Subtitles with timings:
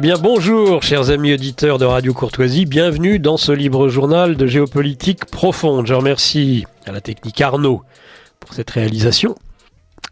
[0.00, 4.46] Eh bien bonjour chers amis auditeurs de Radio Courtoisie, bienvenue dans ce libre journal de
[4.46, 5.86] géopolitique profonde.
[5.86, 7.82] Je remercie à la technique Arnaud
[8.38, 9.34] pour cette réalisation.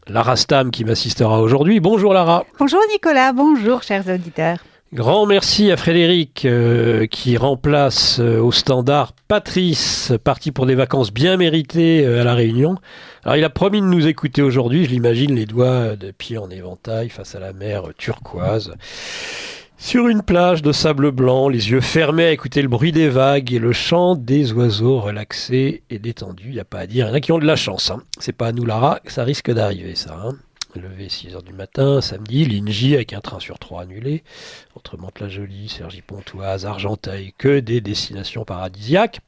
[0.07, 1.81] Lara Stam qui m'assistera aujourd'hui.
[1.81, 2.45] Bonjour Lara.
[2.59, 4.59] Bonjour Nicolas, bonjour chers auditeurs.
[4.93, 11.15] Grand merci à Frédéric euh, qui remplace euh, au standard Patrice, parti pour des vacances
[11.15, 12.77] bien méritées euh, à La Réunion.
[13.25, 16.51] Alors il a promis de nous écouter aujourd'hui, je l'imagine les doigts de pied en
[16.51, 18.75] éventail face à la mer turquoise.
[19.81, 23.53] Sur une plage de sable blanc, les yeux fermés à écouter le bruit des vagues
[23.53, 26.49] et le chant des oiseaux relaxés et détendus.
[26.49, 27.93] Il n'y a pas à dire, il y en a qui ont de la chance.
[27.93, 28.03] Hein.
[28.19, 30.19] C'est pas à nous, Lara, ça risque d'arriver, ça.
[30.21, 30.35] Hein.
[30.75, 34.23] Levé 6h du matin, samedi, Lingy avec un train sur trois annulé.
[34.75, 39.21] Entre Mantes-la-Jolie, Cergy-Pontoise, Argenteuil, que des destinations paradisiaques.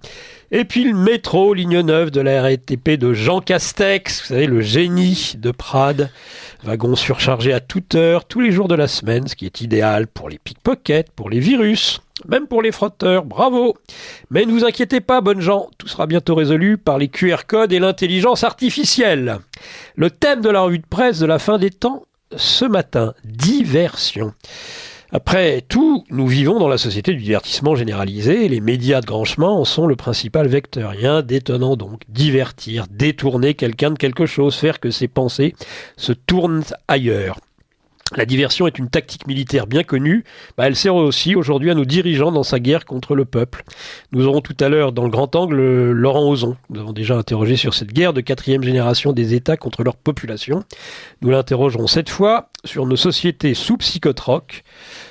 [0.50, 4.60] Et puis le métro, ligne 9 de la RATP de Jean Castex, vous savez, le
[4.60, 6.10] génie de Prades.
[6.62, 10.06] Wagon surchargé à toute heure, tous les jours de la semaine, ce qui est idéal
[10.06, 13.76] pour les pickpockets, pour les virus, même pour les frotteurs, bravo
[14.30, 17.72] Mais ne vous inquiétez pas, bonnes gens, tout sera bientôt résolu par les QR codes
[17.72, 19.38] et l'intelligence artificielle.
[19.96, 22.04] Le thème de la revue de presse de la fin des temps,
[22.36, 24.34] ce matin, diversion.
[25.12, 29.24] Après tout, nous vivons dans la société du divertissement généralisé et les médias de grand
[29.24, 30.90] chemin en sont le principal vecteur.
[30.90, 32.02] Rien d'étonnant donc.
[32.08, 35.54] Divertir, détourner quelqu'un de quelque chose, faire que ses pensées
[35.96, 37.40] se tournent ailleurs.
[38.16, 40.24] La diversion est une tactique militaire bien connue,
[40.56, 43.62] bah, elle sert aussi aujourd'hui à nos dirigeants dans sa guerre contre le peuple.
[44.10, 46.56] Nous aurons tout à l'heure dans le grand angle Laurent Ozon.
[46.70, 50.64] Nous avons déjà interrogé sur cette guerre de quatrième génération des États contre leur population.
[51.22, 54.64] Nous l'interrogerons cette fois sur nos sociétés sous psychotroques,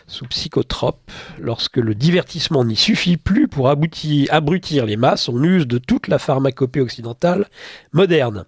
[0.07, 1.11] sous psychotropes.
[1.39, 6.19] Lorsque le divertissement n'y suffit plus pour abrutir les masses, on use de toute la
[6.19, 7.47] pharmacopée occidentale
[7.93, 8.45] moderne.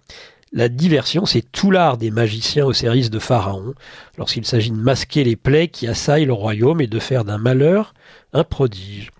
[0.54, 3.72] La diversion, c'est tout l'art des magiciens au service de Pharaon,
[4.18, 7.94] lorsqu'il s'agit de masquer les plaies qui assaillent le royaume et de faire d'un malheur
[8.34, 9.10] un prodige.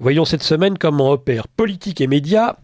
[0.00, 2.56] Voyons cette semaine comment opèrent politique et médias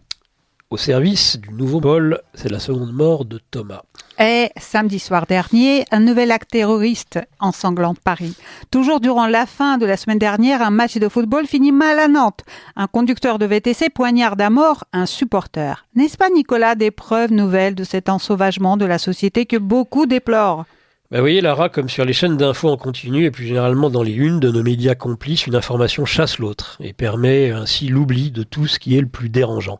[0.69, 2.21] au service du nouveau Paul.
[2.33, 3.81] C'est la seconde mort de Thomas.
[4.19, 8.35] Et samedi soir dernier, un nouvel acte terroriste ensanglant Paris.
[8.69, 12.07] Toujours durant la fin de la semaine dernière, un match de football finit mal à
[12.07, 12.43] Nantes.
[12.75, 15.85] Un conducteur de VTC poignarde à mort un supporter.
[15.95, 20.65] N'est-ce pas, Nicolas, des preuves nouvelles de cet ensauvagement de la société que beaucoup déplorent?
[21.11, 24.03] Bah, vous voyez, Lara, comme sur les chaînes d'infos en continu et plus généralement dans
[24.03, 28.43] les unes de nos médias complices, une information chasse l'autre et permet ainsi l'oubli de
[28.43, 29.79] tout ce qui est le plus dérangeant.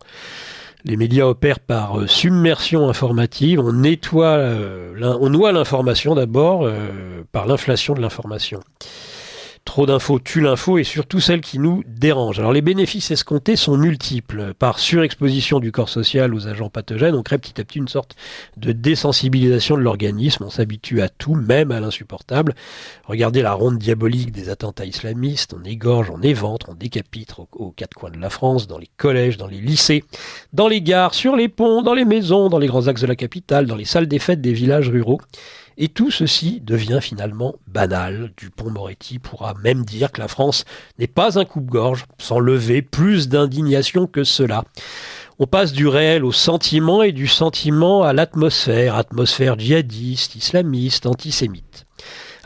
[0.86, 3.60] Les médias opèrent par euh, submersion informative.
[3.60, 8.62] On nettoie, euh, on noie l'information d'abord euh, par l'inflation de l'information.
[9.70, 12.40] Trop d'infos tue l'info et surtout celle qui nous dérange.
[12.40, 14.56] Alors les bénéfices escomptés sont multiples.
[14.58, 18.16] Par surexposition du corps social aux agents pathogènes, on crée petit à petit une sorte
[18.58, 20.44] de désensibilisation de l'organisme.
[20.44, 22.56] On s'habitue à tout, même à l'insupportable.
[23.06, 25.54] Regardez la ronde diabolique des attentats islamistes.
[25.54, 29.38] On égorge, on éventre, on décapite aux quatre coins de la France, dans les collèges,
[29.38, 30.04] dans les lycées,
[30.52, 33.16] dans les gares, sur les ponts, dans les maisons, dans les grands axes de la
[33.16, 35.22] capitale, dans les salles des fêtes des villages ruraux.
[35.82, 38.34] Et tout ceci devient finalement banal.
[38.36, 40.66] Dupont-Moretti pourra même dire que la France
[41.00, 44.66] n'est pas un coupe-gorge, sans lever plus d'indignation que cela.
[45.40, 51.86] On passe du réel au sentiment et du sentiment à l'atmosphère, atmosphère djihadiste, islamiste, antisémite.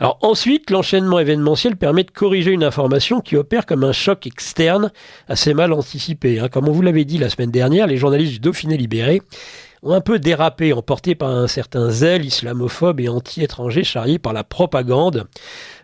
[0.00, 4.92] Ensuite, l'enchaînement événementiel permet de corriger une information qui opère comme un choc externe
[5.28, 6.40] assez mal anticipé.
[6.40, 6.48] Hein.
[6.48, 9.22] Comme on vous l'avait dit la semaine dernière, les journalistes du Dauphiné libéré
[9.92, 15.26] un peu dérapé, emportés par un certain zèle islamophobe et anti-étranger charrié par la propagande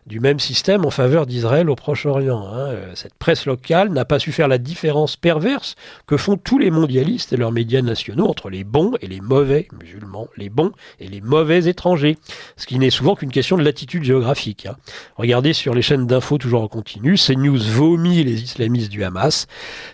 [0.06, 2.46] du même système en faveur d'Israël au Proche-Orient.
[2.46, 2.68] Hein.
[2.70, 5.74] Euh, cette presse locale n'a pas su faire la différence perverse
[6.06, 9.68] que font tous les mondialistes et leurs médias nationaux entre les bons et les mauvais
[9.78, 12.16] musulmans, les bons et les mauvais étrangers,
[12.56, 14.66] ce qui n'est souvent qu'une question de latitude géographique.
[14.66, 14.76] Hein.
[15.16, 19.46] Regardez sur les chaînes d'infos toujours en continu, CNews vomit les islamistes du Hamas,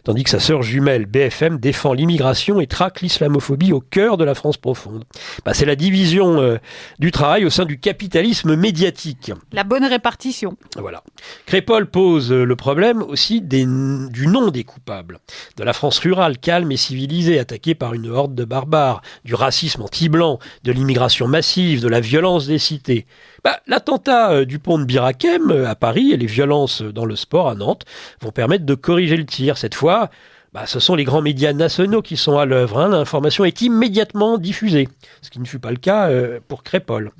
[0.04, 4.34] tandis que sa sœur jumelle BFM défend l'immigration et traque l'islamophobie au cœur de la
[4.34, 5.04] France profonde.
[5.44, 6.56] Bah, c'est la division euh,
[6.98, 9.32] du travail au sein du capitalisme médiatique.
[10.76, 11.02] Voilà.
[11.46, 15.18] Crépol pose le problème aussi du nom des coupables,
[15.56, 19.82] de la France rurale calme et civilisée attaquée par une horde de barbares, du racisme
[19.82, 23.06] anti-blanc, de l'immigration massive, de la violence des cités.
[23.44, 27.16] Bah, L'attentat euh, du pont de Birakem euh, à Paris et les violences dans le
[27.16, 27.84] sport à Nantes
[28.20, 29.58] vont permettre de corriger le tir.
[29.58, 30.10] Cette fois,
[30.56, 32.78] bah, ce sont les grands médias nationaux qui sont à l'œuvre.
[32.78, 32.88] Hein.
[32.88, 34.88] L'information est immédiatement diffusée,
[35.20, 37.12] ce qui ne fut pas le cas euh, pour Crépol.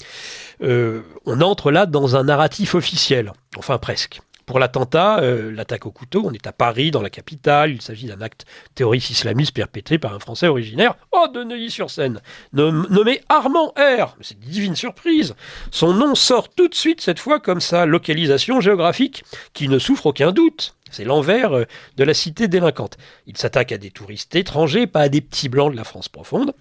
[0.63, 4.23] Euh, on entre là dans un narratif officiel, enfin presque.
[4.47, 7.73] Pour l'attentat, euh, l'attaque au couteau, on est à Paris, dans la capitale.
[7.73, 12.23] Il s'agit d'un acte terroriste islamiste perpétré par un Français originaire, oh, de Neuilly-sur-Seine,
[12.55, 14.17] nommé Armand R.
[14.23, 15.35] C'est une divine surprise.
[15.71, 20.07] Son nom sort tout de suite, cette fois, comme sa localisation géographique, qui ne souffre
[20.07, 20.77] aucun doute.
[20.91, 21.65] C'est l'envers euh,
[21.97, 22.97] de la cité délinquante.
[23.27, 26.53] Il s'attaque à des touristes étrangers, pas à des petits blancs de la France profonde.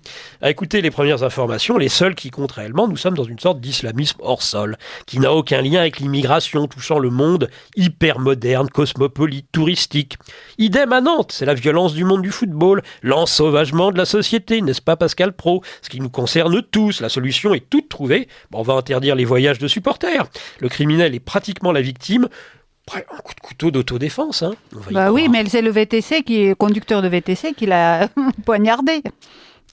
[0.42, 3.60] À écouter les premières informations, les seuls qui comptent réellement, nous sommes dans une sorte
[3.60, 9.48] d'islamisme hors sol, qui n'a aucun lien avec l'immigration touchant le monde hyper moderne, cosmopolite,
[9.52, 10.18] touristique.
[10.58, 14.82] Idem à Nantes, c'est la violence du monde du football, l'ensauvagement de la société, n'est-ce
[14.82, 15.64] pas Pascal Pro?
[15.82, 18.28] Ce qui nous concerne tous, la solution est toute trouvée.
[18.54, 20.26] On va interdire les voyages de supporters.
[20.60, 22.28] Le criminel est pratiquement la victime
[22.94, 24.44] un coup de couteau d'autodéfense.
[24.44, 24.54] Hein.
[24.92, 28.10] Bah oui, mais c'est le VTC qui est conducteur de VTC qui l'a
[28.46, 29.02] poignardé.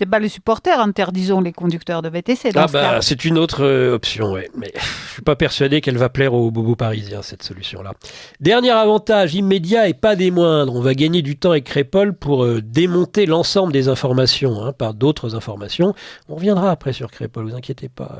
[0.02, 2.50] C'est pas les supporters, interdisons les conducteurs de VTC.
[2.56, 4.50] ah bah, c'est une autre euh, option, ouais.
[4.58, 7.93] Mais je suis pas persuadé qu'elle va plaire aux bobos parisiens cette solution-là.
[8.40, 12.43] Dernier avantage immédiat et pas des moindres, on va gagner du temps avec Crépol pour
[12.43, 15.94] euh, démonter l'ensemble des informations hein, par d'autres informations.
[16.28, 18.19] On reviendra après sur Crépol, vous inquiétez pas.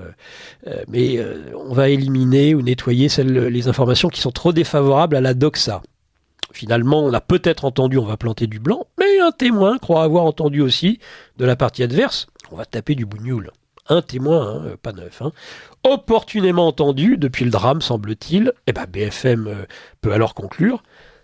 [0.69, 1.19] Euh, mais
[1.69, 5.83] on va éliminer ou nettoyer celles, les informations qui sont trop défavorables à la doxa.
[6.53, 10.25] Finalement, on a peut-être entendu on va planter du blanc, mais un témoin croit avoir
[10.25, 10.99] entendu aussi
[11.39, 13.51] de la partie adverse on va taper du bougnoul.
[13.89, 15.23] Un témoin, hein, euh, pas neuf.
[15.23, 15.33] Hein.
[15.83, 19.65] Opportunément entendu depuis le drame, semble-t-il, eh ben BFM euh,
[20.01, 20.83] peut alors conclure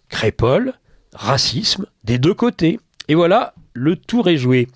[0.09, 0.73] crépole,
[1.13, 2.81] racisme des deux côtés.
[3.09, 4.69] Et voilà, le tour est joué.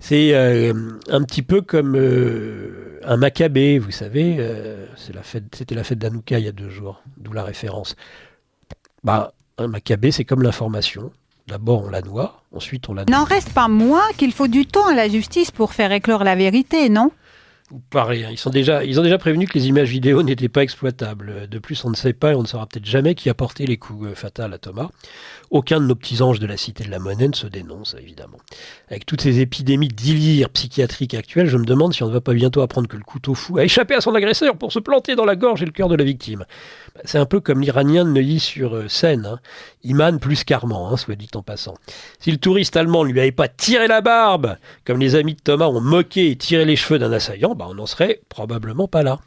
[0.00, 0.72] C'est euh,
[1.08, 1.96] un petit peu comme
[3.04, 4.38] un Maccabée, vous savez,
[4.96, 7.94] c'est la fête, c'était la fête d'Anouka il y a deux jours, d'où la référence.
[9.04, 9.32] Bah,
[9.62, 11.10] un Maccabée, c'est comme l'information.
[11.48, 13.04] D'abord, on la noie, ensuite on la...
[13.04, 16.36] N'en reste pas moins qu'il faut du temps à la justice pour faire éclore la
[16.36, 17.10] vérité, non?
[17.88, 21.48] Pareil, ils, sont déjà, ils ont déjà prévenu que les images vidéo n'étaient pas exploitables.
[21.48, 23.66] De plus, on ne sait pas et on ne saura peut-être jamais qui a porté
[23.66, 24.90] les coups euh, fatals à Thomas.
[25.50, 28.38] Aucun de nos petits anges de la Cité de la Monnaie ne se dénonce, évidemment.
[28.88, 32.34] Avec toutes ces épidémies d'illyre psychiatriques actuelles, je me demande si on ne va pas
[32.34, 35.24] bientôt apprendre que le couteau fou a échappé à son agresseur pour se planter dans
[35.24, 36.44] la gorge et le cœur de la victime.
[36.94, 39.40] Bah, c'est un peu comme l'Iranien de Neuilly-sur-Seine, hein.
[39.84, 41.74] Iman plus Carman, hein, soit dit en passant.
[42.20, 45.40] Si le touriste allemand ne lui avait pas tiré la barbe, comme les amis de
[45.40, 49.02] Thomas ont moqué et tiré les cheveux d'un assaillant, bah, on n'en serait probablement pas
[49.02, 49.20] là.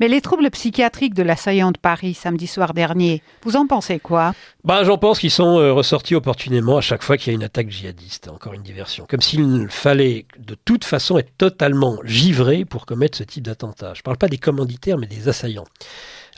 [0.00, 4.32] Mais les troubles psychiatriques de l'assaillant de Paris samedi soir dernier, vous en pensez quoi?
[4.64, 7.42] Ben, J'en pense qu'ils sont euh, ressortis opportunément à chaque fois qu'il y a une
[7.42, 8.28] attaque djihadiste.
[8.28, 9.06] Encore une diversion.
[9.08, 13.94] Comme s'il fallait de toute façon être totalement givré pour commettre ce type d'attentat.
[13.94, 15.66] Je ne parle pas des commanditaires, mais des assaillants.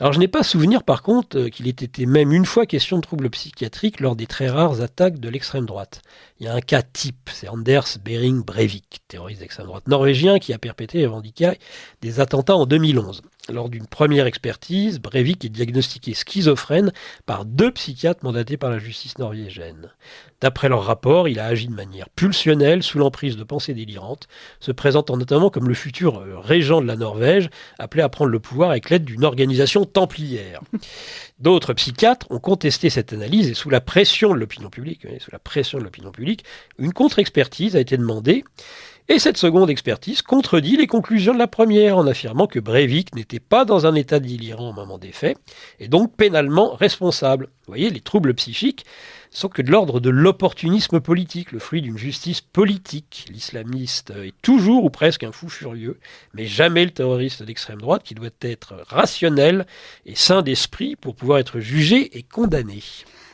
[0.00, 2.96] Alors je n'ai pas souvenir par contre euh, qu'il ait été même une fois question
[2.96, 6.00] de troubles psychiatriques lors des très rares attaques de l'extrême droite.
[6.38, 10.54] Il y a un cas type, c'est Anders Behring Breivik, terroriste d'extrême droite norvégien qui
[10.54, 11.52] a perpétré et revendiqué
[12.00, 13.20] des attentats en 2011.
[13.48, 16.92] Lors d'une première expertise, Breivik est diagnostiqué schizophrène
[17.24, 19.90] par deux psychiatres mandatés par la justice norvégienne.
[20.40, 24.28] D'après leur rapport, il a agi de manière pulsionnelle, sous l'emprise de pensées délirantes,
[24.60, 28.40] se présentant notamment comme le futur euh, régent de la Norvège, appelé à prendre le
[28.40, 30.60] pouvoir avec l'aide d'une organisation templière.
[31.38, 35.38] D'autres psychiatres ont contesté cette analyse et sous la pression de l'opinion publique, sous la
[35.38, 36.44] pression de l'opinion publique,
[36.78, 38.44] une contre-expertise a été demandée
[39.12, 43.40] et cette seconde expertise contredit les conclusions de la première en affirmant que Breivik n'était
[43.40, 45.36] pas dans un état délirant au moment des faits
[45.80, 47.46] et donc pénalement responsable.
[47.66, 48.86] Vous voyez, les troubles psychiques
[49.30, 53.26] sont que de l'ordre de l'opportunisme politique, le fruit d'une justice politique.
[53.32, 55.98] L'islamiste est toujours ou presque un fou furieux,
[56.32, 59.66] mais jamais le terroriste d'extrême droite qui doit être rationnel
[60.06, 62.80] et sain d'esprit pour pouvoir être jugé et condamné.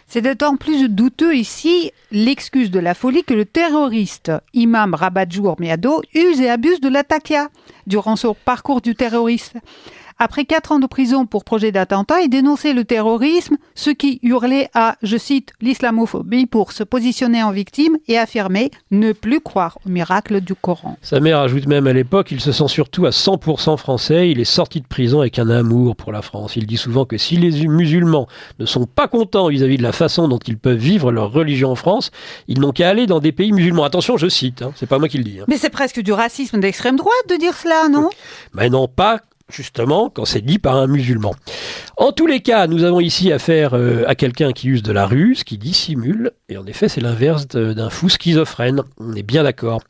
[0.08, 6.00] C'est d'autant plus douteux ici l'excuse de la folie que le terroriste Imam Rabadjour Miado
[6.14, 7.48] use et abuse de l'attaquia
[7.88, 9.54] durant son parcours du terroriste.
[10.18, 14.70] Après quatre ans de prison pour projet d'attentat, il dénonçait le terrorisme, ce qui hurlait
[14.72, 19.90] à, je cite, l'islamophobie pour se positionner en victime et affirmer ne plus croire au
[19.90, 20.96] miracle du Coran.
[21.02, 24.44] Sa mère ajoute même à l'époque, il se sent surtout à 100% français, il est
[24.44, 26.56] sorti de prison avec un amour pour la France.
[26.56, 28.26] Il dit souvent que si les musulmans
[28.58, 31.76] ne sont pas contents vis-à-vis de la façon dont ils peuvent vivre leur religion en
[31.76, 32.10] France,
[32.48, 33.84] ils n'ont qu'à aller dans des pays musulmans.
[33.84, 35.40] Attention, je cite, hein, c'est pas moi qui le dis.
[35.40, 35.44] Hein.
[35.46, 38.08] Mais c'est presque du racisme d'extrême droite de dire cela, non?
[38.54, 39.20] Mais non, pas
[39.50, 41.34] justement quand c'est dit par un musulman.
[41.96, 45.06] En tous les cas, nous avons ici affaire euh, à quelqu'un qui use de la
[45.06, 49.80] ruse, qui dissimule, et en effet c'est l'inverse d'un fou schizophrène, on est bien d'accord.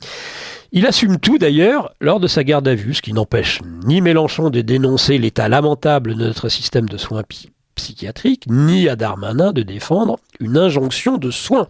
[0.72, 4.50] Il assume tout d'ailleurs lors de sa garde à vue, ce qui n'empêche ni Mélenchon
[4.50, 7.22] de dénoncer l'état lamentable de notre système de soins
[7.74, 11.68] psychiatriques, ni à Darmanin de défendre une injonction de soins.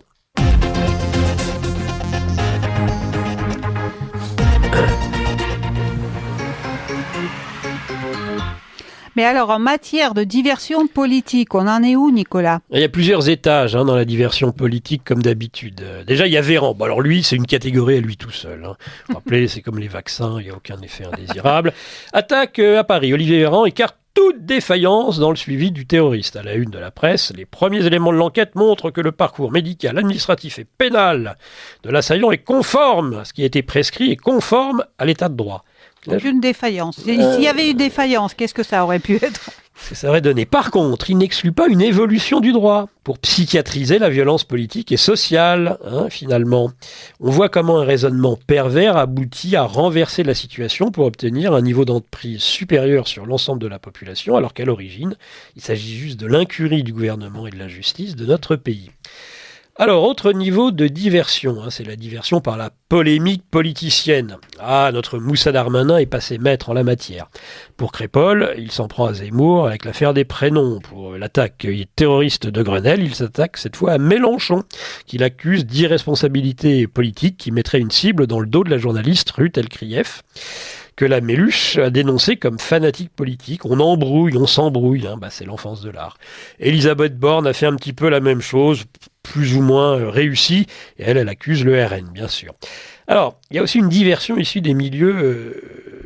[9.16, 12.60] Mais alors, en matière de diversion politique, on en est où, Nicolas?
[12.70, 15.80] Il y a plusieurs étages hein, dans la diversion politique, comme d'habitude.
[15.82, 16.74] Euh, déjà, il y a Véran.
[16.74, 18.62] Bon, alors lui, c'est une catégorie à lui tout seul.
[18.66, 18.76] Hein.
[19.08, 21.72] Vous rappelez, c'est comme les vaccins, il n'y a aucun effet indésirable.
[22.12, 23.14] Attaque euh, à Paris.
[23.14, 26.36] Olivier Véran écarte toute défaillance dans le suivi du terroriste.
[26.36, 29.50] À la une de la presse, les premiers éléments de l'enquête montrent que le parcours
[29.50, 31.36] médical, administratif et pénal
[31.84, 35.36] de l'assaillant est conforme à ce qui a été prescrit et conforme à l'état de
[35.36, 35.64] droit.
[36.08, 37.00] Aucune défaillance.
[37.00, 40.46] S'il y avait eu défaillance, qu'est-ce que ça aurait pu être ça aurait donné.
[40.46, 44.96] Par contre, il n'exclut pas une évolution du droit pour psychiatriser la violence politique et
[44.96, 46.72] sociale, hein, finalement.
[47.20, 51.84] On voit comment un raisonnement pervers aboutit à renverser la situation pour obtenir un niveau
[51.84, 55.16] d'emprise supérieur sur l'ensemble de la population, alors qu'à l'origine,
[55.56, 58.90] il s'agit juste de l'incurie du gouvernement et de la justice de notre pays.
[59.78, 64.38] Alors, autre niveau de diversion, hein, c'est la diversion par la polémique politicienne.
[64.58, 67.28] Ah, notre Moussa Darmanin est passé maître en la matière.
[67.76, 70.80] Pour Crépol, il s'en prend à Zemmour avec l'affaire des prénoms.
[70.80, 74.62] Pour l'attaque terroriste de Grenelle, il s'attaque cette fois à Mélenchon,
[75.04, 79.58] qu'il accuse d'irresponsabilité politique qui mettrait une cible dans le dos de la journaliste Ruth
[79.58, 80.22] Elkrief
[80.96, 83.66] que la Méluche a dénoncé comme fanatique politique.
[83.66, 86.16] On embrouille, on s'embrouille, hein, bah, c'est l'enfance de l'art.
[86.58, 88.84] Elisabeth Borne a fait un petit peu la même chose,
[89.32, 90.66] plus ou moins euh, réussie,
[90.98, 92.54] et elle, elle accuse le RN, bien sûr.
[93.06, 96.05] Alors, il y a aussi une diversion issue des milieux euh,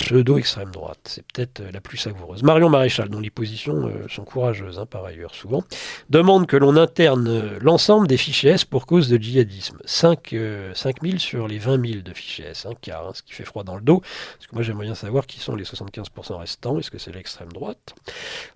[0.00, 0.98] pseudo-extrême droite.
[1.04, 2.42] C'est peut-être euh, la plus savoureuse.
[2.42, 5.62] Marion Maréchal, dont les positions euh, sont courageuses hein, par ailleurs souvent,
[6.08, 9.78] demande que l'on interne euh, l'ensemble des fichiers S pour cause de djihadisme.
[9.84, 13.62] 5, 000 sur les 20 000 de fichiers S, quart, hein, ce qui fait froid
[13.62, 14.00] dans le dos.
[14.00, 16.78] Parce que moi j'aimerais bien savoir qui sont les 75% restants.
[16.78, 17.94] Est-ce que c'est l'extrême droite?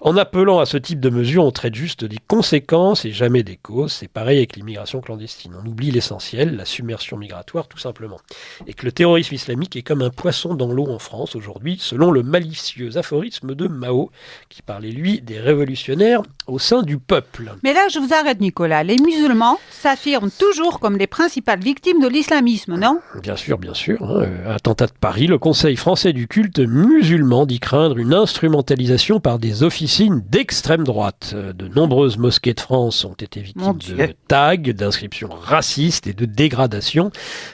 [0.01, 3.57] En appelant à ce type de mesures, on traite juste des conséquences et jamais des
[3.57, 3.93] causes.
[3.93, 5.55] C'est pareil avec l'immigration clandestine.
[5.63, 8.19] On oublie l'essentiel, la submersion migratoire tout simplement.
[8.67, 12.11] Et que le terrorisme islamique est comme un poisson dans l'eau en France aujourd'hui, selon
[12.11, 14.11] le malicieux aphorisme de Mao,
[14.49, 17.55] qui parlait, lui, des révolutionnaires au sein du peuple.
[17.63, 18.83] Mais là, je vous arrête, Nicolas.
[18.83, 23.01] Les musulmans s'affirment toujours comme les principales victimes de l'islamisme, non?
[23.23, 24.03] Bien sûr, bien sûr.
[24.03, 24.27] Hein.
[24.49, 29.63] Attentat de Paris, le Conseil français du culte musulman dit craindre une instrumentalisation par des
[29.63, 31.35] officines d'extrême droite.
[31.35, 37.11] De nombreuses mosquées de France ont été victimes de tags, d'inscriptions racistes et de dégradations.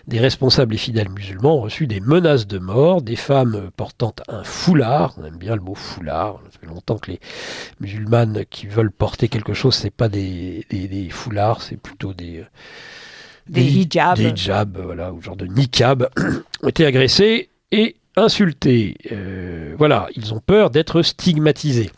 [0.06, 4.44] Des responsables et fidèles musulmans ont reçu des menaces de mort, des femmes portant un
[4.44, 5.14] foulard.
[5.18, 6.40] On aime bien le mot foulard.
[6.50, 7.20] Ça fait longtemps que les
[7.80, 10.66] musulmanes qui veulent porter quelque chose, c'est pas des,
[11.10, 12.44] foulards, c'est plutôt des
[13.48, 16.08] des, hijabs, des hijabs, voilà, ou genre de niqab,
[16.62, 18.96] ont été agressés et insultés.
[19.10, 21.90] Euh, voilà, ils ont peur d'être stigmatisés.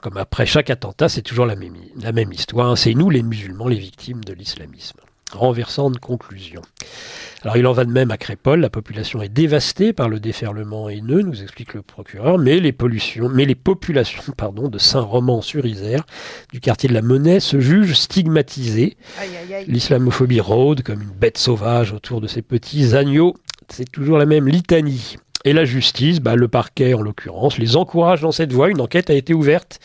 [0.00, 2.78] Comme après chaque attentat, c'est toujours la même, la même histoire.
[2.78, 5.00] C'est nous, les musulmans, les victimes de l'islamisme.
[5.32, 6.62] Renversante conclusion.
[7.44, 10.88] Alors il en va de même à Crépol, la population est dévastée par le déferlement
[10.88, 16.04] haineux, nous explique le procureur, mais les, pollutions, mais les populations pardon, de Saint-Roman-sur-Isère,
[16.52, 18.96] du quartier de la Monnaie, se jugent stigmatisées.
[19.66, 23.34] L'islamophobie rôde comme une bête sauvage autour de ces petits agneaux.
[23.68, 25.16] C'est toujours la même litanie.
[25.44, 28.68] Et la justice, bah, le parquet en l'occurrence, les encourage dans cette voie.
[28.68, 29.80] Une enquête a été ouverte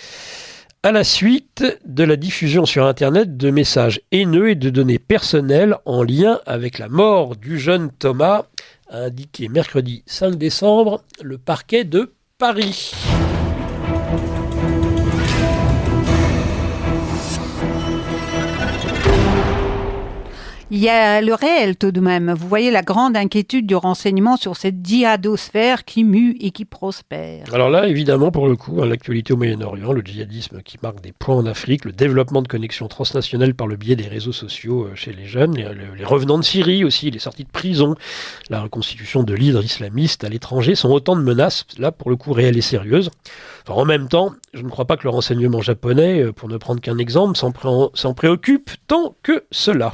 [0.88, 5.76] à la suite de la diffusion sur Internet de messages haineux et de données personnelles
[5.84, 8.46] en lien avec la mort du jeune Thomas,
[8.90, 12.94] a indiqué mercredi 5 décembre le parquet de Paris.
[20.70, 22.34] Il y a le réel tout de même.
[22.34, 27.46] Vous voyez la grande inquiétude du renseignement sur cette djihadosphère qui mue et qui prospère.
[27.54, 31.14] Alors là, évidemment, pour le coup, hein, l'actualité au Moyen-Orient, le djihadisme qui marque des
[31.14, 34.92] points en Afrique, le développement de connexions transnationales par le biais des réseaux sociaux euh,
[34.94, 37.96] chez les jeunes, les, revenants de Syrie aussi, les sorties de prison,
[38.50, 42.34] la reconstitution de l'hydre islamiste à l'étranger sont autant de menaces, là pour le coup
[42.34, 43.10] réelles et sérieuses.
[43.70, 46.82] en même temps, je ne crois pas que le renseignement japonais, euh, pour ne prendre
[46.82, 49.94] qu'un exemple, s'en préoccupe tant que cela.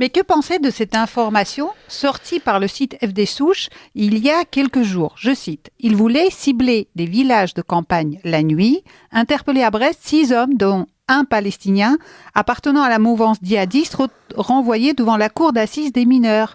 [0.00, 4.46] Mais que penser de cette information sortie par le site FD Souche il y a
[4.46, 5.14] quelques jours?
[5.18, 10.32] Je cite Il voulait cibler des villages de campagne la nuit, interpeller à Brest six
[10.32, 11.98] hommes, dont un Palestinien
[12.34, 13.98] appartenant à la mouvance djihadiste
[14.36, 16.54] renvoyé devant la cour d'assises des mineurs.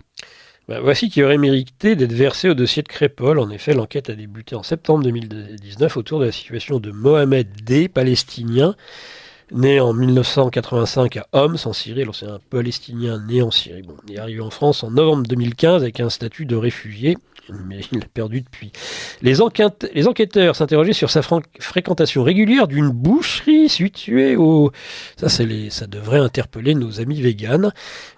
[0.68, 3.38] Bah, voici qui aurait mérité d'être versé au dossier de Crépol.
[3.38, 7.90] En effet, l'enquête a débuté en septembre 2019 autour de la situation de Mohamed D,
[7.90, 8.74] palestinien,
[9.52, 12.02] né en 1985 à Homs, en Syrie.
[12.02, 13.84] Alors, c'est un palestinien né en Syrie.
[13.84, 17.18] Bon, il est arrivé en France en novembre 2015 avec un statut de réfugié
[17.68, 18.72] mais il l'a perdu depuis.
[19.22, 19.36] Les,
[19.94, 21.22] les enquêteurs s'interrogeaient sur sa
[21.60, 24.72] fréquentation régulière d'une boucherie située au...
[25.18, 25.70] Ça, les...
[25.70, 27.72] ça devrait interpeller nos amis véganes.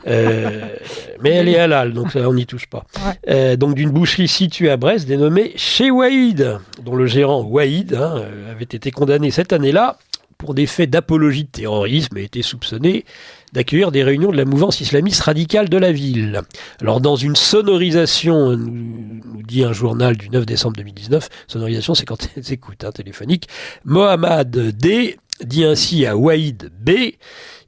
[0.07, 0.61] Euh,
[1.21, 2.85] mais elle est halal, donc on n'y touche pas.
[3.29, 8.23] Euh, donc d'une boucherie située à Brest, dénommée Chez Waïd, dont le gérant Waïd hein,
[8.49, 9.97] avait été condamné cette année-là
[10.37, 13.05] pour des faits d'apologie de terrorisme et était soupçonné
[13.53, 16.41] d'accueillir des réunions de la mouvance islamiste radicale de la ville.
[16.81, 22.29] Alors dans une sonorisation, nous, dit un journal du 9 décembre 2019, sonorisation c'est quand
[22.37, 23.47] on écoute hein, téléphonique,
[23.85, 26.89] Mohamed D dit ainsi à Waïd B,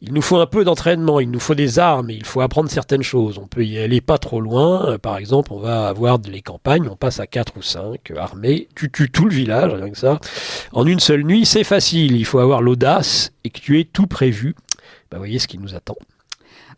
[0.01, 3.03] il nous faut un peu d'entraînement, il nous faut des armes, il faut apprendre certaines
[3.03, 3.37] choses.
[3.37, 4.97] On peut y aller pas trop loin.
[4.97, 8.89] Par exemple, on va avoir les campagnes, on passe à 4 ou 5 armées, tu
[8.89, 10.19] tues tout le village, rien que ça.
[10.71, 12.15] En une seule nuit, c'est facile.
[12.15, 14.55] Il faut avoir l'audace et que tu aies tout prévu
[15.11, 15.95] bah, voyez ce qui nous attend.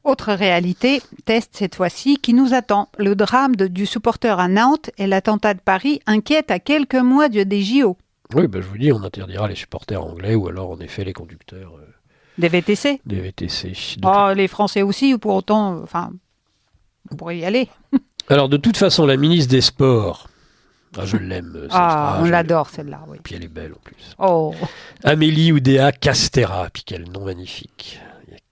[0.03, 2.89] Autre réalité, test cette fois-ci, qui nous attend.
[2.97, 7.61] Le drame du supporter à Nantes et l'attentat de Paris inquiètent à quelques mois des
[7.61, 7.97] JO.
[8.33, 11.13] Oui, bah, je vous dis, on interdira les supporters anglais ou alors en effet les
[11.13, 11.73] conducteurs.
[11.77, 11.87] Euh,
[12.37, 13.73] des VTC Des VTC.
[14.03, 16.11] Oh, les Français aussi, ou pour autant, enfin,
[17.11, 17.69] on pourrait y aller.
[18.29, 20.27] alors de toute façon, la ministre des Sports,
[20.97, 21.67] ah, je l'aime.
[21.71, 23.17] Ah, on l'adore celle-là, oui.
[23.23, 24.15] Puis elle est belle en plus.
[24.17, 24.53] Oh.
[25.03, 27.99] Amélie Oudéa Castera, puis quel nom magnifique.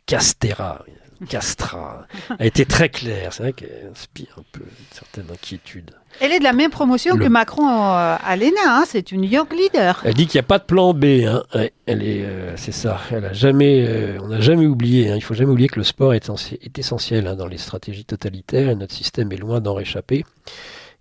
[0.05, 0.83] Castera,
[1.27, 2.07] Castra,
[2.37, 3.33] a été très claire.
[3.33, 5.91] C'est vrai qu'elle inspire un peu une certaine inquiétude.
[6.21, 8.83] Elle est de la même promotion que Macron euh, à l'ENA, hein.
[8.87, 10.01] c'est une young leader.
[10.03, 11.05] Elle dit qu'il n'y a pas de plan B.
[11.25, 11.43] Hein.
[11.85, 12.99] elle est, euh, c'est ça.
[13.11, 15.11] Elle a jamais, euh, on n'a jamais oublié.
[15.11, 15.15] Hein.
[15.15, 16.29] Il faut jamais oublier que le sport est,
[16.61, 18.69] est essentiel hein, dans les stratégies totalitaires.
[18.69, 20.25] Et notre système est loin d'en réchapper.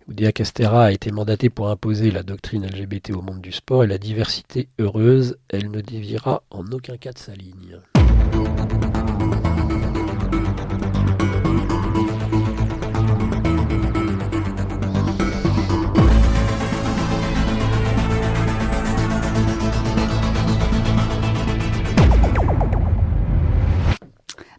[0.07, 3.87] Oudéa Castera a été mandatée pour imposer la doctrine LGBT au monde du sport et
[3.87, 5.37] la diversité heureuse.
[5.49, 7.79] Elle ne déviera en aucun cas de sa ligne.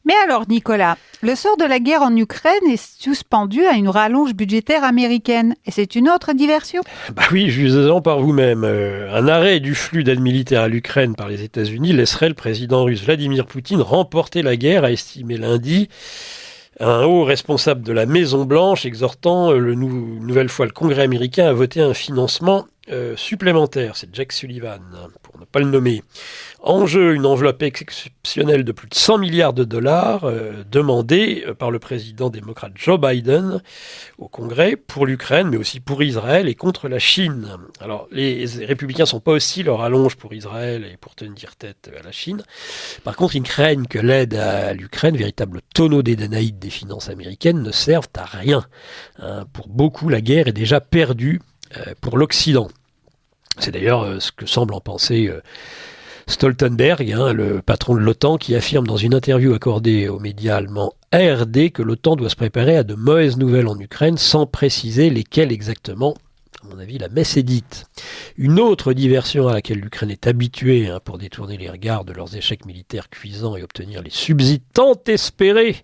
[0.04, 4.34] Mais alors, Nicolas, le sort de la guerre en Ukraine est suspendu à une rallonge
[4.34, 5.54] budgétaire américaine.
[5.66, 6.82] Et c'est une autre diversion
[7.14, 8.64] Bah oui, jusez-en par vous-même.
[8.64, 12.84] Euh, un arrêt du flux d'aide militaire à l'Ukraine par les États-Unis laisserait le président
[12.84, 15.88] russe Vladimir Poutine remporter la guerre, a estimé lundi
[16.80, 21.52] un haut responsable de la Maison-Blanche exhortant euh, une nouvelle fois le Congrès américain à
[21.52, 23.96] voter un financement euh, supplémentaire.
[23.96, 24.80] C'est Jack Sullivan,
[25.22, 26.02] pour ne pas le nommer.
[26.58, 31.54] En jeu, une enveloppe exceptionnelle de plus de 100 milliards de dollars euh, demandée euh,
[31.54, 33.62] par le président démocrate Joe Biden
[34.18, 37.56] au Congrès pour l'Ukraine, mais aussi pour Israël et contre la Chine.
[37.80, 42.02] Alors, les républicains sont pas aussi leur allonge pour Israël et pour tenir tête à
[42.02, 42.42] la Chine.
[43.04, 47.62] Par contre, ils craignent que l'aide à l'Ukraine, véritable tonneau des Danaïdes des finances américaines,
[47.62, 48.64] ne serve à rien.
[49.20, 51.40] Hein, pour beaucoup, la guerre est déjà perdue
[52.00, 52.66] pour l'Occident.
[53.60, 55.30] C'est d'ailleurs ce que semble en penser
[56.26, 60.94] Stoltenberg, hein, le patron de l'OTAN, qui affirme dans une interview accordée aux médias allemands
[61.12, 65.52] ARD que l'OTAN doit se préparer à de mauvaises nouvelles en Ukraine sans préciser lesquelles
[65.52, 66.14] exactement
[66.62, 67.86] à mon avis, la messe est dite.
[68.36, 72.36] Une autre diversion à laquelle l'Ukraine est habituée hein, pour détourner les regards de leurs
[72.36, 75.76] échecs militaires cuisants et obtenir les subsides tant espérés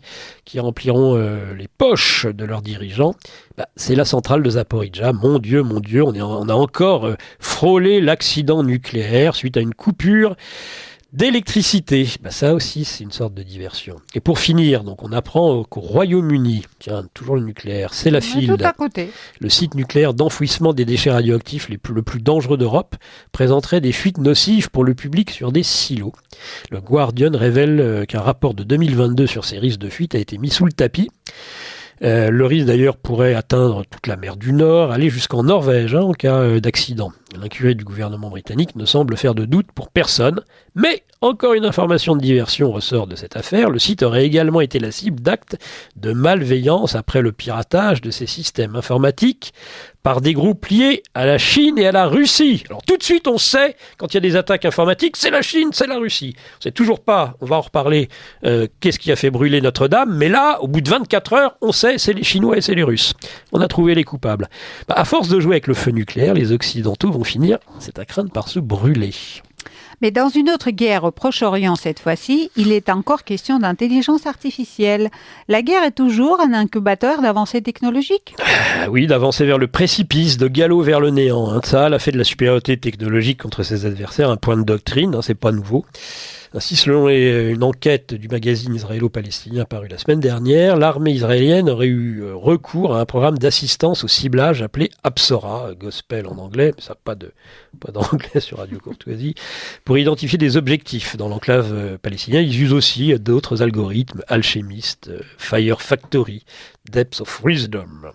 [0.44, 3.14] qui rempliront euh, les poches de leurs dirigeants,
[3.56, 5.14] bah, c'est la centrale de Zaporizhia.
[5.14, 9.74] Mon Dieu, mon Dieu, on, on a encore euh, frôlé l'accident nucléaire suite à une
[9.74, 10.36] coupure
[11.16, 12.06] d'électricité.
[12.22, 13.96] Bah ça aussi, c'est une sorte de diversion.
[14.14, 18.56] Et pour finir, donc on apprend qu'au Royaume-Uni, tiens, toujours le nucléaire, c'est la file,
[19.40, 22.96] le site nucléaire d'enfouissement des déchets radioactifs les plus, le plus dangereux d'Europe,
[23.32, 26.12] présenterait des fuites nocives pour le public sur des silos.
[26.70, 30.36] Le Guardian révèle euh, qu'un rapport de 2022 sur ces risques de fuite a été
[30.36, 31.08] mis sous le tapis.
[32.02, 36.02] Euh, le risque d'ailleurs pourrait atteindre toute la mer du Nord, aller jusqu'en Norvège hein,
[36.02, 37.12] en cas euh, d'accident.
[37.40, 40.42] L'incuré du gouvernement britannique ne semble faire de doute pour personne,
[40.74, 43.70] mais encore une information de diversion ressort de cette affaire.
[43.70, 45.56] Le site aurait également été la cible d'actes
[45.96, 49.52] de malveillance après le piratage de ses systèmes informatiques
[50.02, 52.62] par des groupes liés à la Chine et à la Russie.
[52.68, 55.42] Alors tout de suite, on sait, quand il y a des attaques informatiques, c'est la
[55.42, 56.36] Chine, c'est la Russie.
[56.58, 58.08] On sait toujours pas, on va en reparler,
[58.44, 61.72] euh, qu'est-ce qui a fait brûler Notre-Dame, mais là, au bout de 24 heures, on
[61.72, 63.14] sait, c'est les Chinois et c'est les Russes.
[63.50, 64.48] On a trouvé les coupables.
[64.86, 68.04] Bah, à force de jouer avec le feu nucléaire, les Occidentaux vont finir, c'est à
[68.04, 69.12] craindre, par se brûler.
[70.02, 75.10] Mais dans une autre guerre au Proche-Orient cette fois-ci, il est encore question d'intelligence artificielle.
[75.48, 80.48] La guerre est toujours un incubateur d'avancées technologiques ah Oui, d'avancer vers le précipice, de
[80.48, 81.50] galop vers le néant.
[81.50, 81.60] Hein.
[81.64, 85.22] Ça a fait de la supériorité technologique contre ses adversaires un point de doctrine, hein,
[85.22, 85.84] c'est pas nouveau.
[86.56, 92.22] Ainsi, selon une enquête du magazine israélo-palestinien paru la semaine dernière, l'armée israélienne aurait eu
[92.22, 96.94] euh, recours à un programme d'assistance au ciblage appelé Apsora, gospel en anglais, mais ça
[96.94, 97.14] pas
[97.78, 99.34] pas d'anglais sur Radio Courtoisie,
[99.84, 102.46] pour identifier des objectifs dans l'enclave euh, palestinienne.
[102.46, 106.46] Ils usent aussi d'autres algorithmes alchimistes, euh, Fire Factory,
[106.90, 108.12] Depths of Wisdom.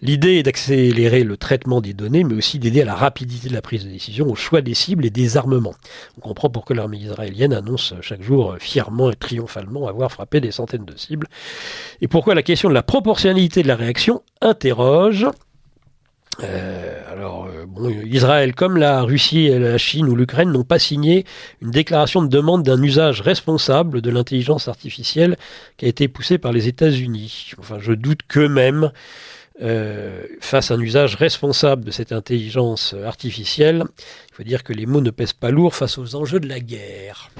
[0.00, 3.62] L'idée est d'accélérer le traitement des données, mais aussi d'aider à la rapidité de la
[3.62, 5.74] prise de décision, au choix des cibles et des armements.
[6.18, 10.84] On comprend pourquoi l'armée israélienne annonce chaque jour fièrement et triomphalement avoir frappé des centaines
[10.84, 11.28] de cibles,
[12.00, 15.26] et pourquoi la question de la proportionnalité de la réaction interroge.
[16.42, 21.24] Euh, alors, euh, Israël, comme la Russie, la Chine ou l'Ukraine, n'ont pas signé
[21.60, 25.36] une déclaration de demande d'un usage responsable de l'intelligence artificielle
[25.76, 27.52] qui a été poussée par les États-Unis.
[27.58, 28.92] Enfin, je doute qu'eux-mêmes
[29.60, 33.84] euh, fassent un usage responsable de cette intelligence artificielle.
[34.30, 36.60] Il faut dire que les mots ne pèsent pas lourd face aux enjeux de la
[36.60, 37.30] guerre.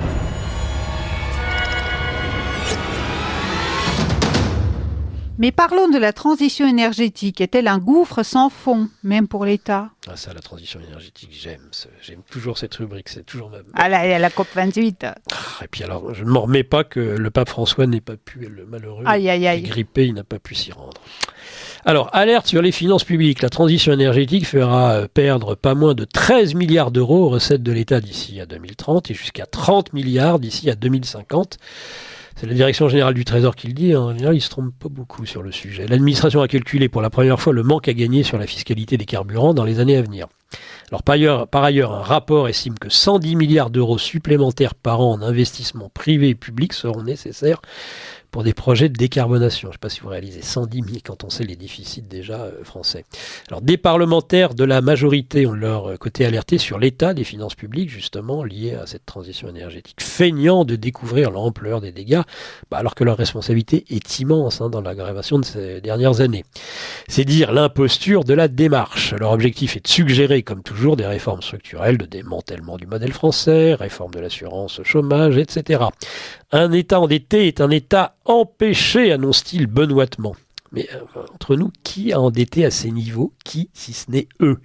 [5.39, 7.41] Mais parlons de la transition énergétique.
[7.41, 9.89] Est-elle un gouffre sans fond, même pour l'État?
[10.07, 11.71] Ah ça, la transition énergétique, j'aime.
[12.03, 13.65] J'aime toujours cette rubrique, c'est toujours même.
[13.75, 15.07] Ah là, la COP 28.
[15.07, 15.15] Ah,
[15.65, 18.41] et puis alors, je ne m'en remets pas que le pape François n'ait pas pu,
[18.41, 19.63] le malheureux, aïe, aïe, aïe.
[19.63, 21.01] grippé, il n'a pas pu s'y rendre.
[21.85, 23.43] Alors, alerte sur les finances publiques.
[23.43, 28.01] La transition énergétique fera perdre pas moins de 13 milliards d'euros aux recettes de l'État
[28.01, 31.59] d'ici à 2030 et jusqu'à 30 milliards d'ici à 2050.
[32.43, 33.93] C'est la direction générale du Trésor qui le dit.
[33.93, 34.01] Hein.
[34.01, 35.87] En général, il se trompe pas beaucoup sur le sujet.
[35.87, 39.05] L'administration a calculé pour la première fois le manque à gagner sur la fiscalité des
[39.05, 40.27] carburants dans les années à venir.
[40.91, 45.13] Alors par ailleurs, par ailleurs, un rapport estime que 110 milliards d'euros supplémentaires par an
[45.13, 47.63] en investissement privé et public seront nécessaires
[48.33, 49.69] pour des projets de décarbonation.
[49.69, 52.41] Je ne sais pas si vous réalisez 110 000 quand on sait les déficits déjà
[52.41, 53.05] euh, français.
[53.49, 57.55] Alors des parlementaires de la majorité ont leur euh, côté alerté sur l'état des finances
[57.55, 62.23] publiques justement lié à cette transition énergétique, feignant de découvrir l'ampleur des dégâts
[62.71, 66.45] bah, alors que leur responsabilité est immense hein, dans l'aggravation de ces dernières années.
[67.09, 69.13] C'est dire l'imposture de la démarche.
[69.13, 73.75] Leur objectif est de suggérer comme toujours des réformes structurelles, de démantèlement du modèle français,
[73.75, 75.85] réforme de l'assurance chômage, etc.
[76.55, 80.37] Un État endetté est un État empêché, annonce-t-il benoîtement.
[80.73, 84.59] Mais euh, entre nous, qui a endetté à ces niveaux Qui, si ce n'est eux?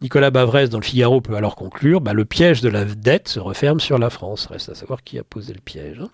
[0.00, 3.40] Nicolas Bavrez, dans le Figaro, peut alors conclure bah, le piège de la dette se
[3.40, 4.46] referme sur la France.
[4.46, 5.98] Reste à savoir qui a posé le piège.
[6.00, 6.10] Hein.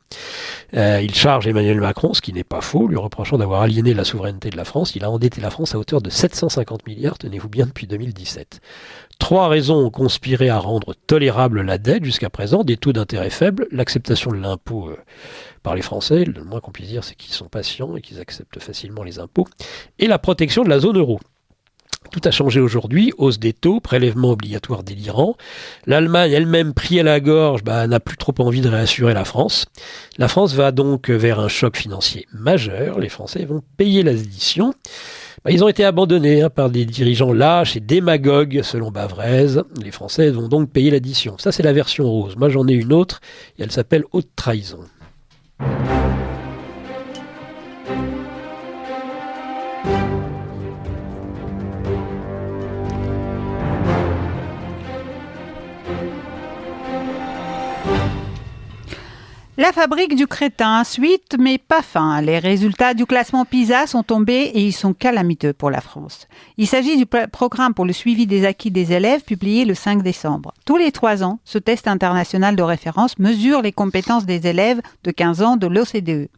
[0.74, 4.04] Euh, il charge Emmanuel Macron, ce qui n'est pas faux, lui reprochant d'avoir aliéné la
[4.04, 4.96] souveraineté de la France.
[4.96, 8.60] Il a endetté la France à hauteur de 750 milliards, tenez-vous bien, depuis 2017.
[9.18, 13.66] Trois raisons ont conspiré à rendre tolérable la dette jusqu'à présent, des taux d'intérêt faibles,
[13.70, 14.96] l'acceptation de l'impôt euh,
[15.66, 18.62] par les Français, le moins qu'on puisse dire c'est qu'ils sont patients et qu'ils acceptent
[18.62, 19.48] facilement les impôts,
[19.98, 21.18] et la protection de la zone euro.
[22.12, 25.36] Tout a changé aujourd'hui, hausse des taux, prélèvement obligatoire délirant.
[25.84, 29.66] L'Allemagne elle-même, pris à la gorge, bah, n'a plus trop envie de réassurer la France.
[30.18, 33.00] La France va donc vers un choc financier majeur.
[33.00, 34.72] Les Français vont payer l'addition.
[35.44, 39.60] Bah, ils ont été abandonnés hein, par des dirigeants lâches et démagogues, selon Bavrez.
[39.82, 41.36] Les Français vont donc payer l'addition.
[41.38, 42.36] Ça, c'est la version rose.
[42.36, 43.20] Moi, j'en ai une autre,
[43.58, 44.84] elle s'appelle Haute Trahison.
[45.58, 46.35] うん。
[59.58, 62.20] La fabrique du crétin, suite mais pas fin.
[62.20, 66.28] Les résultats du classement PISA sont tombés et ils sont calamiteux pour la France.
[66.58, 70.52] Il s'agit du programme pour le suivi des acquis des élèves publié le 5 décembre.
[70.66, 75.10] Tous les trois ans, ce test international de référence mesure les compétences des élèves de
[75.10, 76.28] 15 ans de l'OCDE,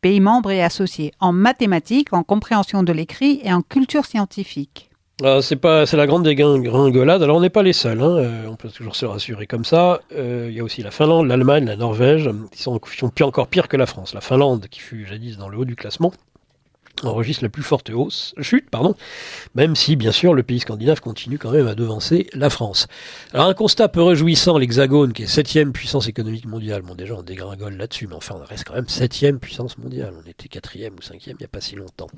[0.00, 4.91] pays membres et associés, en mathématiques, en compréhension de l'écrit et en culture scientifique.
[5.22, 7.22] Ah, c'est pas, c'est la grande dégringolade.
[7.22, 8.00] Alors on n'est pas les seuls.
[8.00, 8.16] Hein.
[8.16, 10.00] Euh, on peut toujours se rassurer comme ça.
[10.16, 13.46] Euh, il y a aussi la Finlande, l'Allemagne, la Norvège, qui sont, qui sont encore
[13.46, 14.14] pire que la France.
[14.14, 16.12] La Finlande, qui fut jadis dans le haut du classement,
[17.08, 18.94] enregistre la plus forte hausse, chute, pardon,
[19.54, 22.86] même si bien sûr le pays scandinave continue quand même à devancer la France.
[23.32, 27.22] Alors un constat peu réjouissant, l'Hexagone qui est septième puissance économique mondiale, bon déjà on
[27.22, 31.02] dégringole là-dessus, mais enfin on reste quand même septième puissance mondiale, on était quatrième ou
[31.02, 32.08] cinquième il n'y a pas si longtemps.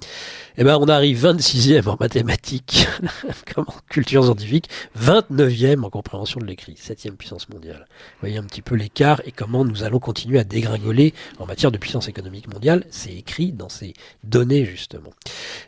[0.56, 2.86] Eh ben on arrive 26e en mathématiques,
[3.54, 4.68] comme en culture scientifique,
[4.98, 7.86] 29e en compréhension de l'écrit, septième puissance mondiale.
[7.88, 11.72] Vous voyez un petit peu l'écart et comment nous allons continuer à dégringoler en matière
[11.72, 15.10] de puissance économique mondiale, c'est écrit dans ces données justement.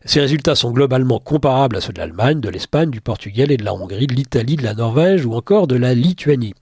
[0.04, 3.64] Ces résultats sont globalement comparables à ceux de l'Allemagne, de l'Espagne, du Portugal et de
[3.64, 6.54] la Hongrie, de l'Italie, de la Norvège ou encore de la Lituanie.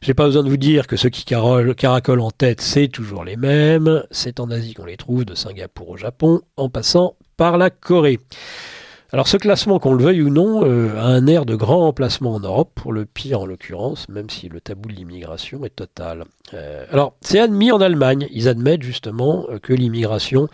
[0.00, 3.36] J'ai pas besoin de vous dire que ceux qui caracolent en tête, c'est toujours les
[3.36, 4.02] mêmes.
[4.10, 8.20] C'est en Asie qu'on les trouve, de Singapour au Japon, en passant par la Corée.
[9.14, 12.34] Alors ce classement, qu'on le veuille ou non, euh, a un air de grand emplacement
[12.34, 16.24] en Europe, pour le pire en l'occurrence, même si le tabou de l'immigration est total.
[16.52, 20.48] Euh, alors c'est admis en Allemagne, ils admettent justement euh, que l'immigration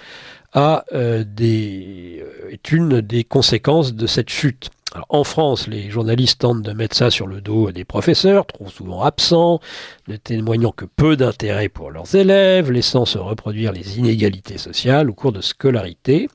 [0.52, 4.70] a des, est une des conséquences de cette chute.
[5.08, 9.02] En France, les journalistes tentent de mettre ça sur le dos des professeurs, trop souvent
[9.02, 9.60] absents,
[10.08, 15.14] ne témoignant que peu d'intérêt pour leurs élèves, laissant se reproduire les inégalités sociales au
[15.14, 16.28] cours de scolarité.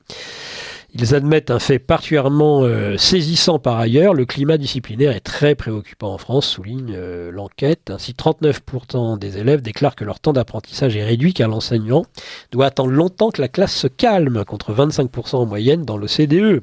[0.98, 4.14] Ils admettent un fait particulièrement euh, saisissant par ailleurs.
[4.14, 7.90] Le climat disciplinaire est très préoccupant en France, souligne euh, l'enquête.
[7.90, 12.06] Ainsi, 39% des élèves déclarent que leur temps d'apprentissage est réduit car l'enseignant
[12.50, 16.62] doit attendre longtemps que la classe se calme, contre 25% en moyenne dans le CDE.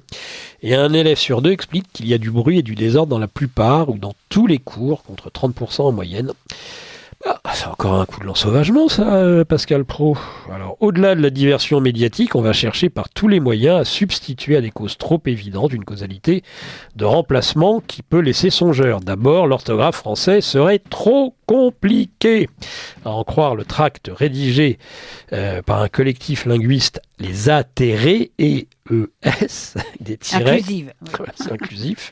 [0.63, 3.19] Et un élève sur deux explique qu'il y a du bruit et du désordre dans
[3.19, 6.32] la plupart ou dans tous les cours, contre 30% en moyenne.
[7.26, 10.18] Ah, c'est encore un coup de l'ensauvagement, ça, euh, Pascal Pro.
[10.52, 14.58] Alors, au-delà de la diversion médiatique, on va chercher par tous les moyens à substituer
[14.58, 16.44] à des causes trop évidentes une causalité
[16.98, 19.00] de remplacement qui peut laisser songeur.
[19.00, 22.50] D'abord, l'orthographe français serait trop compliqué.
[23.06, 24.78] À en croire le tract rédigé
[25.32, 30.62] euh, par un collectif linguiste, les atterrés, et ES, des tirets.
[31.36, 32.12] c'est inclusif.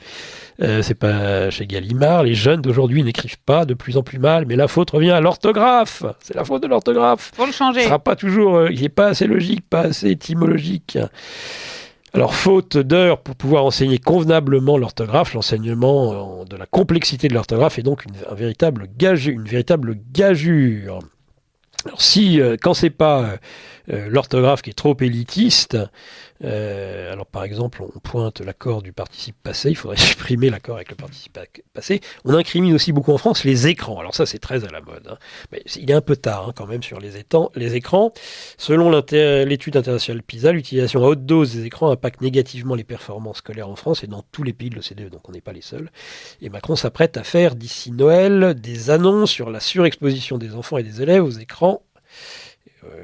[0.62, 2.24] Euh, c'est pas chez Gallimard.
[2.24, 5.22] Les jeunes d'aujourd'hui n'écrivent pas de plus en plus mal, mais la faute revient à
[5.22, 6.04] l'orthographe.
[6.20, 7.32] C'est la faute de l'orthographe.
[7.36, 7.82] Faut le changer.
[7.82, 10.98] Ce sera pas toujours, euh, il n'est pas assez logique, pas assez étymologique.
[12.14, 17.80] Alors, faute d'heures pour pouvoir enseigner convenablement l'orthographe, l'enseignement euh, de la complexité de l'orthographe
[17.80, 21.00] est donc une, un véritable une véritable gageure.
[21.86, 23.38] Alors si, euh, quand c'est pas
[23.90, 25.78] euh, l'orthographe qui est trop élitiste,
[26.44, 30.96] alors par exemple on pointe l'accord du participe passé, il faudrait supprimer l'accord avec le
[30.96, 31.38] participe
[31.74, 32.02] passé.
[32.26, 34.00] On incrimine aussi beaucoup en France les écrans.
[34.00, 35.18] Alors ça c'est très à la mode, hein.
[35.52, 37.12] mais il est un peu tard hein, quand même sur les,
[37.56, 38.14] les écrans.
[38.58, 43.70] Selon l'étude internationale PISA, l'utilisation à haute dose des écrans impacte négativement les performances scolaires
[43.70, 45.90] en France et dans tous les pays de l'OCDE, donc on n'est pas les seuls.
[46.42, 50.84] Et Macron s'apprête à faire d'ici Noël des annonces sur la surexposition des enfants et
[50.84, 51.91] des élèves aux écrans euh,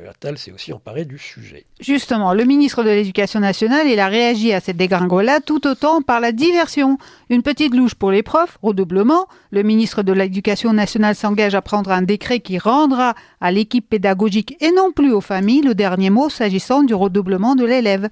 [0.09, 1.65] Attal s'est aussi emparé du sujet.
[1.79, 6.19] Justement, le ministre de l'Éducation nationale, il a réagi à cette dégringolade tout autant par
[6.19, 6.97] la diversion.
[7.29, 9.27] Une petite louche pour les profs, redoublement.
[9.51, 14.57] Le ministre de l'Éducation nationale s'engage à prendre un décret qui rendra à l'équipe pédagogique
[14.61, 18.09] et non plus aux familles le dernier mot s'agissant du redoublement de l'élève.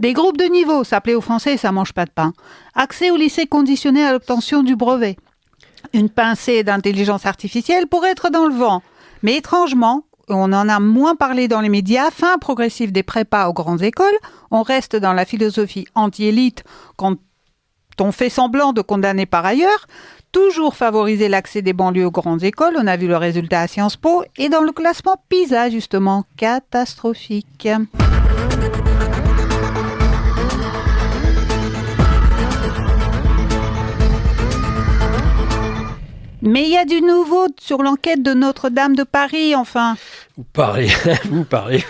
[0.00, 2.32] Des groupes de niveau, s'appelait au français, ça mange pas de pain.
[2.74, 5.16] Accès au lycée conditionné à l'obtention du brevet.
[5.92, 8.82] Une pincée d'intelligence artificielle pour être dans le vent.
[9.22, 13.52] Mais étrangement, on en a moins parlé dans les médias, fin progressive des prépas aux
[13.52, 14.18] grandes écoles,
[14.50, 16.64] on reste dans la philosophie anti-élite
[16.96, 17.16] quand
[18.00, 19.86] on fait semblant de condamner par ailleurs,
[20.32, 23.96] toujours favoriser l'accès des banlieues aux grandes écoles, on a vu le résultat à Sciences
[23.96, 27.68] Po, et dans le classement PISA justement, catastrophique.
[36.44, 39.96] Mais il y a du nouveau sur l'enquête de Notre-Dame de Paris, enfin.
[40.36, 40.88] Vous parlez,
[41.26, 41.84] vous parlez.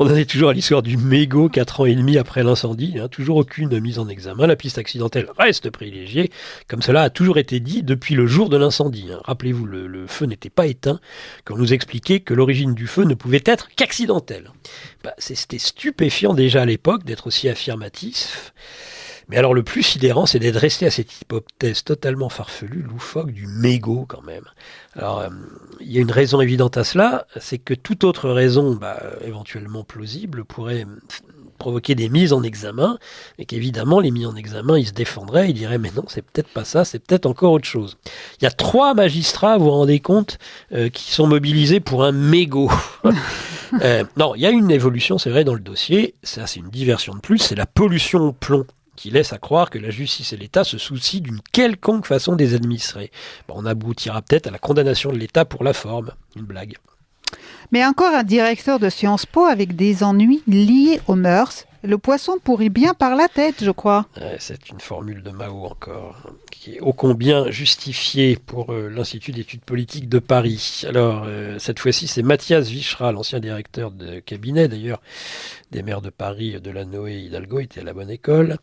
[0.00, 2.96] On en est toujours à l'histoire du mégot, quatre ans et demi après l'incendie.
[2.98, 4.48] Hein, toujours aucune mise en examen.
[4.48, 6.32] La piste accidentelle reste privilégiée,
[6.66, 9.10] comme cela a toujours été dit depuis le jour de l'incendie.
[9.12, 9.20] Hein.
[9.22, 10.98] Rappelez-vous, le, feu n'était pas éteint,
[11.44, 14.50] qu'on nous expliquait que l'origine du feu ne pouvait être qu'accidentelle.
[15.04, 18.52] Bah, C'était stupéfiant déjà à l'époque d'être aussi affirmatif.
[19.30, 23.46] Mais alors le plus sidérant, c'est d'être resté à cette hypothèse totalement farfelue, loufoque, du
[23.46, 24.44] mégot quand même.
[24.94, 25.28] Alors, euh,
[25.80, 29.84] il y a une raison évidente à cela, c'est que toute autre raison, bah, éventuellement
[29.84, 30.84] plausible, pourrait
[31.60, 32.98] provoquer des mises en examen,
[33.38, 36.48] et qu'évidemment, les mis en examen, ils se défendraient, ils diraient, mais non, c'est peut-être
[36.48, 37.98] pas ça, c'est peut-être encore autre chose.
[38.40, 40.38] Il y a trois magistrats, vous vous rendez compte,
[40.72, 42.72] euh, qui sont mobilisés pour un mégot.
[43.82, 46.70] euh, non, il y a une évolution, c'est vrai, dans le dossier, ça c'est une
[46.70, 48.66] diversion de plus, c'est la pollution au plomb
[49.00, 52.52] qui laisse à croire que la justice et l'État se soucient d'une quelconque façon des
[52.52, 53.10] administrés.
[53.48, 56.10] on aboutira peut-être à la condamnation de l'État pour la forme.
[56.36, 56.76] Une blague.
[57.72, 62.38] Mais encore un directeur de Sciences Po avec des ennuis liés aux mœurs Le poisson
[62.42, 64.06] pourrit bien par la tête, je crois.
[64.38, 69.62] c'est une formule de Mao encore, qui est ô combien justifiée pour euh, l'Institut d'études
[69.62, 70.82] politiques de Paris.
[70.86, 75.00] Alors, euh, cette fois-ci, c'est Mathias Vichera, l'ancien directeur de cabinet d'ailleurs
[75.70, 78.58] des maires de Paris, de la Noé Hidalgo, était à la bonne école,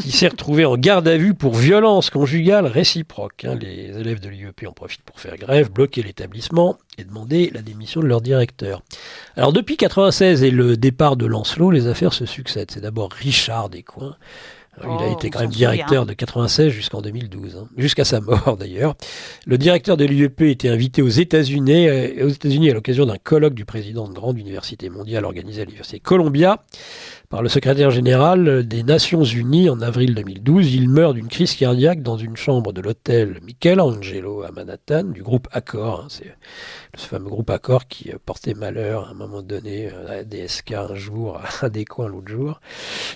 [0.00, 3.44] qui s'est retrouvé en garde à vue pour violence conjugale réciproque.
[3.44, 3.58] Hein.
[3.60, 8.00] Les élèves de l'IEP en profitent pour faire grève, bloquer l'établissement et demander la démission
[8.00, 8.82] de leur directeur.
[9.36, 12.70] Alors depuis 96 et le départ de Lancelot, les affaires se succèdent.
[12.70, 14.16] C'est d'abord Richard Descoings,
[14.82, 17.68] il a oh, été quand même directeur de 96 jusqu'en 2012, hein.
[17.76, 18.94] jusqu'à sa mort d'ailleurs.
[19.46, 23.54] Le directeur de l'UEP était invité aux États-Unis, euh, aux États-Unis à l'occasion d'un colloque
[23.54, 26.64] du président de grande université mondiale organisé à l'université Columbia
[27.34, 30.74] par le secrétaire général des Nations Unies en avril 2012.
[30.74, 35.48] Il meurt d'une crise cardiaque dans une chambre de l'hôtel Michelangelo à Manhattan du groupe
[35.50, 36.00] Accor.
[36.00, 36.06] Hein.
[36.10, 36.32] C'est
[36.96, 40.72] ce fameux groupe Accor qui euh, portait malheur à un moment donné euh, à DSK
[40.72, 42.60] un jour, à des coins l'autre jour.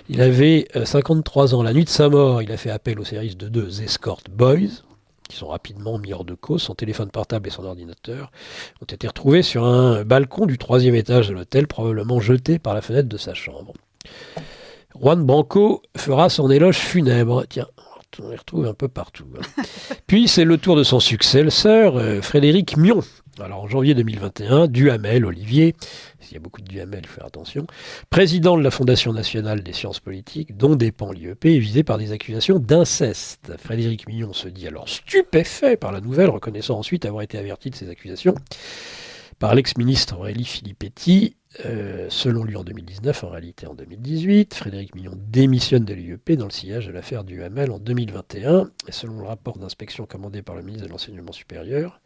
[0.09, 1.63] Il avait 53 ans.
[1.63, 4.83] La nuit de sa mort, il a fait appel au service de deux escort boys
[5.29, 6.63] qui sont rapidement mis hors de cause.
[6.63, 8.33] Son téléphone portable et son ordinateur
[8.81, 12.81] ont été retrouvés sur un balcon du troisième étage de l'hôtel, probablement jetés par la
[12.81, 13.75] fenêtre de sa chambre.
[15.01, 17.45] Juan Branco fera son éloge funèbre.
[17.49, 17.69] Tiens,
[18.21, 19.27] on les retrouve un peu partout.
[19.39, 19.63] Hein.
[20.07, 23.03] Puis c'est le tour de son successeur, euh, Frédéric Mion.
[23.41, 25.77] Alors en janvier 2021, Duhamel, Olivier,
[26.19, 27.67] s'il y a beaucoup de Duhamel, faire attention,
[28.11, 32.11] président de la Fondation nationale des sciences politiques, dont dépend l'IEP, est visé par des
[32.11, 33.53] accusations d'inceste.
[33.59, 37.77] Frédéric Mion se dit alors stupéfait par la nouvelle, reconnaissant ensuite avoir été averti de
[37.77, 38.35] ces accusations
[39.39, 44.55] par l'ex-ministre Aurélie Filippetti, euh, selon lui en 2019, en réalité en 2018.
[44.55, 48.93] Frédéric Millon démissionne de l'IEP dans le sillage de l'affaire du Hamel en 2021, et
[48.93, 52.01] selon le rapport d'inspection commandé par le ministre de l'Enseignement supérieur,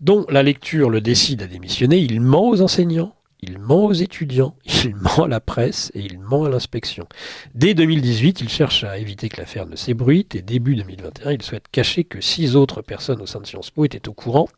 [0.00, 4.54] dont la lecture le décide à démissionner, il ment aux enseignants, il ment aux étudiants,
[4.84, 7.06] il ment à la presse et il ment à l'inspection.
[7.54, 11.68] Dès 2018, il cherche à éviter que l'affaire ne s'ébruite et début 2021, il souhaite
[11.70, 14.48] cacher que six autres personnes au sein de Sciences Po étaient au courant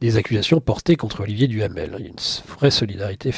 [0.00, 1.94] des accusations portées contre Olivier Duhamel.
[1.98, 3.30] Il y a une vraie solidarité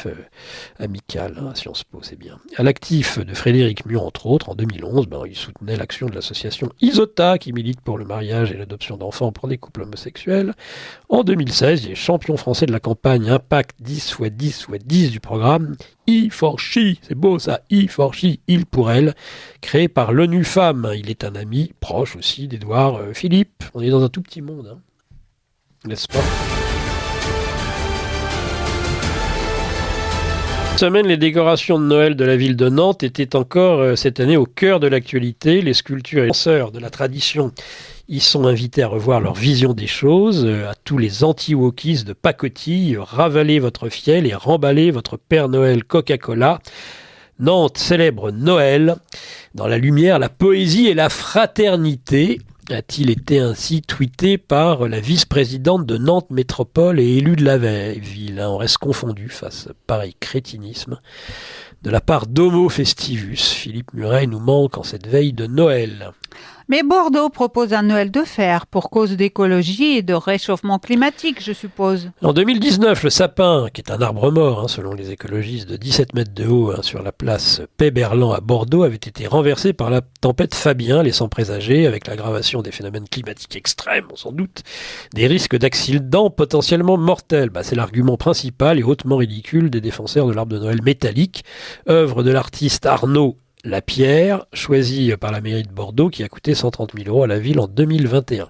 [0.78, 2.38] amicale hein, à Sciences Po, c'est bien.
[2.56, 6.70] À l'actif de Frédéric Mion, entre autres, en 2011, ben, il soutenait l'action de l'association
[6.80, 10.54] Isota qui milite pour le mariage et l'adoption d'enfants pour des couples homosexuels.
[11.08, 15.10] En 2016, il est champion français de la campagne Impact 10 x 10 x 10
[15.10, 19.14] du programme I for She, c'est beau ça, I for She, il pour elle,
[19.60, 20.92] créé par l'ONU Femmes.
[20.96, 23.64] Il est un ami proche aussi d'Edouard euh, Philippe.
[23.74, 24.78] On est dans un tout petit monde, hein.
[25.86, 26.24] n'est-ce pas?
[30.76, 34.36] Semaine, les décorations de Noël de la ville de Nantes étaient encore euh, cette année
[34.36, 35.62] au cœur de l'actualité.
[35.62, 37.52] Les sculptures et penseurs de la tradition
[38.08, 40.44] y sont invités à revoir leur vision des choses.
[40.44, 45.84] Euh, à tous les anti-wokistes de pacotille, ravalez votre fiel et remballez votre Père Noël
[45.84, 46.60] Coca-Cola.
[47.40, 48.96] Nantes célèbre Noël
[49.54, 52.40] dans la lumière, la poésie et la fraternité
[52.70, 58.42] a-t-il été ainsi tweeté par la vice-présidente de Nantes Métropole et élue de la ville.
[58.42, 60.98] On reste confondu face à pareil crétinisme.
[61.82, 66.12] De la part d'Homo Festivus, Philippe Muret nous manque en cette veille de Noël.
[66.66, 71.52] Mais Bordeaux propose un Noël de fer pour cause d'écologie et de réchauffement climatique, je
[71.52, 72.10] suppose.
[72.22, 76.14] En 2019, le sapin, qui est un arbre mort, hein, selon les écologistes, de 17
[76.14, 80.00] mètres de haut hein, sur la place Péberlan à Bordeaux, avait été renversé par la
[80.00, 84.62] tempête Fabien, laissant présager, avec l'aggravation des phénomènes climatiques extrêmes, on s'en doute,
[85.12, 87.50] des risques d'accidents potentiellement mortels.
[87.50, 91.44] Bah, c'est l'argument principal et hautement ridicule des défenseurs de l'arbre de Noël métallique,
[91.90, 96.54] œuvre de l'artiste Arnaud la pierre, choisie par la mairie de Bordeaux, qui a coûté
[96.54, 98.48] 130 000 euros à la ville en 2021.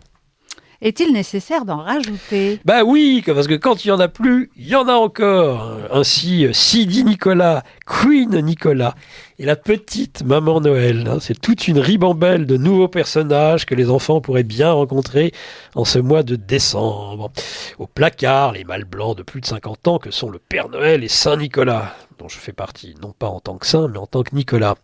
[0.83, 2.61] Est-il nécessaire d'en rajouter?
[2.65, 5.79] Bah oui, parce que quand il y en a plus, il y en a encore.
[5.91, 8.95] Ainsi, Sidi Nicolas, Queen Nicolas
[9.39, 11.07] et la petite Maman Noël.
[11.09, 11.19] Hein.
[11.21, 15.33] C'est toute une ribambelle de nouveaux personnages que les enfants pourraient bien rencontrer
[15.75, 17.33] en ce mois de décembre.
[17.79, 21.03] Au placard, les mâles blancs de plus de 50 ans que sont le Père Noël
[21.03, 24.07] et Saint Nicolas dont je fais partie, non pas en tant que saint, mais en
[24.07, 24.77] tant que Nicolas.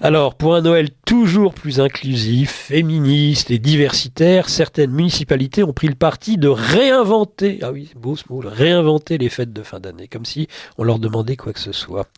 [0.00, 5.94] Alors, pour un Noël toujours plus inclusif, féministe et diversitaire, certaines municipalités ont pris le
[5.94, 10.84] parti de réinventer, ah oui, beau réinventer les fêtes de fin d'année, comme si on
[10.84, 12.08] leur demandait quoi que ce soit.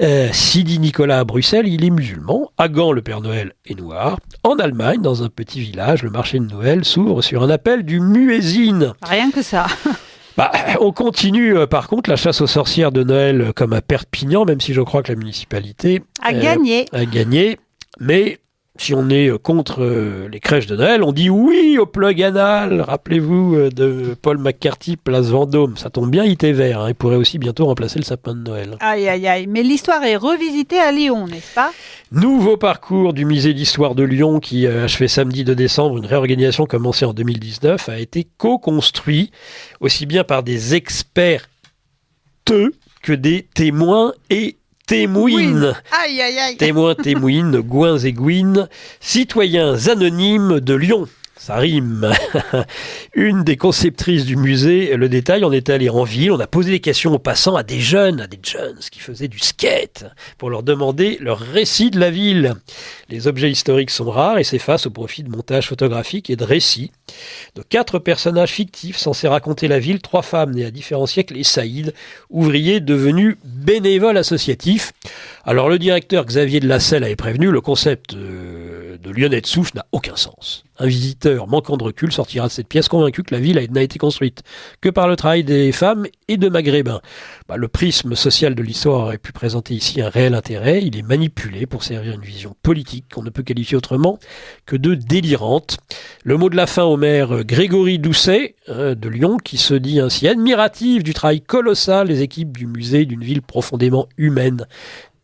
[0.00, 2.50] Euh, Sidi Nicolas à Bruxelles, il est musulman.
[2.58, 4.18] À Gand, le Père Noël est noir.
[4.42, 8.00] En Allemagne, dans un petit village, le marché de Noël s'ouvre sur un appel du
[8.00, 8.94] muezzin.
[9.02, 9.66] Rien que ça.
[10.36, 13.80] Bah, on continue euh, par contre la chasse aux sorcières de Noël euh, comme à
[13.80, 16.84] Perpignan, même si je crois que la municipalité a gagné.
[16.92, 17.58] A gagné,
[18.00, 18.38] mais
[18.80, 22.80] si on est contre euh, les crèches de Noël, on dit oui au plug anal.
[22.80, 25.76] Rappelez-vous euh, de Paul McCarthy, place Vendôme.
[25.76, 26.80] Ça tombe bien, il était vert.
[26.80, 26.88] Hein.
[26.88, 28.76] Il pourrait aussi bientôt remplacer le sapin de Noël.
[28.80, 29.46] Aïe, aïe, aïe.
[29.46, 31.72] Mais l'histoire est revisitée à Lyon, n'est-ce pas?
[32.12, 36.66] Nouveau parcours du musée d'histoire de Lyon qui a achevé samedi de décembre une réorganisation
[36.66, 39.32] commencée en 2019 a été co-construit
[39.80, 41.48] aussi bien par des experts
[43.02, 45.74] que des témoins et témoines.
[45.90, 46.56] Aïe, aïe, aïe.
[46.56, 48.68] Témoins, témoines, gouins et gouines,
[49.00, 51.08] citoyens anonymes de Lyon.
[51.38, 52.10] Ça rime.
[53.14, 56.70] Une des conceptrices du musée, le détail, on est allé en ville, on a posé
[56.70, 60.06] des questions aux passants, à des jeunes, à des jeunes qui faisaient du skate,
[60.38, 62.54] pour leur demander leur récit de la ville.
[63.10, 66.90] Les objets historiques sont rares et s'effacent au profit de montages photographiques et de récits.
[67.54, 71.44] De quatre personnages fictifs censés raconter la ville, trois femmes nées à différents siècles et
[71.44, 71.92] Saïd,
[72.30, 74.92] ouvrier devenu bénévole associatif.
[75.48, 79.74] Alors le directeur Xavier de Lasselle avait prévenu, le concept euh, de Lyonnais de souche
[79.74, 80.64] n'a aucun sens.
[80.80, 83.96] Un visiteur manquant de recul sortira de cette pièce convaincu que la ville n'a été
[83.96, 84.42] construite
[84.80, 87.00] que par le travail des femmes et de maghrébins.
[87.48, 90.82] Bah, le prisme social de l'histoire aurait pu présenter ici un réel intérêt.
[90.82, 94.18] Il est manipulé pour servir une vision politique qu'on ne peut qualifier autrement
[94.66, 95.76] que de délirante.
[96.24, 100.00] Le mot de la fin au maire Grégory Doucet hein, de Lyon qui se dit
[100.00, 104.66] ainsi admiratif du travail colossal des équipes du musée d'une ville profondément humaine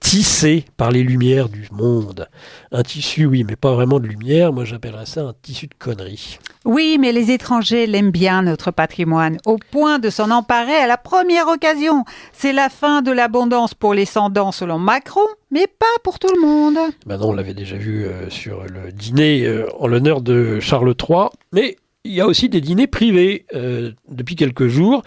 [0.02, 2.28] tissé par les lumières du monde.
[2.72, 4.52] Un tissu, oui, mais pas vraiment de lumière.
[4.52, 6.38] Moi, j'appellerais ça un tissu de conneries.
[6.64, 10.96] Oui, mais les étrangers l'aiment bien, notre patrimoine, au point de s'en emparer à la
[10.96, 12.04] première occasion.
[12.32, 16.40] C'est la fin de l'abondance pour les sans-dents selon Macron, mais pas pour tout le
[16.40, 16.78] monde.
[17.06, 20.94] Ben non, on l'avait déjà vu euh, sur le dîner euh, en l'honneur de Charles
[21.00, 25.04] III, mais il y a aussi des dîners privés euh, depuis quelques jours.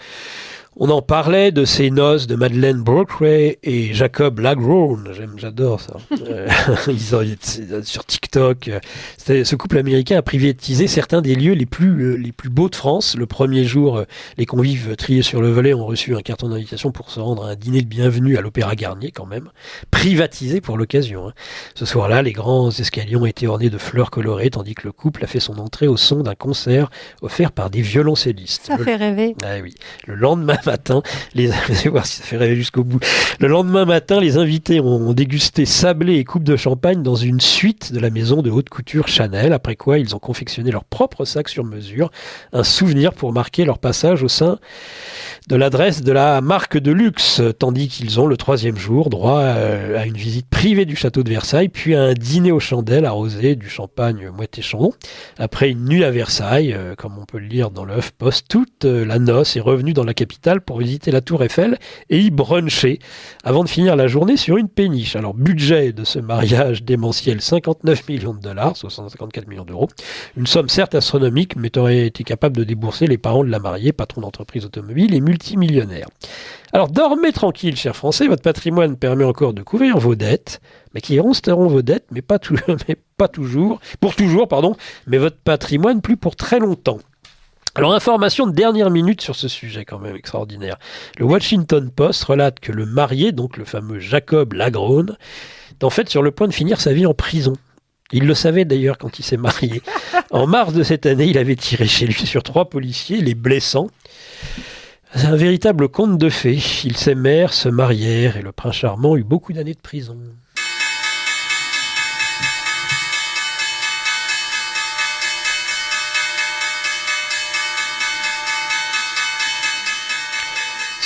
[0.78, 5.10] On en parlait de ces noces de Madeleine Brockway et Jacob Lagrone.
[5.38, 5.96] j'adore ça.
[6.28, 6.48] Euh,
[6.88, 7.22] ils ont,
[7.84, 8.70] sur TikTok.
[9.18, 12.74] Ce couple américain a privatisé certains des lieux les plus, euh, les plus beaux de
[12.74, 13.16] France.
[13.16, 14.04] Le premier jour, euh,
[14.38, 17.50] les convives triés sur le volet ont reçu un carton d'invitation pour se rendre à
[17.50, 19.50] un dîner de bienvenue à l'Opéra Garnier, quand même.
[19.92, 21.28] Privatisé pour l'occasion.
[21.28, 21.32] Hein.
[21.76, 25.22] Ce soir-là, les grands escaliers ont été ornés de fleurs colorées, tandis que le couple
[25.22, 26.90] a fait son entrée au son d'un concert
[27.22, 28.66] offert par des violoncellistes.
[28.66, 29.36] Ça fait rêver.
[29.44, 29.74] Ah oui.
[30.06, 31.02] Le lendemain matin,
[31.34, 31.50] les.
[33.38, 37.92] Le lendemain matin, les invités ont dégusté sablé et coupe de champagne dans une suite
[37.92, 41.48] de la maison de haute couture Chanel, après quoi ils ont confectionné leur propre sac
[41.48, 42.10] sur mesure,
[42.52, 44.58] un souvenir pour marquer leur passage au sein
[45.48, 49.96] de l'adresse de la marque de luxe, tandis qu'ils ont le troisième jour droit euh,
[50.00, 53.54] à une visite privée du château de Versailles, puis à un dîner aux chandelles arrosé
[53.54, 54.92] du champagne moët chandon.
[55.38, 58.84] Après une nuit à Versailles, euh, comme on peut le lire dans l'œuf poste, toute
[58.84, 61.78] euh, la noce est revenue dans la capitale pour visiter la tour Eiffel
[62.10, 62.98] et y bruncher,
[63.44, 65.16] avant de finir la journée sur une péniche.
[65.16, 69.88] Alors budget de ce mariage démentiel 59 millions de dollars, 654 millions d'euros,
[70.36, 73.92] une somme certes astronomique, mais aurait été capable de débourser les parents de la mariée,
[73.92, 76.06] patron d'entreprise automobile et multimillionnaire.
[76.72, 80.60] Alors dormez tranquille, chers Français, votre patrimoine permet encore de couvrir vos dettes,
[80.94, 82.38] mais qui resteront vos dettes, mais pas,
[82.88, 84.76] mais pas toujours, pour toujours, pardon,
[85.06, 86.98] mais votre patrimoine plus pour très longtemps.
[87.76, 90.78] Alors, information de dernière minute sur ce sujet quand même extraordinaire.
[91.18, 95.18] Le Washington Post relate que le marié, donc le fameux Jacob Lagrone,
[95.72, 97.52] est en fait sur le point de finir sa vie en prison.
[98.12, 99.82] Il le savait d'ailleurs quand il s'est marié.
[100.30, 103.88] En mars de cette année, il avait tiré chez lui sur trois policiers, les blessant.
[105.14, 106.58] C'est un véritable conte de fées.
[106.84, 110.16] Ils s'aimèrent, se marièrent et le prince charmant eut beaucoup d'années de prison.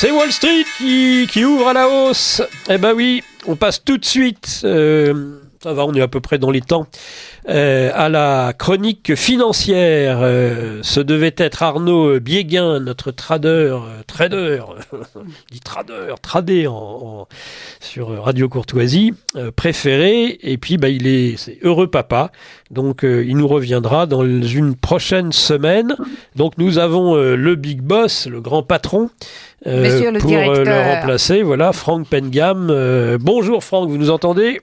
[0.00, 0.64] C'est Wall Street
[1.28, 2.40] qui, ouvre à la hausse.
[2.70, 4.62] Eh ben oui, on passe tout de suite.
[4.64, 6.86] Euh, ça va, on est à peu près dans les temps.
[7.50, 10.20] Euh, à la chronique financière.
[10.22, 14.62] Euh, ce devait être Arnaud Biéguin, notre trader, euh, trader,
[15.50, 17.28] dit trader, tradé en,
[17.78, 19.12] sur Radio Courtoisie,
[19.54, 20.38] préféré.
[20.42, 22.32] Et puis, bah, il est, heureux papa.
[22.70, 25.94] Donc, il nous reviendra dans une prochaine semaine.
[26.36, 29.10] Donc, nous avons le big boss, le grand patron.
[29.66, 33.18] le pour le remplacer, voilà, Franck Pengam.
[33.20, 34.60] bonjour Franck, vous nous entendez?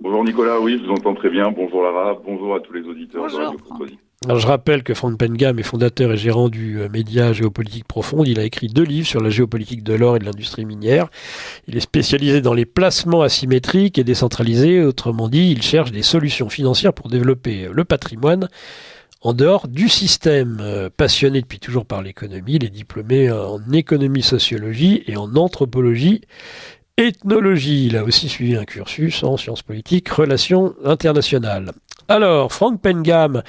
[0.00, 1.50] Bonjour Nicolas, oui, je vous entends très bien.
[1.50, 3.58] Bonjour Lara, bonjour à tous les auditeurs de Radio
[4.24, 8.28] Alors je rappelle que Franck Pengam est fondateur et gérant du euh, média Géopolitique Profonde.
[8.28, 11.08] Il a écrit deux livres sur la géopolitique de l'or et de l'industrie minière.
[11.68, 14.82] Il est spécialisé dans les placements asymétriques et décentralisés.
[14.82, 18.48] Autrement dit, il cherche des solutions financières pour développer le patrimoine
[19.22, 20.58] en dehors du système.
[20.60, 26.20] Euh, passionné depuis toujours par l'économie, il est diplômé en économie sociologie et en anthropologie
[26.96, 27.86] ethnologie.
[27.86, 31.72] Il a aussi suivi un cursus en sciences politiques, relations internationales.
[32.06, 33.42] Alors, Franck Pengam,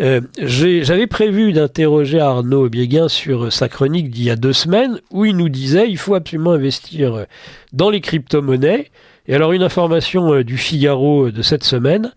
[0.00, 5.26] euh, j'avais prévu d'interroger Arnaud Bieguin sur sa chronique d'il y a deux semaines où
[5.26, 7.26] il nous disait il faut absolument investir
[7.74, 8.90] dans les crypto-monnaies.
[9.26, 12.12] Et alors, une information euh, du Figaro de cette semaine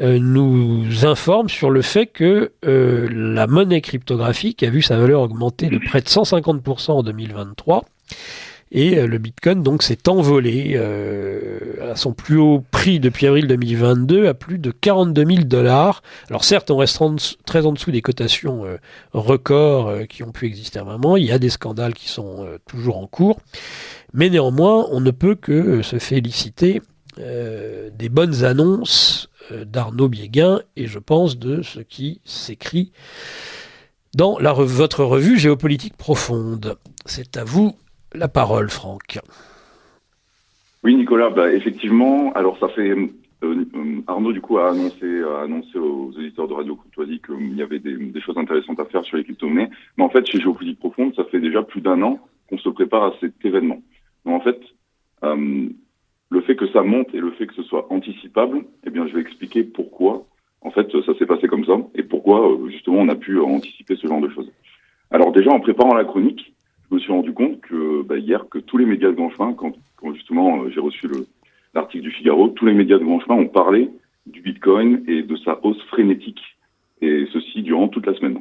[0.00, 5.68] euh, nous informe sur le fait que la monnaie cryptographique a vu sa valeur augmenter
[5.68, 7.84] de près de 150% en 2023
[8.70, 13.46] et euh, le Bitcoin donc s'est envolé euh, à son plus haut prix depuis avril
[13.46, 16.02] 2022 à plus de 42 000 dollars.
[16.28, 17.02] Alors certes, on reste
[17.46, 18.76] très en dessous des cotations euh,
[19.12, 21.16] records qui ont pu exister à un moment.
[21.16, 23.40] Il y a des scandales qui sont toujours en cours,
[24.12, 26.82] mais néanmoins, on ne peut que se féliciter
[27.16, 32.92] des bonnes annonces d'Arnaud Bieguin et je pense de ce qui s'écrit
[34.14, 36.76] dans la votre revue géopolitique profonde.
[37.06, 37.76] C'est à vous
[38.14, 39.18] la parole, Franck.
[40.84, 42.90] Oui, Nicolas, bah, effectivement, alors ça fait.
[42.90, 43.08] Euh,
[43.44, 47.78] euh, Arnaud, du coup, a annoncé, annoncé aux auditeurs de Radio Courtoisie qu'il y avait
[47.78, 49.70] des, choses intéressantes à faire sur les crypto-monnaies.
[49.96, 53.04] Mais en fait, chez Géopolitique Profonde, ça fait déjà plus d'un an qu'on se prépare
[53.04, 53.80] à cet événement.
[54.24, 54.60] Donc, en fait,
[55.24, 55.68] euh,
[56.30, 59.14] le fait que ça monte et le fait que ce soit anticipable, eh bien, je
[59.14, 60.26] vais expliquer pourquoi,
[60.62, 64.06] en fait, ça s'est passé comme ça et pourquoi, justement, on a pu anticiper ce
[64.06, 64.50] genre de choses.
[65.10, 66.54] Alors, déjà, en préparant la chronique,
[66.90, 69.52] je me suis rendu compte que bah, hier que tous les médias de grand chemin,
[69.52, 71.08] quand, quand justement euh, j'ai reçu
[71.74, 73.90] l'article du Figaro, tous les médias de grand chemin ont parlé
[74.26, 76.40] du Bitcoin et de sa hausse frénétique,
[77.00, 78.38] et ceci durant toute la semaine.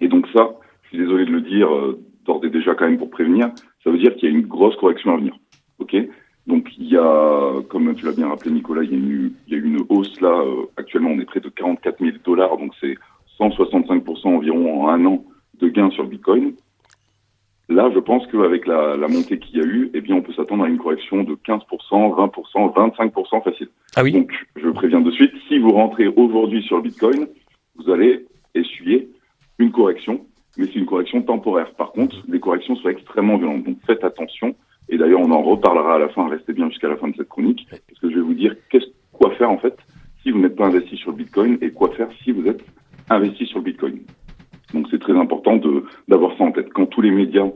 [0.00, 0.54] Et donc ça,
[0.84, 3.50] je suis désolé de le dire euh, d'ores et déjà quand même pour prévenir,
[3.82, 5.36] ça veut dire qu'il y a une grosse correction à venir.
[5.78, 5.96] Ok?
[6.46, 9.84] Donc il y a, comme tu l'as bien rappelé Nicolas, il y a a une
[9.88, 10.40] hausse là.
[10.40, 12.96] Euh, actuellement, on est près de 44 000 dollars, donc c'est
[13.38, 15.24] 165% environ en un an
[15.60, 16.54] de gains sur Bitcoin.
[17.72, 20.32] Là, je pense qu'avec la, la montée qu'il y a eu, eh bien, on peut
[20.34, 23.68] s'attendre à une correction de 15%, 20%, 25% facile.
[23.96, 24.12] Ah oui.
[24.12, 27.26] Donc, je préviens de suite, si vous rentrez aujourd'hui sur le Bitcoin,
[27.76, 29.08] vous allez essuyer
[29.58, 30.26] une correction,
[30.58, 31.72] mais c'est une correction temporaire.
[31.74, 33.64] Par contre, les corrections sont extrêmement violentes.
[33.64, 34.54] Donc, faites attention.
[34.88, 36.28] Et d'ailleurs, on en reparlera à la fin.
[36.28, 38.86] Restez bien jusqu'à la fin de cette chronique, parce que je vais vous dire qu'est-ce,
[39.12, 39.76] quoi faire en fait
[40.22, 42.62] si vous n'êtes pas investi sur le Bitcoin et quoi faire si vous êtes
[43.10, 44.00] investi sur le Bitcoin.
[44.72, 46.72] Donc c'est très important de d'avoir ça en tête.
[46.72, 47.48] Quand tous les médias,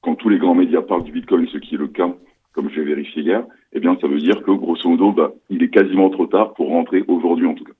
[0.00, 2.14] quand tous les grands médias parlent du Bitcoin, ce qui est le cas,
[2.52, 5.70] comme j'ai vérifié hier, eh bien ça veut dire que grosso modo, bah, il est
[5.70, 7.72] quasiment trop tard pour rentrer aujourd'hui en tout cas.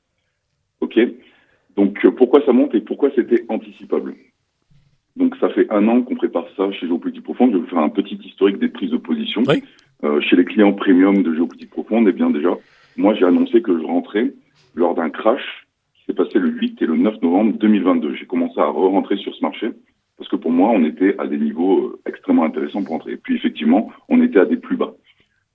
[0.80, 0.98] Ok?
[1.76, 4.14] Donc euh, pourquoi ça monte et pourquoi c'était anticipable?
[5.16, 7.52] Donc ça fait un an qu'on prépare ça chez Géopolitique Profonde.
[7.52, 9.42] Je vais vous faire un petit historique des prises de position.
[10.04, 12.56] Euh, chez les clients premium de Géopolitique Profonde, eh bien déjà,
[12.96, 14.32] moi j'ai annoncé que je rentrais
[14.74, 15.61] lors d'un crash
[16.12, 18.16] c'est passé le 8 et le 9 novembre 2022.
[18.16, 19.70] J'ai commencé à re-rentrer sur ce marché
[20.18, 23.12] parce que pour moi, on était à des niveaux euh, extrêmement intéressants pour entrer.
[23.12, 24.92] Et puis effectivement, on était à des plus bas.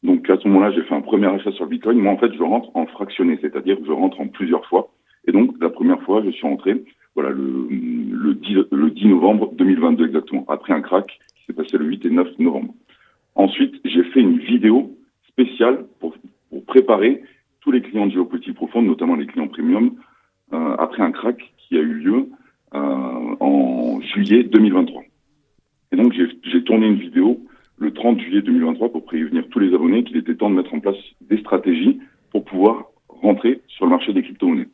[0.02, 2.00] Donc à ce moment-là, j'ai fait un premier achat sur Bitcoin.
[2.00, 4.90] Moi, en fait, je rentre en fractionné, c'est-à-dire que je rentre en plusieurs fois.
[5.28, 6.84] Et donc, la première fois, je suis rentré,
[7.14, 11.78] voilà, le, le, 10, le 10 novembre 2022 exactement, après un crack qui s'est passé
[11.78, 12.74] le 8 et 9 novembre.
[13.36, 14.92] Ensuite, j'ai fait une vidéo
[15.28, 16.16] spéciale pour,
[16.50, 17.22] pour préparer
[17.62, 19.92] tous les clients de géopolitique profonde, notamment les clients premium,
[20.54, 22.30] euh, après un crack qui a eu lieu
[22.74, 25.04] euh, en juillet 2023.
[25.92, 27.40] Et donc j'ai tourné une vidéo
[27.78, 30.80] le 30 juillet 2023 pour prévenir tous les abonnés qu'il était temps de mettre en
[30.80, 32.00] place des stratégies
[32.32, 34.70] pour pouvoir rentrer sur le marché des crypto-monnaies.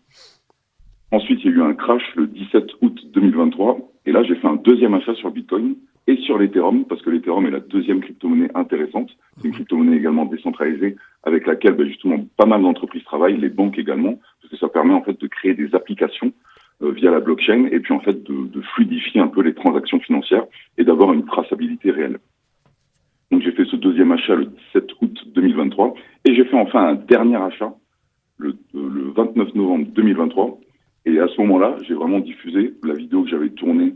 [1.11, 3.78] Ensuite, il y a eu un crash le 17 août 2023.
[4.05, 5.76] Et là, j'ai fait un deuxième achat sur Bitcoin
[6.07, 9.09] et sur l'Ethereum, parce que l'Ethereum est la deuxième crypto-monnaie intéressante.
[9.37, 13.79] C'est une crypto-monnaie également décentralisée, avec laquelle ben, justement pas mal d'entreprises travaillent, les banques
[13.79, 16.33] également, parce que ça permet en fait de créer des applications
[16.81, 20.45] euh, via la blockchain et puis en fait de, fluidifier un peu les transactions financières
[20.77, 22.19] et d'avoir une traçabilité réelle.
[23.31, 25.93] Donc j'ai fait ce deuxième achat le 17 août 2023
[26.25, 27.73] et j'ai fait enfin un dernier achat
[28.37, 30.59] le, euh, le 29 novembre 2023
[31.05, 33.93] et à ce moment-là j'ai vraiment diffusé la vidéo que j'avais tournée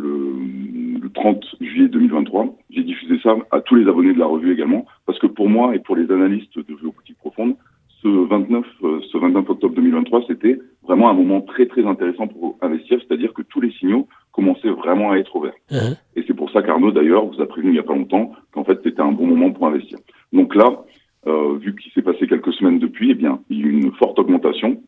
[0.00, 2.56] le, le 30 juillet 2023.
[2.70, 5.74] J'ai diffusé ça à tous les abonnés de la revue également, parce que pour moi
[5.74, 7.56] et pour les analystes de géopolitique profonde,
[8.02, 12.56] ce 29, euh, ce 29 octobre 2023, c'était vraiment un moment très très intéressant pour
[12.62, 15.54] investir, c'est-à-dire que tous les signaux commençaient vraiment à être ouverts.
[15.70, 15.96] Uh-huh.
[16.16, 18.64] Et c'est pour ça qu'Arnaud d'ailleurs vous a prévenu il n'y a pas longtemps qu'en
[18.64, 19.98] fait c'était un bon moment pour investir.
[20.32, 20.84] Donc là,
[21.26, 23.92] euh, vu qu'il s'est passé quelques semaines depuis, eh bien il y a eu une
[23.92, 24.82] forte augmentation.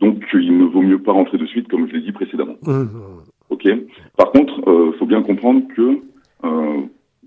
[0.00, 2.56] Donc il ne vaut mieux pas rentrer de suite, comme je l'ai dit précédemment.
[2.64, 3.31] Uh-huh.
[3.52, 3.68] Ok.
[4.16, 6.00] Par contre, il euh, faut bien comprendre que
[6.44, 6.80] euh,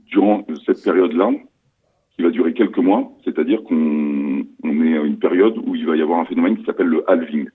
[0.07, 1.29] durant cette période-là,
[2.15, 5.95] qui va durer quelques mois, c'est-à-dire qu'on on est à une période où il va
[5.95, 7.47] y avoir un phénomène qui s'appelle le halving.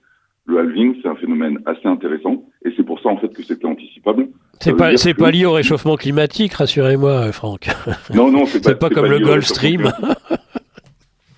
[0.45, 3.65] Le halving, c'est un phénomène assez intéressant, et c'est pour ça en fait que c'était
[3.65, 4.29] anticipable.
[4.61, 7.67] C'est pas, c'est pas lié au réchauffement climatique, rassurez-moi, Franck.
[8.15, 9.91] Non, non, c'est pas, pas comme pas le Gulf Stream.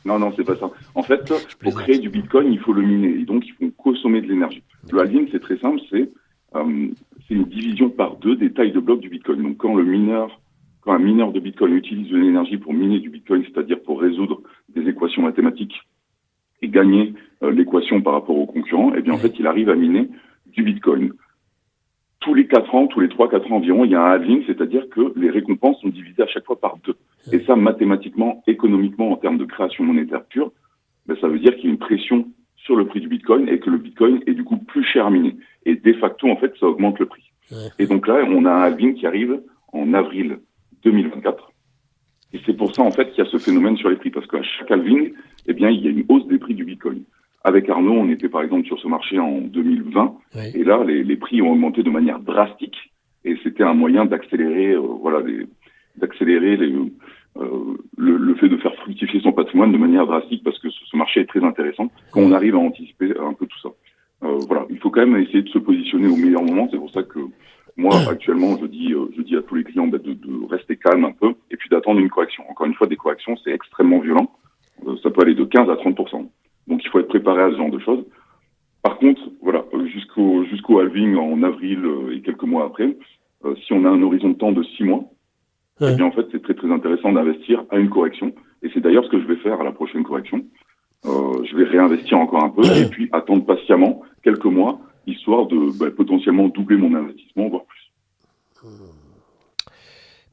[0.05, 0.69] Non, non, c'est pas ça.
[0.93, 3.21] En fait, pour créer du Bitcoin, il faut le miner.
[3.21, 4.61] Et donc, il faut consommer de l'énergie.
[4.91, 5.79] Le halving, c'est très simple.
[5.89, 6.22] C'est euh,
[7.27, 9.41] c'est une division par deux des tailles de blocs du Bitcoin.
[9.41, 10.39] Donc, quand le mineur,
[10.81, 14.41] quand un mineur de Bitcoin utilise de l'énergie pour miner du Bitcoin, c'est-à-dire pour résoudre
[14.69, 15.81] des équations mathématiques
[16.61, 19.75] et gagner euh, l'équation par rapport au concurrent, eh bien, en fait, il arrive à
[19.75, 20.09] miner
[20.47, 21.13] du Bitcoin.
[22.19, 24.43] Tous les quatre ans, tous les trois, quatre ans environ, il y a un halving,
[24.45, 26.95] c'est-à-dire que les récompenses sont divisées à chaque fois par deux.
[27.31, 30.51] Et ça, mathématiquement, économiquement, en termes de création monétaire pure,
[31.05, 32.27] ben, ça veut dire qu'il y a une pression
[32.63, 35.09] sur le prix du Bitcoin et que le Bitcoin est du coup plus cher à
[35.09, 35.35] miner.
[35.65, 37.31] Et de facto, en fait, ça augmente le prix.
[37.51, 37.57] Ouais.
[37.79, 39.41] Et donc là, on a un halving qui arrive
[39.71, 40.39] en avril
[40.83, 41.51] 2024.
[42.33, 44.09] Et c'est pour ça, en fait, qu'il y a ce phénomène sur les prix.
[44.09, 45.13] Parce qu'à chaque halving,
[45.45, 47.03] eh bien, il y a une hausse des prix du Bitcoin.
[47.43, 50.15] Avec Arnaud, on était par exemple sur ce marché en 2020.
[50.35, 50.41] Oui.
[50.55, 52.77] Et là, les, les prix ont augmenté de manière drastique.
[53.25, 55.19] Et c'était un moyen d'accélérer, euh, voilà,
[55.97, 56.73] d'accélérer les,
[57.35, 60.95] le, le fait de faire fructifier son patrimoine de manière drastique parce que ce, ce
[60.95, 63.69] marché est très intéressant quand on arrive à anticiper un peu tout ça.
[64.23, 66.67] Euh, voilà, il faut quand même essayer de se positionner au meilleur moment.
[66.71, 67.19] C'est pour ça que
[67.75, 70.77] moi, actuellement, je dis, euh, je dis à tous les clients bah, de, de rester
[70.77, 72.43] calme un peu et puis d'attendre une correction.
[72.49, 74.31] Encore une fois, des corrections, c'est extrêmement violent.
[74.87, 75.95] Euh, ça peut aller de 15 à 30
[76.67, 78.05] Donc, il faut être préparé à ce genre de choses.
[78.81, 82.97] Par contre, voilà, euh, jusqu'au jusqu'au halving en avril euh, et quelques mois après,
[83.45, 85.05] euh, si on a un horizon de temps de six mois,
[85.81, 85.89] Ouais.
[85.91, 88.33] eh bien en fait c'est très très intéressant d'investir à une correction.
[88.61, 90.45] Et c'est d'ailleurs ce que je vais faire à la prochaine correction.
[91.05, 95.77] Euh, je vais réinvestir encore un peu et puis attendre patiemment quelques mois, histoire de
[95.77, 97.91] bah, potentiellement doubler mon investissement, voire plus.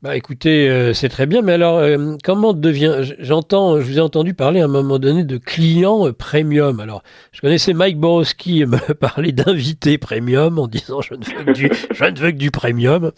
[0.03, 4.01] Bah écoutez, euh, c'est très bien, mais alors euh, comment devient J'entends, je vous ai
[4.01, 6.81] entendu parler à un moment donné de clients euh, premium.
[6.81, 11.53] Alors, je connaissais Mike Borowski me parler d'invités premium en disant je ne veux que
[11.53, 13.11] du, je ne veux que du premium.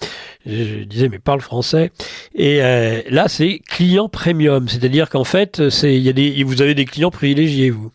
[0.44, 1.92] Je, je disais mais parle français.
[2.34, 6.62] Et euh, là, c'est client premium, c'est-à-dire qu'en fait, c'est il y a des, vous
[6.62, 7.92] avez des clients privilégiés, vous.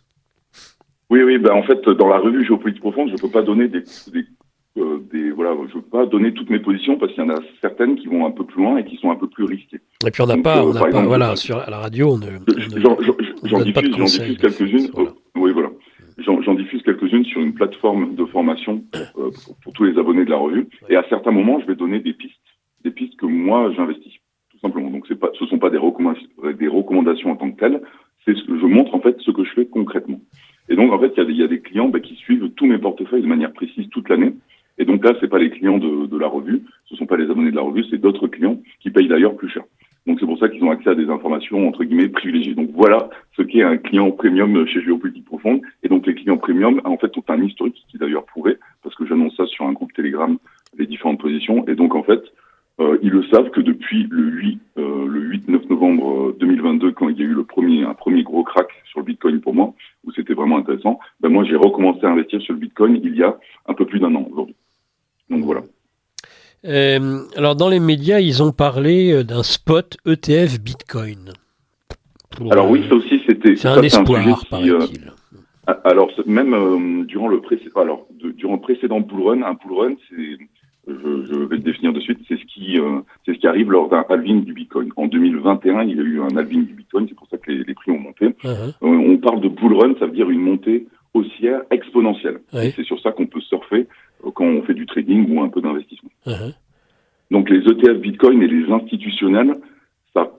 [1.10, 3.68] Oui, oui, bah en fait dans la revue Géopolitique profonde, je ne peux pas donner
[3.68, 3.84] des,
[4.14, 4.24] des,
[4.78, 7.40] euh, des voilà, je peux pas donner toutes mes positions parce qu'il y en a
[7.62, 9.80] certaines qui vont un peu plus loin et qui sont un peu plus risquées.
[10.06, 11.78] Et puis on n'a pas, euh, on n'a pas, exemple, voilà, je- sur à la
[11.80, 14.90] radio, on ne, ne- J'en diffuse, diffuse quelques-unes.
[14.94, 15.10] Voilà.
[15.10, 15.70] euh, oui, voilà.
[16.20, 20.30] J'en diffuse quelques-unes sur une plateforme de formation euh, pour, pour tous les abonnés de
[20.32, 20.68] la revue.
[20.90, 22.34] Et à certains moments, je vais donner des pistes,
[22.84, 24.14] des pistes que moi j'investis,
[24.52, 24.90] tout simplement.
[24.90, 26.28] Donc pas, ce sont pas des recommandations,
[26.60, 27.82] des recommandations en tant que telles.
[28.26, 30.20] C'est ce que je montre en fait ce que je fais concrètement.
[30.70, 32.16] Et donc en fait, il y a des, il y a des clients bah, qui
[32.16, 34.34] suivent tous mes portefeuilles de manière précise toute l'année.
[34.78, 37.30] Et donc là, c'est pas les clients de, de la revue, ce sont pas les
[37.30, 39.64] abonnés de la revue, c'est d'autres clients qui payent d'ailleurs plus cher.
[40.08, 42.56] Donc c'est pour ça qu'ils ont accès à des informations entre guillemets privilégiées.
[42.56, 45.62] Donc voilà ce qu'est un client premium chez Géopolitique Profonde.
[45.84, 49.06] Et donc les clients premium en fait ont un historique qui d'ailleurs prouvé parce que
[49.06, 50.38] j'annonce ça sur un groupe Telegram
[50.78, 51.68] les différentes positions.
[51.68, 52.22] Et donc en fait
[52.80, 57.10] euh, ils le savent que depuis le 8 euh, le 8-9 novembre euh, 2022 quand
[57.10, 59.74] il y a eu le premier un premier gros crack sur le Bitcoin pour moi
[60.06, 63.24] où c'était vraiment intéressant, ben moi j'ai recommencé à investir sur le Bitcoin il y
[63.24, 64.56] a un peu plus d'un an aujourd'hui.
[65.30, 65.62] Donc voilà.
[66.66, 71.32] Euh, alors dans les médias, ils ont parlé euh, d'un spot ETF Bitcoin.
[72.32, 75.12] Pour, Alors oui, euh, ça aussi c'était c'est un espoir, euh, paraît-il.
[75.84, 79.78] Alors même euh, durant le précédent, alors de- durant le précédent bull run, un bull
[79.78, 80.38] run, c'est,
[80.88, 82.80] je, je vais le définir de suite, c'est ce qui,
[83.26, 84.90] c'est ce qui arrive lors d'un halving du Bitcoin.
[84.96, 87.64] En 2021, il y a eu un halving du Bitcoin, c'est pour ça que les,
[87.66, 88.28] les prix ont monté.
[88.44, 88.74] Uh-huh.
[88.82, 92.40] On parle de bull run, ça veut dire une montée haussière exponentielle.
[92.54, 92.72] Oui.
[92.76, 93.88] C'est sur ça qu'on peut surfer
[94.34, 96.10] quand on fait du trading ou un peu d'investissement.
[96.26, 96.54] Uh-huh.
[97.32, 99.56] Donc les ETF Bitcoin et les institutionnels,
[100.14, 100.32] ça,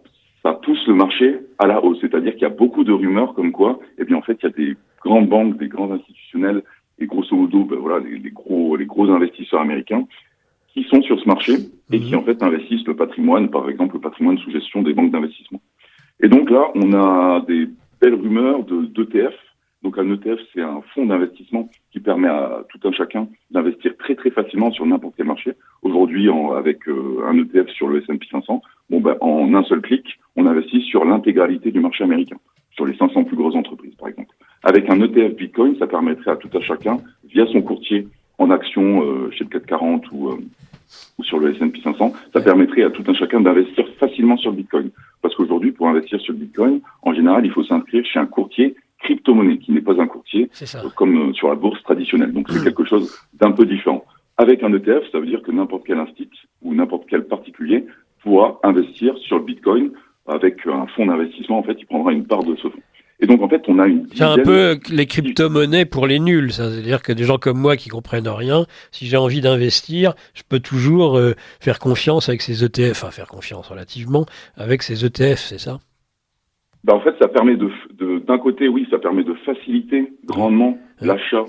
[0.43, 1.99] ça pousse le marché à la hausse.
[2.01, 4.49] C'est-à-dire qu'il y a beaucoup de rumeurs comme quoi, eh bien en fait, il y
[4.49, 6.63] a des grandes banques, des grands institutionnels
[6.99, 10.05] et grosso modo, ben voilà, les, les gros, les gros investisseurs américains
[10.75, 11.55] qui sont sur ce marché
[11.93, 12.19] et qui Mhm.
[12.19, 15.61] en fait investissent le patrimoine, par exemple le patrimoine sous gestion des banques d'investissement.
[16.21, 17.69] Et donc là, on a des
[18.01, 19.35] belles rumeurs de d'ETF.
[19.83, 24.17] Donc un ETF, c'est un fonds d'investissement qui permet à tout un chacun d'investir très
[24.17, 25.53] très facilement sur n'importe quel marché.
[25.83, 28.61] Aujourd'hui, avec euh, un ETF sur le S&P 500,
[28.91, 32.37] bon ben en un seul clic, on investit sur l'intégralité du marché américain,
[32.73, 34.35] sur les 500 plus grosses entreprises par exemple.
[34.65, 38.09] Avec un ETF Bitcoin, ça permettrait à tout un chacun, via son courtier
[38.39, 40.37] en action euh, chez le 440 ou, euh,
[41.19, 44.57] ou sur le S&P 500, ça permettrait à tout un chacun d'investir facilement sur le
[44.57, 44.91] Bitcoin.
[45.23, 48.75] Parce qu'aujourd'hui, pour investir sur le Bitcoin, en général, il faut s'inscrire chez un courtier
[49.01, 50.81] crypto-monnaie, qui n'est pas un courtier C'est ça.
[50.85, 52.33] euh, comme euh, sur la bourse traditionnelle.
[52.33, 54.05] Donc c'est quelque chose d'un peu différent.
[54.37, 57.87] Avec un ETF, ça veut dire que n'importe quel institut ou n'importe quel particulier
[58.23, 59.91] pourra investir sur le Bitcoin
[60.27, 61.59] avec un fonds d'investissement.
[61.59, 62.83] En fait, il prendra une part de ce fonds.
[63.21, 66.53] Et donc en fait, on a une C'est un peu les crypto-monnaies pour les nuls.
[66.53, 70.15] Ça veut dire que des gens comme moi qui comprennent rien, si j'ai envie d'investir,
[70.35, 74.25] je peux toujours euh, faire confiance avec ces ETF, enfin faire confiance relativement
[74.57, 75.81] avec ces ETF, c'est ça?
[76.85, 77.71] Ben, En fait, ça permet de,
[78.21, 81.45] d'un côté, oui, ça permet de faciliter grandement l'achat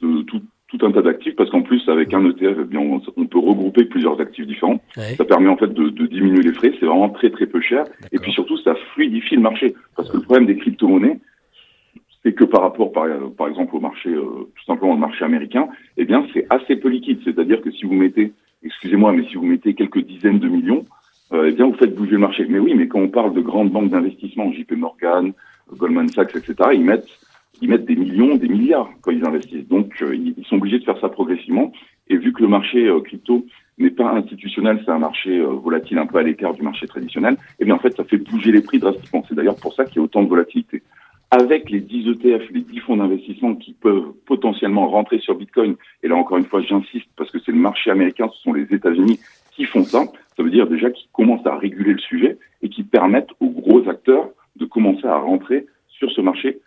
[0.00, 3.26] de tout, tout un tas d'actifs parce qu'en plus avec un ETF, eh bien, on,
[3.26, 4.80] peut regrouper plusieurs actifs différents.
[5.16, 7.84] Ça permet en fait de, de diminuer les frais, c'est vraiment très très peu cher.
[8.10, 11.20] Et puis surtout, ça fluidifie le marché parce que le problème des crypto-monnaies,
[12.22, 13.06] c'est que par rapport, par,
[13.36, 16.88] par exemple, au marché, euh, tout simplement le marché américain, eh bien, c'est assez peu
[16.88, 17.20] liquide.
[17.24, 20.86] C'est-à-dire que si vous mettez, excusez-moi, mais si vous mettez quelques dizaines de millions,
[21.34, 22.46] eh bien, vous faites bouger le marché.
[22.48, 25.32] Mais oui, mais quand on parle de grandes banques d'investissement, JP Morgan,
[25.72, 27.08] Goldman Sachs, etc., ils mettent
[27.62, 29.68] ils mettent des millions, des milliards quand ils investissent.
[29.68, 31.72] Donc, euh, ils sont obligés de faire ça progressivement.
[32.08, 33.46] Et vu que le marché euh, crypto
[33.78, 37.36] n'est pas institutionnel, c'est un marché euh, volatile un peu à l'écart du marché traditionnel,
[37.60, 39.24] eh bien, en fait, ça fait bouger les prix drastiquement.
[39.28, 40.82] C'est d'ailleurs pour ça qu'il y a autant de volatilité.
[41.30, 46.08] Avec les 10 ETF, les 10 fonds d'investissement qui peuvent potentiellement rentrer sur Bitcoin, et
[46.08, 49.18] là encore une fois, j'insiste parce que c'est le marché américain, ce sont les États-Unis
[49.54, 50.04] qui font ça,
[50.36, 53.88] ça veut dire déjà qu'ils commencent à réguler le sujet et qui permettent aux gros
[53.88, 56.60] acteurs de commencer à rentrer sur ce marché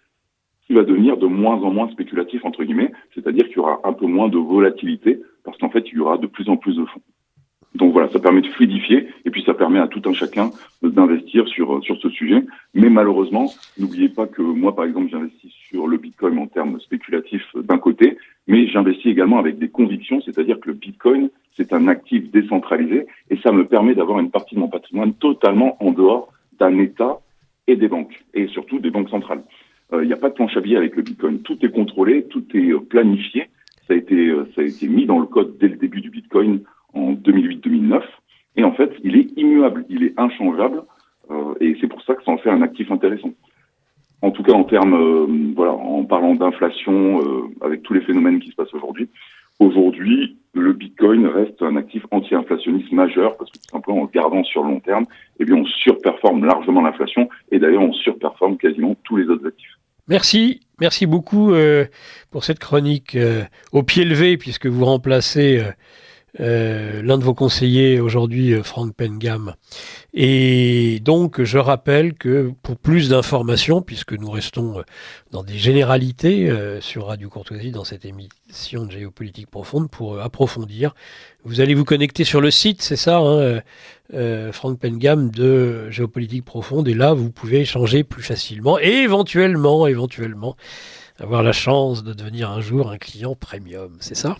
[0.65, 3.93] qui va devenir de moins en moins spéculatif, entre guillemets, c'est-à-dire qu'il y aura un
[3.93, 6.85] peu moins de volatilité, parce qu'en fait, il y aura de plus en plus de
[6.85, 7.01] fonds.
[7.75, 10.51] Donc voilà, ça permet de fluidifier, et puis ça permet à tout un chacun
[10.81, 12.43] d'investir sur, sur ce sujet.
[12.73, 17.45] Mais malheureusement, n'oubliez pas que moi, par exemple, j'investis sur le Bitcoin en termes spéculatifs
[17.55, 18.17] d'un côté,
[18.47, 23.37] mais j'investis également avec des convictions, c'est-à-dire que le Bitcoin, c'est un actif décentralisé, et
[23.37, 27.19] ça me permet d'avoir une partie de mon patrimoine totalement en dehors d'un État
[27.67, 29.43] et des banques, et surtout des banques centrales.
[29.93, 31.39] Euh, il n'y a pas de planche à billets avec le Bitcoin.
[31.41, 33.49] Tout est contrôlé, tout est euh, planifié.
[33.87, 36.09] Ça a été, euh, ça a été mis dans le code dès le début du
[36.09, 36.61] Bitcoin
[36.95, 38.01] en 2008-2009.
[38.57, 40.83] Et en fait, il est immuable, il est inchangeable.
[41.59, 43.31] et c'est pour ça que ça en fait un actif intéressant.
[44.21, 47.21] En tout cas, en termes, voilà, en parlant d'inflation,
[47.61, 49.09] avec tous les phénomènes qui se passent aujourd'hui,
[49.59, 54.63] aujourd'hui, le Bitcoin reste un actif anti-inflationniste majeur parce que tout simplement en gardant sur
[54.63, 55.05] le long terme,
[55.39, 59.77] eh bien, on surperforme largement l'inflation et d'ailleurs on surperforme quasiment tous les autres actifs.
[60.07, 61.85] Merci, merci beaucoup euh,
[62.31, 65.61] pour cette chronique euh, au pied levé, puisque vous remplacez
[66.39, 69.55] euh, euh, l'un de vos conseillers aujourd'hui, euh, Franck Pengam.
[70.13, 74.83] Et donc, je rappelle que pour plus d'informations, puisque nous restons euh,
[75.31, 80.95] dans des généralités sur Radio Courtoisie dans cette émission de géopolitique profonde, pour approfondir,
[81.43, 83.61] vous allez vous connecter sur le site, c'est ça, hein,
[84.53, 90.55] Franck Pengam de Géopolitique profonde, et là, vous pouvez échanger plus facilement, et éventuellement, éventuellement,
[91.19, 94.37] avoir la chance de devenir un jour un client premium, c'est ça?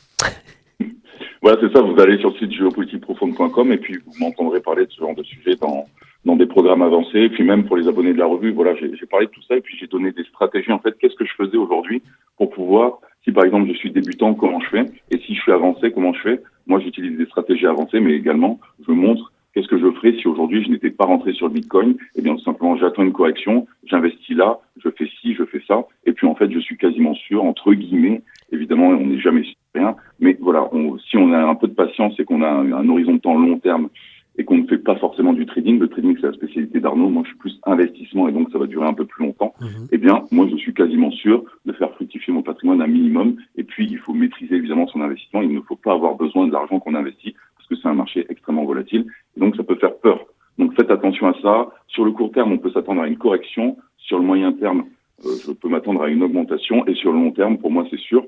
[1.46, 1.82] Voilà, c'est ça.
[1.84, 5.22] Vous allez sur le site géopolitiqueprofonde.com et puis vous m'entendrez parler de ce genre de
[5.22, 5.86] sujet dans,
[6.26, 7.20] dans des programmes avancés.
[7.20, 9.56] Et puis même pour les abonnés de la revue, voilà, j'ai parlé de tout ça
[9.56, 10.72] et puis j'ai donné des stratégies.
[10.72, 12.02] En fait, qu'est-ce que je faisais aujourd'hui
[12.38, 14.86] pour pouvoir, si par exemple je suis débutant, comment je fais?
[15.12, 16.42] Et si je suis avancé, comment je fais?
[16.66, 20.64] Moi, j'utilise des stratégies avancées, mais également, je montre qu'est-ce que je ferais si aujourd'hui
[20.64, 24.36] je n'étais pas rentré sur le Bitcoin Eh bien, tout simplement, j'attends une correction, j'investis
[24.36, 27.44] là, je fais ci, je fais ça, et puis en fait, je suis quasiment sûr,
[27.44, 29.44] entre guillemets, évidemment, on n'est jamais
[29.74, 29.96] rien.
[30.20, 30.70] Mais voilà,
[31.10, 33.60] si on a un peu de patience et qu'on a un, horizon de temps long
[33.60, 33.90] terme
[34.38, 37.24] et qu'on ne fait pas forcément du trading, le trading c'est la spécialité d'Arnaud, moi
[37.24, 39.88] je suis plus investissement et donc ça va durer un peu plus longtemps, mhm.
[39.94, 43.64] eh bien moi je suis quasiment sûr de faire fructifier mon patrimoine un minimum et
[43.64, 46.82] puis il faut maîtriser évidemment son investissement, il ne faut pas avoir besoin de l'argent
[46.82, 49.06] qu'on investit parce que c'est un marché extrêmement volatile
[49.38, 50.26] et donc ça peut faire peur.
[50.58, 51.70] Donc faites attention à ça.
[51.88, 53.78] Sur le court terme, on peut s'attendre à une correction.
[53.98, 54.86] Sur le moyen terme,
[55.24, 56.86] je peux m'attendre à une augmentation.
[56.88, 58.26] Et sur le long terme, pour moi, c'est sûr,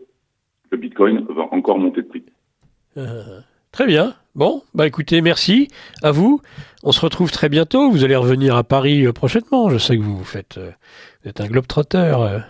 [0.71, 2.23] le Bitcoin va encore monter de prix.
[2.97, 3.39] Euh,
[3.71, 4.15] très bien.
[4.35, 5.67] Bon, bah écoutez, merci
[6.03, 6.41] à vous.
[6.83, 7.89] On se retrouve très bientôt.
[7.89, 9.69] Vous allez revenir à Paris euh, prochainement.
[9.69, 10.71] Je sais que vous faites, euh,
[11.23, 12.43] vous êtes un globe-trotteur.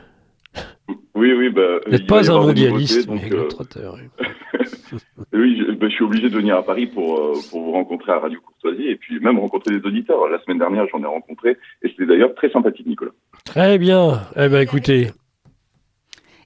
[1.18, 1.50] Oui, oui.
[1.50, 3.98] Bah, vous n'êtes pas un mondialiste, mais globe-trotteur.
[5.34, 8.20] oui, je, bah, je, suis obligé de venir à Paris pour, pour vous rencontrer à
[8.20, 10.28] Radio Courtoisie et puis même rencontrer des auditeurs.
[10.30, 13.12] La semaine dernière, j'en ai rencontré et c'était d'ailleurs très sympathique, Nicolas.
[13.44, 14.22] Très bien.
[14.36, 15.10] Eh ben, écoutez,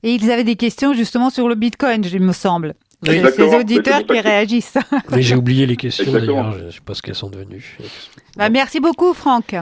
[0.03, 2.73] et ils avaient des questions justement sur le Bitcoin, il me semble.
[3.03, 4.77] C'est ces auditeurs qui réagissent.
[5.11, 7.77] Mais j'ai oublié les questions d'ailleurs, je ne sais pas ce qu'elles sont devenues.
[8.37, 9.55] Bah, merci beaucoup Franck.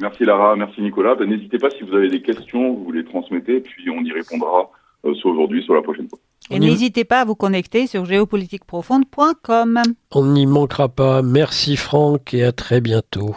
[0.00, 1.14] Merci Lara, merci Nicolas.
[1.14, 4.70] Ben, n'hésitez pas si vous avez des questions, vous les transmettez, puis on y répondra
[5.04, 6.18] euh, soit aujourd'hui, soit la prochaine fois.
[6.50, 9.82] Et n'hésitez pas à vous connecter sur géopolitiqueprofonde.com.
[10.12, 11.22] On n'y manquera pas.
[11.22, 13.36] Merci Franck et à très bientôt.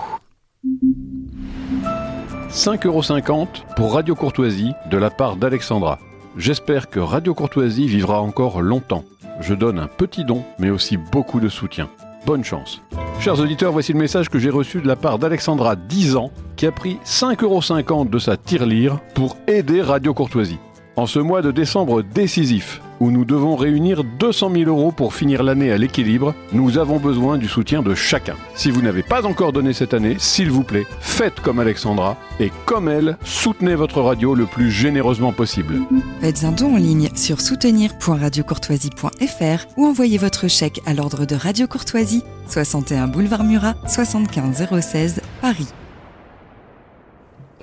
[2.49, 5.99] 5,50€ pour Radio Courtoisie de la part d'Alexandra.
[6.37, 9.03] J'espère que Radio Courtoisie vivra encore longtemps.
[9.41, 11.89] Je donne un petit don, mais aussi beaucoup de soutien.
[12.25, 12.81] Bonne chance.
[13.19, 16.65] Chers auditeurs, voici le message que j'ai reçu de la part d'Alexandra, 10 ans, qui
[16.65, 20.59] a pris 5,50€ de sa tirelire pour aider Radio Courtoisie.
[20.95, 25.41] En ce mois de décembre décisif, où nous devons réunir 200 000 euros pour finir
[25.41, 28.35] l'année à l'équilibre, nous avons besoin du soutien de chacun.
[28.53, 32.51] Si vous n'avez pas encore donné cette année, s'il vous plaît, faites comme Alexandra et
[32.65, 35.81] comme elle, soutenez votre radio le plus généreusement possible.
[36.21, 41.65] Faites un don en ligne sur soutenir.radiocourtoisie.fr ou envoyez votre chèque à l'ordre de Radio
[41.65, 45.73] Courtoisie, 61 boulevard Murat, 75 016, Paris.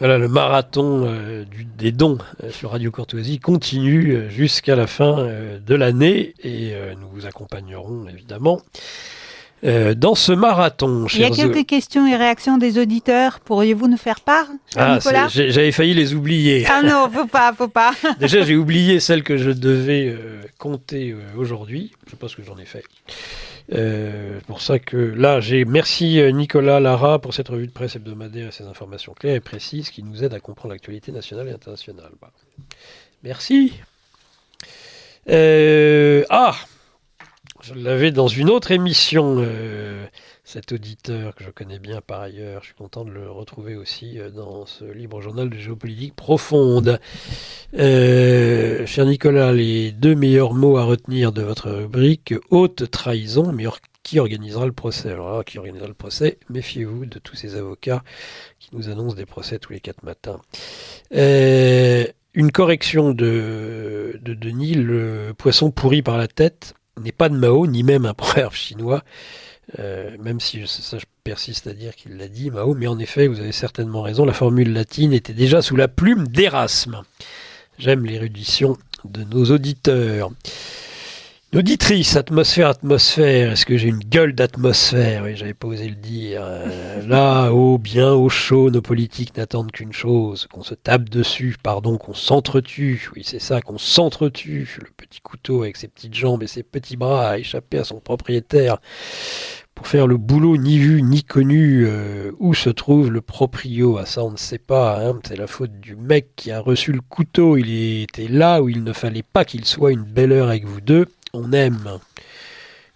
[0.01, 4.87] Voilà, le marathon euh, du, des dons euh, sur Radio Courtoisie continue euh, jusqu'à la
[4.87, 5.29] fin
[5.65, 8.63] de l'année et nous vous accompagnerons évidemment
[9.63, 11.07] dans ce marathon.
[11.13, 13.41] Il y a quelques questions et réactions des auditeurs.
[13.41, 14.99] Pourriez-vous nous faire part, Ah,
[15.29, 16.67] j'avais failli les oublier.
[16.67, 17.93] Ah non, faut pas, faut pas.
[18.19, 20.17] Déjà, j'ai oublié celle que je devais
[20.59, 21.93] compter aujourd'hui.
[22.07, 22.85] Je ce que j'en ai fait.
[23.73, 27.95] Euh, pour ça que là, j'ai merci euh, Nicolas Lara pour cette revue de presse
[27.97, 31.53] hebdomadaire et ces informations claires et précises qui nous aident à comprendre l'actualité nationale et
[31.53, 32.11] internationale.
[32.19, 32.35] Voilà.
[33.23, 33.75] Merci.
[35.29, 36.57] Euh, ah,
[37.63, 39.47] je l'avais dans une autre émission.
[40.51, 44.19] Cet auditeur que je connais bien par ailleurs, je suis content de le retrouver aussi
[44.19, 46.99] euh, dans ce libre journal de géopolitique profonde.
[47.79, 53.67] Euh, cher Nicolas, les deux meilleurs mots à retenir de votre rubrique haute trahison, mais
[54.03, 55.11] qui organisera le procès?
[55.11, 56.39] Alors là, qui organisera le procès?
[56.49, 58.03] Méfiez-vous de tous ces avocats
[58.59, 60.41] qui nous annoncent des procès tous les quatre matins.
[61.15, 67.69] Euh, une correction de Denis, le poisson pourri par la tête n'est pas de Mao,
[67.69, 69.05] ni même un proverbe chinois.
[69.79, 73.27] Euh, même si ça, je persiste à dire qu'il l'a dit, Mao, mais en effet,
[73.27, 77.03] vous avez certainement raison, la formule latine était déjà sous la plume d'Erasme.
[77.79, 80.31] J'aime l'érudition de nos auditeurs.
[81.53, 83.51] Une auditrice, atmosphère, atmosphère.
[83.51, 85.25] Est-ce que j'ai une gueule d'atmosphère?
[85.25, 86.43] Oui, j'avais pas osé le dire.
[86.45, 91.57] Euh, là, au bien, au chaud, nos politiques n'attendent qu'une chose qu'on se tape dessus,
[91.61, 93.11] pardon, qu'on s'entretue.
[93.17, 94.77] Oui, c'est ça, qu'on s'entretue.
[94.79, 97.99] Le petit couteau avec ses petites jambes et ses petits bras à échapper à son
[97.99, 98.77] propriétaire
[99.75, 103.99] pour faire le boulot ni vu ni connu euh, où se trouve le proprio?
[103.99, 105.05] Ah, ça, on ne sait pas.
[105.05, 105.19] Hein.
[105.27, 107.57] C'est la faute du mec qui a reçu le couteau.
[107.57, 110.81] Il était là où il ne fallait pas qu'il soit une belle heure avec vous
[110.81, 111.07] deux.
[111.33, 111.99] On aime.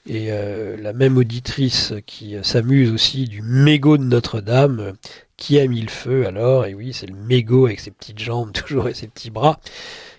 [0.06, 4.92] Et euh, la même auditrice qui euh, s'amuse aussi du mégot de Notre-Dame,
[5.36, 8.52] qui a mis le feu alors Et oui, c'est le mégot avec ses petites jambes
[8.66, 9.58] toujours et ses petits bras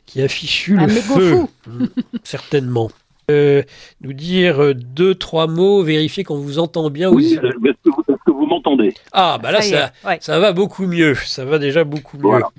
[0.07, 1.31] qui a fichu Un le feu.
[1.35, 1.49] fou.
[1.67, 1.85] Mm,
[2.23, 2.89] Certainement.
[3.31, 3.63] Euh,
[4.01, 7.09] nous dire deux, trois mots, vérifier qu'on vous entend bien.
[7.09, 8.93] Oui, ou- euh, est-ce que vous, est-ce que vous m'entendez?
[9.11, 10.17] Ah, bah là, Ça ça, est, ouais.
[10.21, 11.15] ça va beaucoup mieux.
[11.15, 12.23] Ça va déjà beaucoup mieux.
[12.23, 12.49] Voilà.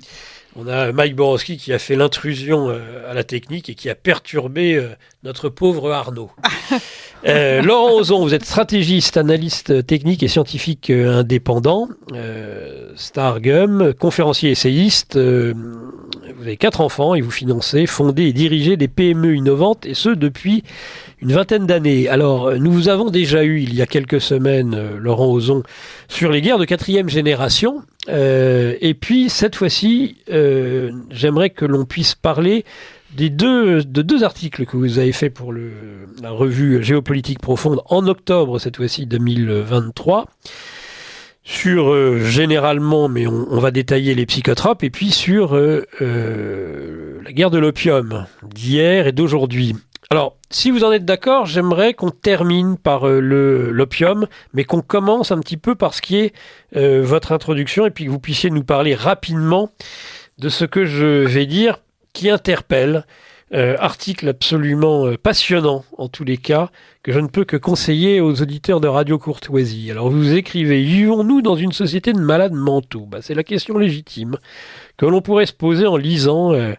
[0.59, 3.95] On a Mike Borowski qui a fait l'intrusion euh, à la technique et qui a
[3.95, 4.89] perturbé euh,
[5.23, 6.31] notre pauvre Arnaud.
[7.27, 15.17] Euh, Laurent Ozon, vous êtes stratégiste, analyste technique et scientifique indépendant, euh, Stargum, conférencier essayiste.
[15.17, 15.55] euh,
[16.37, 20.11] vous avez quatre enfants et vous financez, fondez et dirigez des PME innovantes et ce
[20.11, 20.64] depuis
[21.20, 22.09] une vingtaine d'années.
[22.09, 25.62] Alors, euh, nous vous avons déjà eu il y a quelques semaines, euh, Laurent Ozon,
[26.09, 27.82] sur les guerres de quatrième génération.
[28.09, 30.16] Euh, et puis, cette fois-ci,
[31.11, 32.64] j'aimerais que l'on puisse parler
[33.16, 38.07] des deux, de deux articles que vous avez fait pour la revue Géopolitique Profonde en
[38.07, 40.26] octobre, cette fois-ci 2023,
[41.47, 47.33] sur euh, généralement, mais on, va détailler les psychotropes, et puis sur euh, euh, la
[47.33, 49.77] guerre de l'opium d'hier et d'aujourd'hui.
[50.11, 55.31] Alors, si vous en êtes d'accord, j'aimerais qu'on termine par le l'opium, mais qu'on commence
[55.31, 56.33] un petit peu par ce qui est
[56.73, 59.71] votre introduction, et puis que vous puissiez nous parler rapidement
[60.39, 61.79] de ce que je vais dire,
[62.13, 63.05] qui interpelle.
[63.55, 66.69] Euh, article absolument euh, passionnant en tous les cas,
[67.05, 69.89] que je ne peux que conseiller aux auditeurs de Radio Courtoisie.
[69.93, 73.07] Alors vous écrivez, vivons-nous dans une société de malades mentaux?
[73.07, 74.37] Bah, C'est la question légitime
[74.97, 76.75] que l'on pourrait se poser en lisant euh,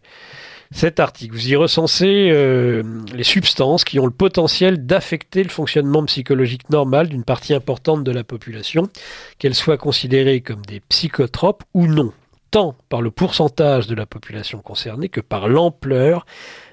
[0.72, 1.36] cet article.
[1.36, 2.34] Vous y recensez
[3.14, 8.12] les substances qui ont le potentiel d'affecter le fonctionnement psychologique normal d'une partie importante de
[8.12, 8.90] la population,
[9.40, 12.12] qu'elles soient considérées comme des psychotropes ou non
[12.52, 16.26] tant par le pourcentage de la population concernée que par l'ampleur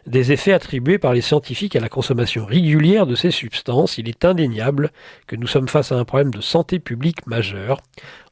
[0.06, 3.98] des effets attribués par les scientifiques à la consommation régulière de ces substances.
[3.98, 4.90] Il est indéniable
[5.26, 7.80] que nous sommes face à un problème de santé publique majeur.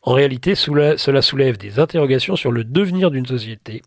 [0.02, 3.82] En réalité, cela soulève des interrogations sur le devenir d'une société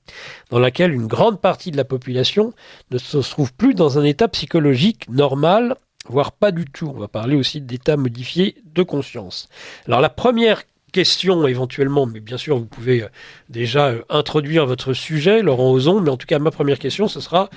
[0.49, 2.53] dans laquelle une grande partie de la population
[2.91, 5.75] ne se trouve plus dans un état psychologique normal,
[6.07, 6.91] voire pas du tout.
[6.95, 9.49] On va parler aussi d'état modifié de conscience.
[9.87, 10.63] Alors la première
[10.99, 13.09] question éventuellement, mais bien sûr vous pouvez euh,
[13.49, 17.19] déjà euh, introduire votre sujet, Laurent Ozon, mais en tout cas ma première question ce
[17.19, 17.49] sera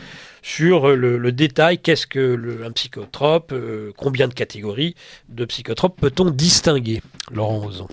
[0.43, 4.95] sur euh, le, le détail, qu'est-ce que le- un psychotrope, euh, combien de catégories
[5.29, 7.01] de psychotropes peut-on distinguer,
[7.33, 7.89] Laurent Ozon?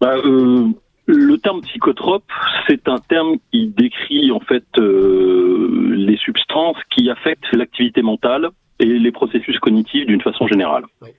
[0.00, 0.66] Bah, euh,
[1.06, 2.30] Le terme psychotrope,
[2.66, 8.44] c'est un terme qui décrit en fait euh, les substances qui affectent l'activité mentale
[8.78, 10.84] et les processus cognitifs d'une façon générale.
[11.02, 11.10] Oui.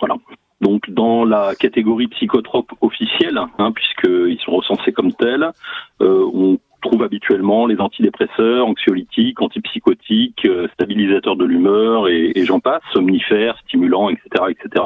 [0.00, 0.16] Voilà.
[0.60, 5.50] Donc dans la catégorie psychotrope officielle, hein, puisqu'ils sont recensés comme tels,
[6.00, 12.60] euh, on trouve habituellement les antidépresseurs, anxiolytiques, antipsychotiques, euh, stabilisateurs de l'humeur et, et j'en
[12.60, 14.84] passe, somnifères, stimulants, etc., etc.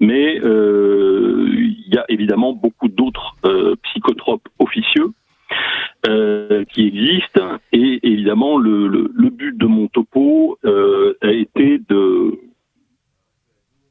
[0.00, 5.12] Mais euh, il y a évidemment beaucoup d'autres euh, psychotropes officieux
[6.08, 11.78] euh, qui existent et évidemment le, le, le but de mon topo euh, a été
[11.88, 12.38] de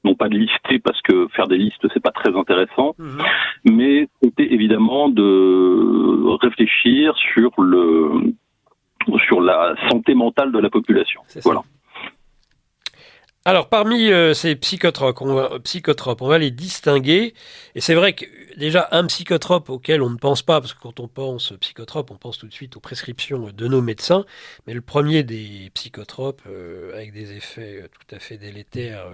[0.04, 3.18] non pas de lister parce que faire des listes c'est pas très intéressant, Mhm.
[3.66, 8.34] mais c'était évidemment de réfléchir sur le
[9.28, 11.22] sur la santé mentale de la population.
[11.44, 11.62] Voilà.
[13.46, 17.34] Alors, parmi euh, ces psychotropes on, va, les distinguer.
[17.76, 18.26] Et c'est vrai que
[18.58, 22.16] déjà, un psychotrope auquel on ne pense pas, parce que quand on pense psychotrope, on
[22.16, 24.24] pense tout de suite aux prescriptions de nos médecins.
[24.66, 29.08] Mais le premier des psychotropes, euh, avec des effets euh, tout à fait délétères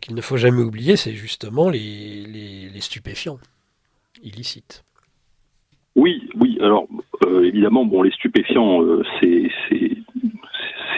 [0.00, 3.38] qu'il ne faut jamais oublier, c'est justement les, stupéfiants
[4.22, 4.84] illicites.
[5.96, 6.58] Oui, oui.
[6.60, 6.86] Alors
[7.42, 8.82] évidemment, bon, les stupéfiants,
[9.20, 9.50] c'est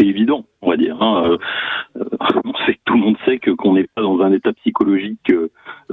[0.09, 1.01] évident, on va dire.
[1.03, 1.25] hein.
[1.27, 1.39] Euh,
[1.97, 2.05] euh,
[2.45, 5.51] on sait tout le monde sait que qu'on n'est pas dans un état psychologique euh,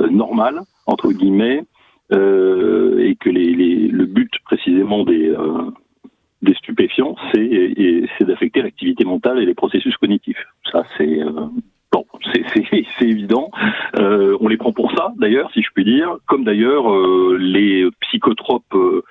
[0.09, 1.63] normal entre guillemets,
[2.11, 5.33] et que les, les, le but précisément des
[6.41, 10.43] des stupéfiants, c'est d'affecter l'activité mentale et les processus cognitifs.
[10.71, 11.19] Ça, c'est
[11.91, 13.49] bon, c'est évident.
[13.97, 17.87] Euh, on les prend pour ça, d'ailleurs, si je puis dire, comme d'ailleurs euh, les
[18.01, 19.03] psychotropes euh,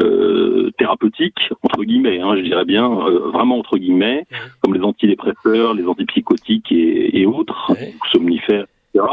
[0.00, 4.26] euh, thérapeutiques, entre guillemets, hein, je dirais bien, euh, vraiment entre guillemets,
[4.62, 7.72] comme les antidépresseurs, les antipsychotiques et, et autres,
[8.12, 9.06] somnifères, etc.,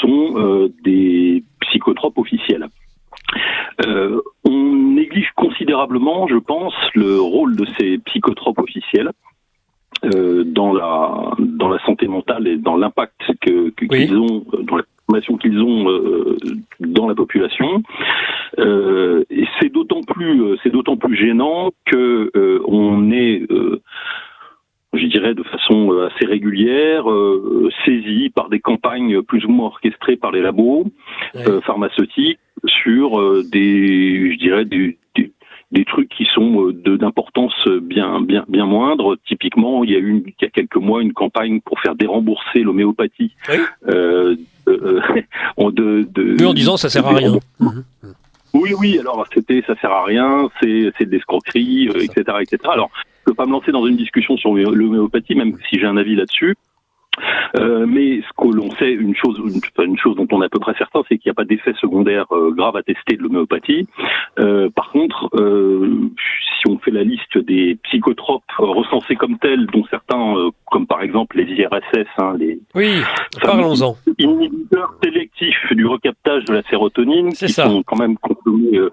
[0.00, 2.66] sont euh, des psychotropes officiels.
[3.86, 9.10] Euh, on néglige considérablement, je pense, le rôle de ces psychotropes officiels
[10.04, 14.06] euh, dans la dans la santé mentale et dans l'impact que Oui.
[14.06, 16.36] qu'ils ont, euh, dans la formation qu'ils ont euh,
[16.80, 17.82] dans la population.
[18.58, 23.80] Euh, et c'est d'autant plus euh, c'est d'autant plus gênant que euh, on est euh,
[24.94, 30.16] je dirais de façon assez régulière, euh, saisi par des campagnes plus ou moins orchestrées
[30.16, 30.86] par les labos
[31.34, 31.46] Ouais.
[31.48, 34.97] euh, pharmaceutiques sur euh, des, je dirais, des,
[35.70, 39.16] des, trucs qui sont euh, d'importance bien bien bien moindre.
[39.26, 42.60] Typiquement, il y a eu il y a quelques mois une campagne pour faire dérembourser
[42.60, 43.32] l'homéopathie.
[43.48, 43.56] Oui.
[43.88, 44.36] Euh,
[44.68, 45.00] euh,
[45.58, 47.38] de, de, Oui, en disant ça sert à rien.
[48.54, 48.98] Oui, oui.
[48.98, 52.58] Alors c'était, ça sert à rien, c'est, c'est de l'escroquerie, euh, etc., etc.
[52.72, 55.86] Alors, je peux pas me lancer dans une discussion sur l'homé- l'homéopathie, même si j'ai
[55.86, 56.56] un avis là-dessus.
[57.58, 59.40] Euh, mais ce que l'on sait, une chose,
[59.78, 61.72] une, chose dont on est à peu près certain, c'est qu'il n'y a pas d'effet
[61.80, 63.86] secondaire euh, grave à tester de l'homéopathie.
[64.38, 66.10] Euh, par contre, euh,
[66.60, 70.86] si on fait la liste des psychotropes euh, recensés comme tels, dont certains, euh, comme
[70.86, 73.00] par exemple les IRSS, hein, les Oui,
[73.42, 73.96] parlons-en.
[74.18, 77.66] inhibiteurs sélectifs du recaptage de la sérotonine, qui ça.
[77.66, 78.90] sont quand même consommés, euh,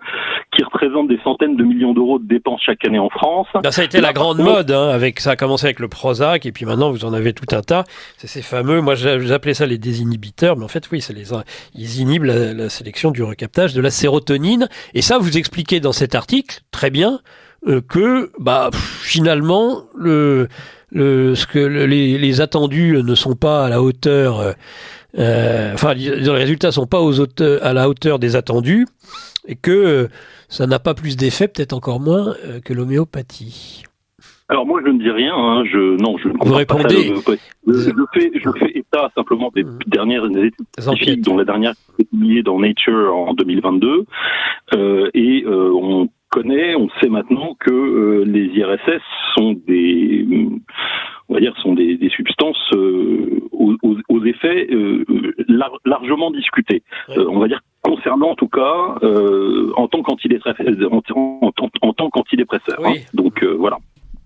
[0.55, 3.47] qui représentent des centaines de millions d'euros de dépenses chaque année en France.
[3.63, 6.45] Ben, ça a été la grande mode, hein, avec ça a commencé avec le Prozac,
[6.45, 7.83] et puis maintenant vous en avez tout un tas.
[8.25, 11.25] C'est ces fameux, moi j'a- j'appelais ça les désinhibiteurs, mais en fait oui, c'est les,
[11.75, 14.67] ils inhibent la, sélection du recaptage de la sérotonine.
[14.95, 17.19] Et ça, vous expliquez dans cet article très bien
[17.67, 20.47] euh, que bah finalement le,
[20.91, 24.39] ce que le- les, attendus ne sont pas à la hauteur.
[24.39, 24.53] euh,
[25.19, 26.99] euh, enfin, les résultats sont pas
[27.61, 28.87] à la hauteur des attendus,
[29.47, 30.07] et que euh,
[30.49, 33.83] ça n'a pas plus d'effet, peut-être encore moins que l'homéopathie.
[34.47, 37.13] Alors moi je ne dis rien, hein, je non je ne compare pas ça répondez.
[37.67, 39.79] Je, je fais je fais état simplement des Mmh.
[39.87, 44.05] dernières études scientifiques, dont la dernière est publiée dans Nature en 2022,
[44.75, 49.01] euh, et euh, on connaît, on sait maintenant que euh, les IRSS
[49.35, 50.27] sont des,
[51.29, 55.05] on va dire, sont des, des substances euh, aux, aux- aux effets euh,
[55.47, 56.83] lar- largement discutés.
[57.17, 61.69] Euh, on va dire concernant en tout cas euh, en tant qu'antidépresseur, en, en- en-
[61.81, 62.77] en tant qu'antidépresseur.
[62.81, 62.97] Oui.
[62.99, 63.01] hein.
[63.15, 63.77] Donc euh, voilà.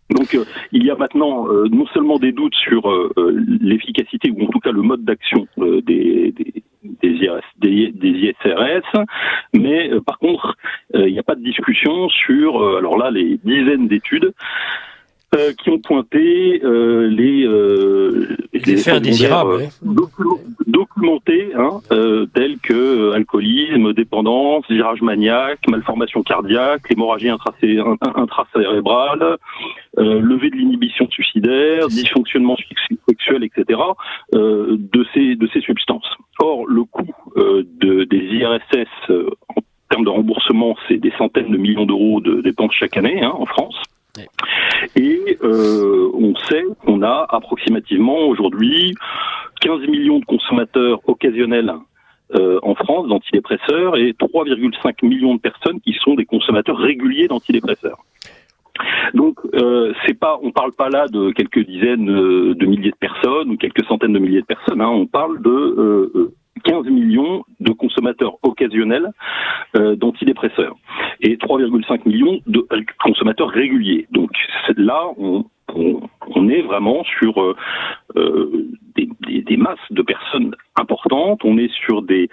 [0.09, 4.31] Donc euh, il y a maintenant euh, non seulement des doutes sur euh, euh, l'efficacité
[4.31, 6.63] ou en tout cas le mode d'action euh, des, des,
[7.01, 7.29] des,
[7.59, 9.05] des, des ISRS,
[9.53, 10.55] mais euh, par contre
[10.95, 14.33] euh, il n'y a pas de discussion sur euh, alors là les dizaines d'études
[15.35, 21.81] euh, qui ont pointé euh, les, euh, Les effets secondaires, indésirables, euh, docu- documentés, hein,
[21.91, 29.37] euh, tels que euh, alcoolisme, dépendance, virage maniaque, malformation cardiaque, hémorragie intracé- in- intracérébrale,
[29.99, 32.57] euh, levée de l'inhibition suicidaire, dysfonctionnement
[33.07, 33.79] sexuel, etc.
[34.33, 36.09] euh, de ces de ces substances.
[36.39, 41.57] Or, le coût euh, de, des l'IRSS, en termes de remboursement, c'est des centaines de
[41.57, 43.75] millions d'euros de dépenses chaque année hein, en France.
[44.95, 48.95] Et on sait qu'on a approximativement aujourd'hui
[49.61, 51.73] 15 millions de consommateurs occasionnels
[52.35, 57.97] euh, en France d'antidépresseurs et 3,5 millions de personnes qui sont des consommateurs réguliers d'antidépresseurs.
[59.15, 62.95] Donc, euh, c'est pas, on parle pas là de quelques dizaines euh, de milliers de
[62.95, 64.79] personnes ou quelques centaines de milliers de personnes.
[64.79, 66.31] Hein, on parle de
[66.63, 69.11] 15 euh, millions de consommateurs occasionnels
[69.75, 70.75] d'antidépresseurs
[71.21, 72.65] et 3,5 millions de
[73.03, 74.07] consommateurs réguliers.
[74.11, 74.31] Donc
[74.77, 77.55] là, on, est vraiment sur euh,
[78.15, 81.41] euh, des, masses de personnes importantes.
[81.43, 82.29] On est sur des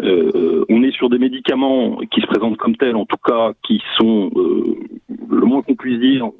[0.00, 3.82] euh, on est sur des médicaments qui se présentent comme tels, en tout cas, qui
[3.98, 6.30] sont le moins qu'on puisse dire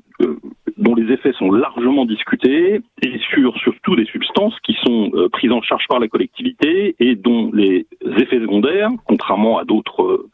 [0.79, 5.63] dont les effets sont largement discutés et sur surtout des substances qui sont prises en
[5.63, 7.87] charge par la collectivité et dont les
[8.19, 10.27] effets secondaires, contrairement à d'autres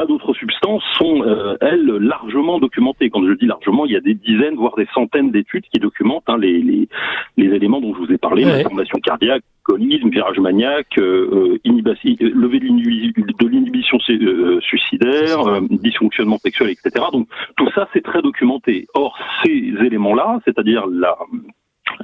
[0.00, 3.10] à d'autres substances sont, euh, elles, largement documentées.
[3.10, 6.28] Quand je dis largement, il y a des dizaines, voire des centaines d'études qui documentent
[6.28, 6.88] hein, les, les,
[7.36, 8.62] les, éléments dont je vous ai parlé, ouais.
[8.62, 17.04] formation cardiaque, alcoolisme, virage maniaque, euh, euh levée de l'inhibition euh, suicidaire, dysfonctionnement sexuel, etc.
[17.12, 18.86] Donc tout ça, c'est très documenté.
[18.94, 21.16] Or, ces éléments-là, c'est-à-dire la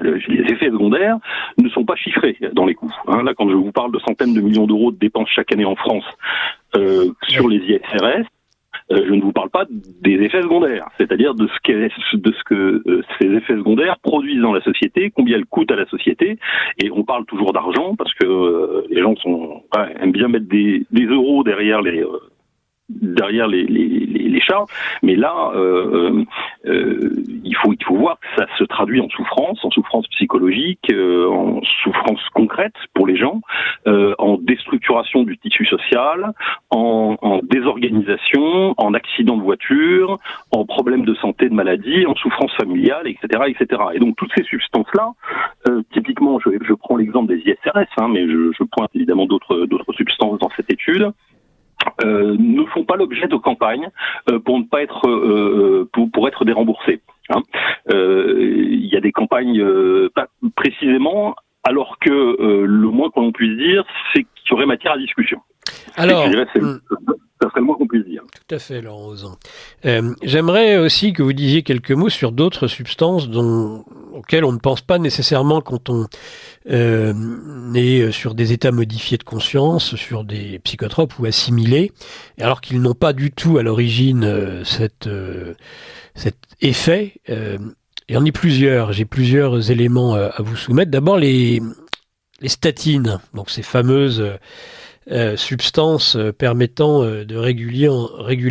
[0.01, 1.17] les effets secondaires
[1.59, 2.95] ne sont pas chiffrés dans les coûts.
[3.07, 3.23] Hein.
[3.23, 5.77] Là, quand je vous parle de centaines de millions d'euros de dépenses chaque année en
[5.77, 6.05] France
[6.77, 8.27] euh, sur les ISRS,
[8.93, 12.83] euh, je ne vous parle pas des effets secondaires, c'est-à-dire de ce, de ce que
[12.87, 16.39] euh, ces effets secondaires produisent dans la société, combien elles coûtent à la société,
[16.79, 19.63] et on parle toujours d'argent parce que les gens sont
[20.01, 22.05] aiment bien mettre des, des euros derrière les
[22.89, 24.27] derrière les, les, les.
[25.03, 26.25] Mais là, euh,
[26.67, 27.11] euh,
[27.45, 31.29] il faut il faut voir que ça se traduit en souffrance, en souffrance psychologique, euh,
[31.29, 33.41] en souffrance concrète pour les gens,
[33.87, 36.33] euh, en déstructuration du tissu social,
[36.71, 40.19] en, en, désorganisation, en accident de voiture,
[40.51, 43.83] en problème de santé, de maladie, en souffrance familiale, etc., etc.
[43.95, 45.13] Et donc toutes ces substances là,
[45.69, 49.69] euh, typiquement, je, je prends l'exemple des ISRS, hein, mais je, je pointe évidemment d'autres
[49.95, 51.13] substances dans cette étude.
[52.05, 53.89] Euh, ne font pas l'objet de campagnes
[54.31, 57.01] euh, pour ne pas être euh, pour, pour être déremboursés.
[57.31, 57.43] Hein.
[57.89, 59.65] Il y a des campagnes
[60.15, 61.35] pas précisément,
[61.65, 62.11] alors que
[62.65, 65.41] le moins qu'on puisse dire, c'est qu'il y aurait matière à discussion.
[65.97, 66.25] Alors,
[67.43, 68.23] ça serait le moins qu'on puisse dire.
[68.23, 69.13] Tout à fait, Laurent
[69.85, 73.85] Euh, J'aimerais aussi que vous disiez quelques mots sur d'autres substances dont,
[74.17, 76.07] auxquelles on ne pense pas nécessairement quand on
[76.71, 77.15] euh,
[77.75, 81.93] est sur des états modifiés de conscience, sur des psychotropes ou assimilés,
[82.41, 84.65] alors qu'ils n'ont pas du tout à l'origine euh,
[85.07, 85.55] euh,
[86.15, 87.15] cet effet.
[87.29, 87.59] Euh,
[88.09, 90.93] il y en a plusieurs, j'ai plusieurs éléments à vous soumettre.
[90.93, 91.61] D'abord les,
[92.45, 94.25] statines, donc ces fameuses
[95.09, 97.89] euh, substances euh, permettant euh, de réguler,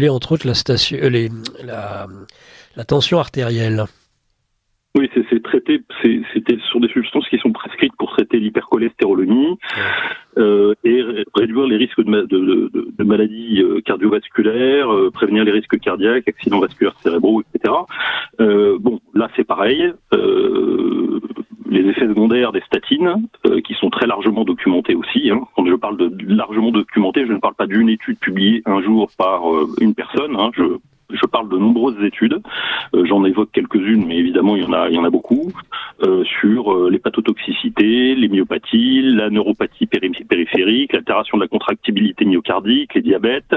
[0.07, 0.47] entre autres
[1.68, 3.86] la tension artérielle.
[4.96, 5.82] Oui, c'est traité,
[6.34, 9.58] c'était sur des substances qui sont prescrites pour traiter l'hypercholestérolémie
[10.38, 15.78] euh, et réduire les risques de, de, de, de maladies cardiovasculaires, euh, prévenir les risques
[15.80, 17.74] cardiaques, accidents vasculaires cérébraux, etc.
[18.39, 19.91] Euh, bon, là c'est pareil.
[20.14, 21.20] Euh,
[21.70, 25.30] les effets secondaires des statines, euh, qui sont très largement documentés aussi.
[25.30, 25.41] Hein.
[25.56, 29.10] Quand je parle de largement documentés, je ne parle pas d'une étude publiée un jour
[29.18, 30.36] par euh, une personne.
[30.38, 30.52] Hein.
[30.56, 30.64] Je,
[31.10, 32.41] je parle de nombreuses études.
[32.93, 35.51] Euh, j'en évoque quelques-unes, mais évidemment il y en a, il y en a beaucoup
[36.39, 43.56] sur l'hépatotoxicité, les myopathies, la neuropathie périphérique, l'altération de la contractibilité myocardique, les diabètes,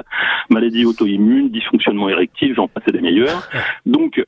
[0.49, 3.49] maladies auto-immunes, dysfonctionnement érectif, j'en passe des meilleurs.
[3.87, 4.23] Donc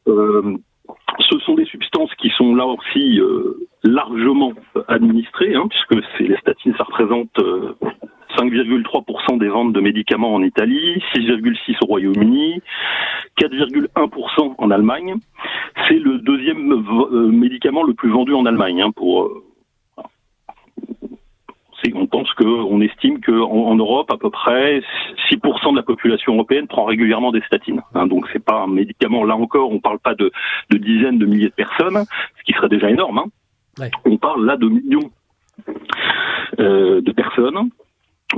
[1.18, 4.52] ce sont des substances qui sont là aussi euh, largement
[4.88, 7.30] administrées, hein, puisque c'est les statines, ça représente
[8.40, 12.60] 5,3% euh, des ventes de médicaments en Italie, 6,6% au Royaume-Uni,
[13.40, 15.14] 4,1% en Allemagne.
[15.88, 19.30] C'est le deuxième euh, médicament le plus vendu en Allemagne hein, pour
[21.94, 24.82] on pense qu'on estime qu'en en, Europe, à peu près
[25.30, 27.82] 6% de la population européenne prend régulièrement des statines.
[27.94, 29.24] Hein, donc c'est pas un médicament.
[29.24, 30.30] Là encore, on parle pas de,
[30.70, 32.04] de, dizaines de milliers de personnes,
[32.38, 33.18] ce qui serait déjà énorme.
[33.18, 33.26] Hein.
[33.78, 33.90] Ouais.
[34.04, 35.10] On parle là de millions
[36.58, 37.70] euh, de personnes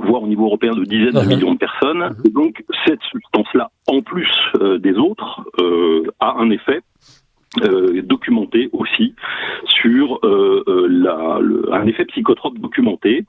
[0.05, 2.16] voire au niveau européen de dizaines de millions de personnes.
[2.24, 4.30] Et donc cette substance-là, en plus
[4.61, 6.80] euh, des autres, euh, a un effet
[7.62, 9.14] euh, documenté aussi
[9.82, 13.24] sur euh, euh, la, le, un effet psychotrope documenté.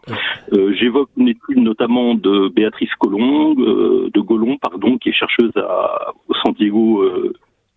[0.54, 5.52] Euh, J'évoque une étude notamment de Béatrice Colomb, euh, de Golon, pardon, qui est chercheuse
[5.58, 7.04] à San Diego,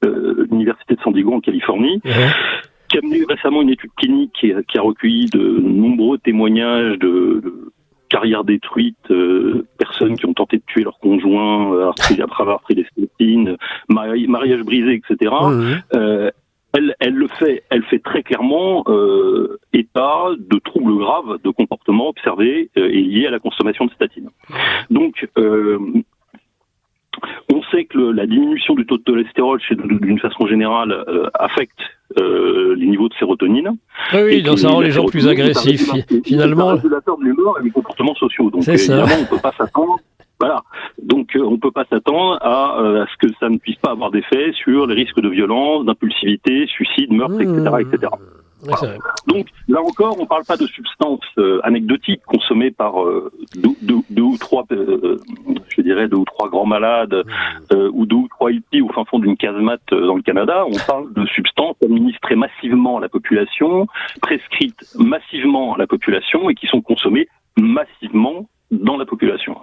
[0.03, 2.01] l'université de San Diego en Californie.
[2.89, 7.41] qui a mené récemment une étude clinique qui, qui a recueilli de nombreux témoignages de,
[7.43, 7.73] de
[8.09, 8.97] carrière détruite,
[9.79, 13.57] personnes qui ont tenté de tuer leur conjoint après avoir pris des stétines,
[13.89, 15.33] mariage brisé, etc.
[16.77, 22.09] Elle, elle, le fait, elle fait très clairement euh, état de troubles graves de comportement
[22.09, 24.29] observés et liés à la consommation de statine.
[24.91, 25.79] Donc, euh,
[27.53, 31.79] on sait que la diminution du taux de cholestérol, d'une façon générale, euh, affecte
[32.19, 33.77] euh, les niveaux de sérotonine.
[34.13, 35.91] Oui, oui donc ça rend les gens plus agressifs,
[36.25, 36.71] finalement.
[36.71, 38.51] C'est régulateur de l'humeur et des comportements sociaux.
[38.51, 39.99] Donc, évidemment, on peut pas s'attendre
[40.39, 40.63] voilà.
[41.03, 44.11] Donc on ne peut pas s'attendre à, à, ce que ça ne puisse pas avoir
[44.11, 48.13] d'effet sur les risques de violence, d'impulsivité, suicide, meurtre, etc., etc.
[49.27, 54.23] Donc là encore, on ne parle pas de substances euh, anecdotiques consommées par euh, deux,
[54.23, 55.19] ou trois, euh,
[55.69, 57.23] je dirais deux ou trois grands malades
[57.93, 60.65] ou deux ou trois hippies au fin fond d'une casemate dans le Canada.
[60.67, 63.87] On parle de substances administrées massivement à la population,
[64.23, 67.29] prescrites massivement à la population et qui sont consommées
[67.59, 69.57] massivement dans la population.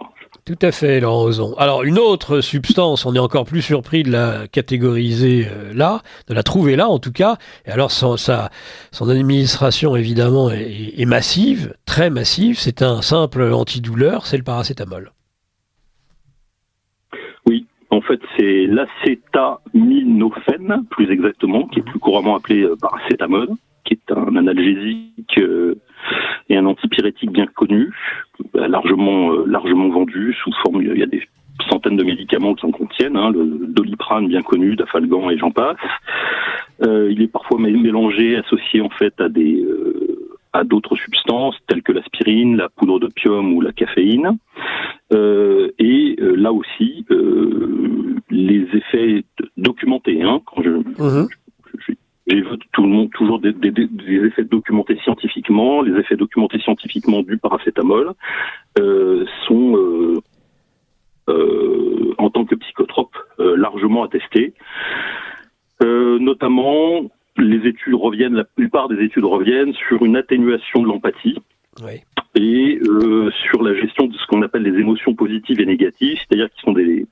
[0.46, 1.56] Tout à fait, Laurent Ozon.
[1.58, 6.34] Alors, une autre substance, on est encore plus surpris de la catégoriser euh, là, de
[6.34, 7.38] la trouver là en tout cas.
[7.66, 8.18] Et alors, son,
[9.10, 12.60] administration, évidemment, est, est massive, très massive.
[12.60, 15.14] C'est un simple antidouleur, c'est le paracétamol.
[17.46, 23.48] Oui, en fait, c'est l'acétaminophène, plus exactement, qui est plus couramment appelé euh, paracétamol,
[23.86, 25.80] qui est un analgésique euh,
[26.50, 27.92] et un antipyrétique bien connu,
[28.56, 30.82] euh, largement euh, largement vendu sous forme.
[30.82, 31.22] Il y a des
[31.70, 35.78] centaines de médicaments qui en contiennent, hein, le doliprane bien connu, dafalgan et j'en passe.
[36.84, 39.64] Euh, il est parfois mélangé, associé en fait à des
[40.56, 44.38] à d'autres substances telles que l'aspirine, la poudre d'opium ou la caféine.
[45.12, 47.06] et là aussi,
[48.30, 49.24] les effets
[49.58, 50.22] documentés.
[50.22, 51.28] Hein, quand je, mmh
[52.28, 53.88] j'évoque tout le monde toujours des, des, des,
[54.26, 55.82] effets documentés scientifiquement.
[55.82, 58.14] Les effets documentés scientifiquement du paracétamol
[58.80, 60.22] euh, sont euh,
[61.30, 64.54] euh, en tant que psychotrope euh, largement attestés.
[65.84, 71.38] Euh, notamment, les études reviennent, la plupart des études reviennent sur une atténuation de l'empathie.
[71.84, 72.02] Oui.
[72.36, 76.50] Et euh, sur la gestion de ce qu'on appelle les émotions positives et négatives, c'est-à-dire
[76.52, 77.06] qui sont des,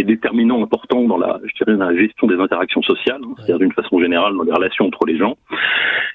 [0.00, 3.58] est déterminant important dans la, je dirais, dans la gestion des interactions sociales, hein, c'est-à-dire
[3.58, 5.36] d'une façon générale dans les relations entre les gens.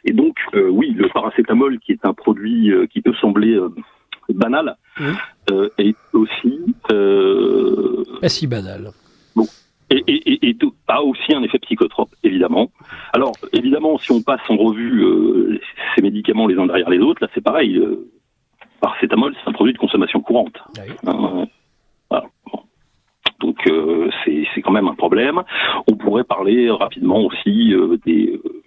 [0.05, 3.69] Et donc, euh, oui, le paracétamol, qui est un produit euh, qui peut sembler euh,
[4.29, 4.75] banal,
[5.77, 6.59] est aussi
[8.21, 8.91] pas si banal.
[9.35, 9.45] Bon.
[9.91, 10.57] Et, et, et,
[10.87, 12.71] a aussi un effet psychotrope, évidemment.
[13.13, 15.59] Alors, évidemment, si on passe en revue
[15.95, 17.77] ces médicaments les uns derrière les autres, là, c'est pareil.
[17.77, 18.07] Euh,
[18.81, 20.57] paracétamol, c'est un produit de consommation courante.
[21.05, 21.45] Hein,
[23.39, 25.41] donc euh, c'est quand même un problème.
[25.87, 28.63] On pourrait parler rapidement aussi euh, des euh,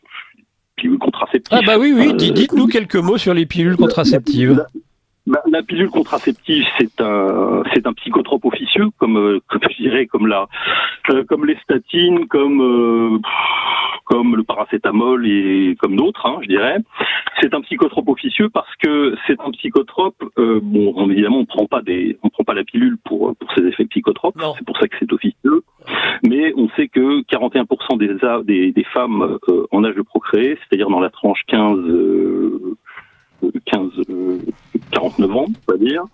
[0.76, 1.58] pilules contraceptives.
[1.60, 4.64] Ah bah oui, oui, dites-nous quelques mots sur les pilules contraceptives.
[5.26, 10.26] La, la, pilule contraceptive, c'est un, c'est un psychotrope officieux, comme, comme je dirais, comme
[10.26, 10.48] la,
[11.28, 13.22] comme les statines, comme,
[14.04, 16.78] comme le paracétamol et comme d'autres, hein, je dirais.
[17.40, 20.22] C'est un psychotrope officieux parce que c'est un psychotrope.
[20.38, 23.52] Euh, bon, on, évidemment, on prend pas des, on prend pas la pilule pour pour
[23.54, 24.40] ses effets psychotropes.
[24.58, 25.62] C'est pour ça que c'est officieux.
[26.24, 30.88] Mais on sait que 41% des, des, des femmes euh, en âge de procréer, c'est-à-dire
[30.88, 31.78] dans la tranche 15
[33.66, 33.90] 15
[34.92, 36.04] 49 ans, on va dire,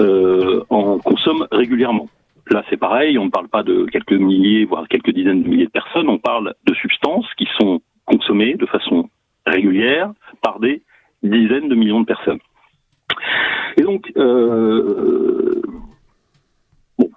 [0.00, 2.08] euh, en consomment régulièrement.
[2.50, 5.66] Là, c'est pareil, on ne parle pas de quelques milliers, voire quelques dizaines de milliers
[5.66, 9.10] de personnes, on parle de substances qui sont consommées de façon
[9.44, 10.12] régulière
[10.42, 10.82] par des
[11.22, 12.38] dizaines de millions de personnes.
[13.76, 15.60] Et donc, euh,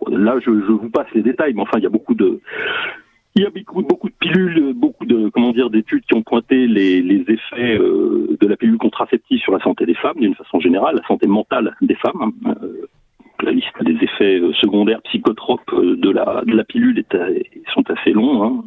[0.08, 2.42] là, je, vous passe les détails, mais enfin, il y a beaucoup de,
[3.40, 7.24] il y a beaucoup, de pilules, beaucoup de comment dire d'études qui ont pointé les,
[7.28, 11.08] effets euh, de la pilule contraceptive sur la santé des femmes, d'une façon générale, la
[11.08, 12.34] santé mentale des femmes.
[12.46, 12.56] Hein.
[12.62, 12.88] Euh,
[13.42, 17.16] la liste des effets euh, secondaires psychotropes de la, de la pilule est,
[17.74, 18.44] sont assez longs.
[18.44, 18.64] Hein.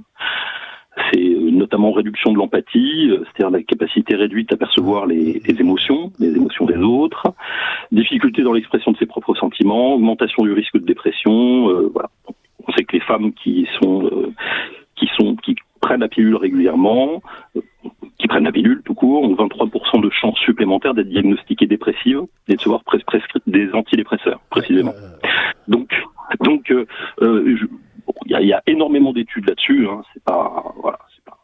[1.12, 6.64] C'est notamment réduction de l'empathie, c'est-à-dire la capacité réduite à percevoir les, émotions, les émotions
[6.64, 7.34] des autres,
[7.92, 11.32] difficulté dans l'expression de ses propres sentiments, augmentation du risque de dépression.
[12.68, 14.21] On sait que les femmes qui sont
[14.96, 17.22] qui sont qui prennent la pilule régulièrement,
[18.18, 22.54] qui prennent la pilule tout court, ont 23% de chances supplémentaires d'être diagnostiquées dépressives et
[22.54, 24.94] de se voir prescrites des antidépresseurs, précisément.
[25.68, 25.92] Donc,
[26.40, 26.86] donc, euh,
[27.20, 27.56] euh,
[28.26, 29.86] il y, a, énormément d'études là-dessus.
[29.88, 31.38] Hein, c'est pas, voilà, c'est pas,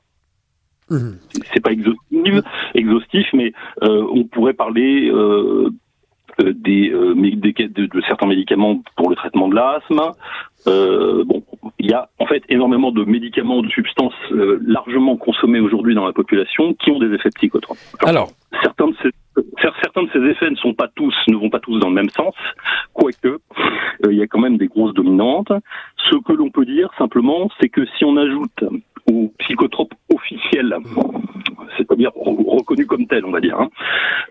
[0.90, 1.12] mmh.
[1.52, 2.44] c'est pas exhaustif,
[2.74, 3.52] exhaustif, mais
[3.82, 5.10] euh, on pourrait parler
[6.38, 10.00] des, de, de, certains médicaments pour le traitement de l'asthme.
[10.66, 11.42] Euh, bon,
[11.78, 16.06] il y a en fait énormément de médicaments, de substances euh, largement consommées aujourd'hui dans
[16.06, 17.78] la population qui ont des effets psychotropes.
[18.04, 18.30] Alors,
[18.62, 19.10] certains de ces
[19.82, 22.10] certains de ces effets ne sont pas tous, ne vont pas tous dans le même
[22.10, 22.34] sens,
[22.92, 23.38] quoique euh,
[24.10, 25.52] il y a quand même des grosses dominantes.
[26.10, 28.64] Ce que l'on peut dire simplement, c'est que si on ajoute
[29.10, 30.74] aux psychotropes officiels,
[31.76, 33.68] c'est-à-dire reconnus comme tels, on va dire, hein,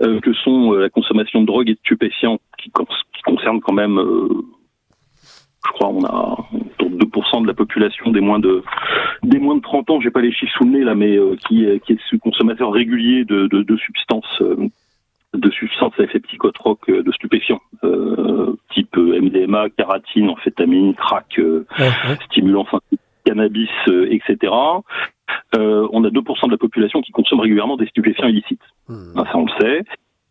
[0.02, 3.74] euh, que sont euh, la consommation de drogue et de stupéfiants, qui, qui concernent quand
[3.74, 4.00] même
[5.68, 8.64] je crois on a autour de 2% de la population des moins de
[9.24, 11.18] des moins de 30 ans, j'ai pas les chiffres sous le nez là, mais
[11.48, 14.42] qui, qui est consommateur régulier de, de, de substances
[15.34, 21.40] de substances à effet psychotrope euh, de stupéfiants, euh, type euh, MDMA, kératine, amphétamine, crack,
[21.40, 21.66] euh,
[22.26, 22.66] stimulant
[23.26, 23.70] cannabis,
[24.10, 24.54] etc.
[25.52, 28.62] on a 2% de la population qui consomme régulièrement des stupéfiants illicites.
[28.88, 29.16] Hmm.
[29.16, 29.84] Ça, on le sait.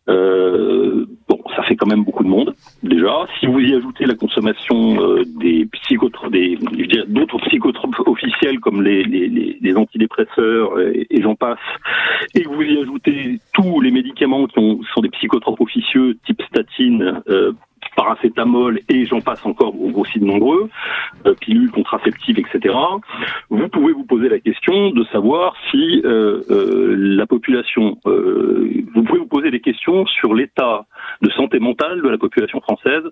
[0.09, 3.27] Euh, bon, ça fait quand même beaucoup de monde déjà.
[3.39, 6.57] Si vous y ajoutez la consommation euh, des psychotropes, des
[7.07, 11.59] d'autres psychotropes officiels comme les, les, les antidépresseurs et, j'en passe,
[12.35, 16.41] et que vous y ajoutez tous les médicaments qui ont, sont des psychotropes officieux type
[16.43, 17.51] statine, euh,
[17.97, 20.69] paracétamol et j'en passe encore aussi de nombreux,
[21.25, 22.75] euh, pilules contraceptives, etc.
[23.49, 29.19] Vous pouvez vous poser la question de savoir si euh, euh, la population, vous pouvez
[29.19, 30.85] vous poser des questions sur l'état
[31.21, 33.03] de santé mentale de la population française.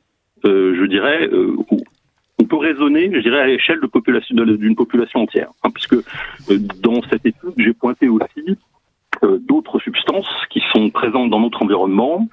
[0.43, 1.29] je dirais,
[2.39, 3.79] on peut raisonner, je dirais, à l'échelle
[4.63, 5.97] d'une population entière, hein, puisque
[6.87, 8.55] dans cette étude, j'ai pointé aussi euh,
[9.21, 12.27] d'autres substances qui sont présentes dans notre environnement,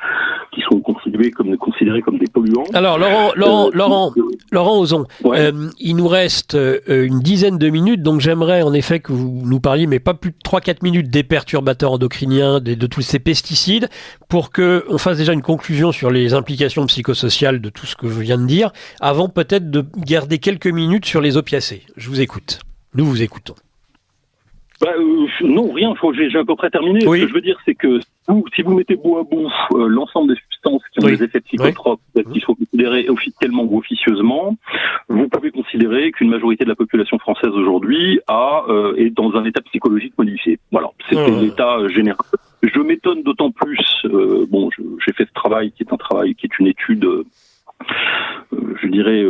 [0.53, 2.65] qui sont considérées comme, considérées comme des polluants.
[2.75, 4.13] Alors Laurent, Laurent, euh, Laurent,
[4.51, 6.57] Laurent Ozon, euh, il nous reste
[6.89, 10.31] une dizaine de minutes, donc j'aimerais en effet que vous nous parliez, mais pas plus
[10.31, 13.89] de 3-4 minutes des perturbateurs endocriniens, de, de tous ces pesticides,
[14.29, 18.09] pour que on fasse déjà une conclusion sur les implications psychosociales de tout ce que
[18.09, 21.83] je viens de dire, avant peut-être de garder quelques minutes sur les opiacés.
[21.97, 22.61] Je vous écoute.
[22.95, 23.55] Nous vous écoutons.
[24.83, 25.95] Bah, euh, non, rien.
[26.13, 27.03] J'ai à peu près terminé.
[27.03, 28.01] Ce que je veux dire, c'est que
[28.55, 32.01] si vous mettez bout à bout euh, l'ensemble des substances qui ont des effets psychotropes,
[32.33, 34.57] qu'il faut considérer officiellement ou officieusement,
[35.09, 39.45] vous pouvez considérer qu'une majorité de la population française aujourd'hui a euh, est dans un
[39.45, 40.59] état psychologique modifié.
[40.73, 42.27] Voilà, c'est l'état général.
[42.63, 43.79] Je m'étonne d'autant plus.
[44.51, 44.69] bon,
[45.07, 47.07] j'ai fait ce travail qui est un travail qui est une étude,
[48.51, 49.25] je dirais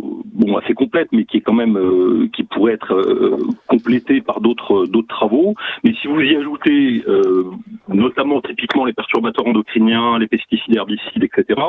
[0.00, 4.40] bon assez complète, mais qui est quand même euh, qui pourrait être euh, complétée par
[4.40, 5.54] d'autres d'autres travaux.
[5.84, 7.44] Mais si vous y ajoutez euh,
[7.88, 11.60] notamment typiquement les perturbateurs endocriniens, les pesticides, herbicides, etc.,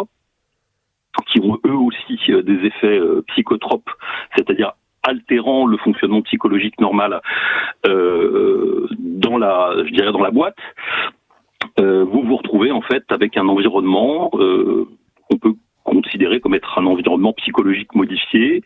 [1.28, 3.90] qui ont eux aussi des effets psychotropes,
[4.36, 4.72] c'est-à-dire
[5.04, 7.22] altérant le fonctionnement psychologique normal
[7.84, 10.58] dans la je dirais dans la boîte,
[11.78, 15.54] vous vous retrouvez en fait avec un environnement qu'on peut
[15.84, 18.64] considéré comme être un environnement psychologique modifié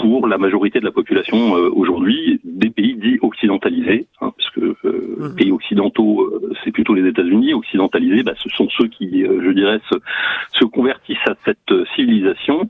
[0.00, 4.76] pour la majorité de la population euh, aujourd'hui des pays dits occidentalisés, hein, parce que
[4.84, 5.34] euh, mmh.
[5.36, 9.80] pays occidentaux, euh, c'est plutôt les États-Unis, occidentalisés, bah, ce sont ceux qui, je dirais,
[9.90, 9.98] se,
[10.58, 12.68] se, convertissent à cette civilisation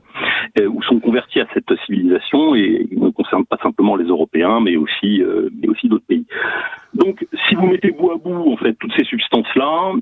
[0.61, 5.21] ou sont convertis à cette civilisation et ne concernent pas simplement les Européens, mais aussi,
[5.59, 6.25] mais aussi d'autres pays.
[6.93, 9.93] Donc, si vous mettez bout à bout en fait toutes ces substances-là,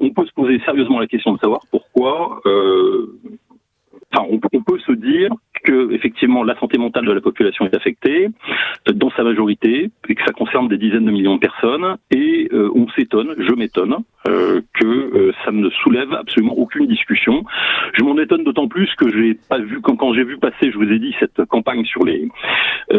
[0.00, 2.40] on peut se poser sérieusement la question de savoir pourquoi.
[4.12, 5.30] Enfin, on, on peut se dire
[5.64, 8.28] que effectivement la santé mentale de la population est affectée
[8.88, 12.48] euh, dans sa majorité et que ça concerne des dizaines de millions de personnes et
[12.52, 13.96] euh, on s'étonne, je m'étonne
[14.28, 17.44] euh, que euh, ça ne soulève absolument aucune discussion.
[17.94, 20.76] Je m'en étonne d'autant plus que j'ai pas vu quand, quand j'ai vu passer, je
[20.76, 22.28] vous ai dit cette campagne sur les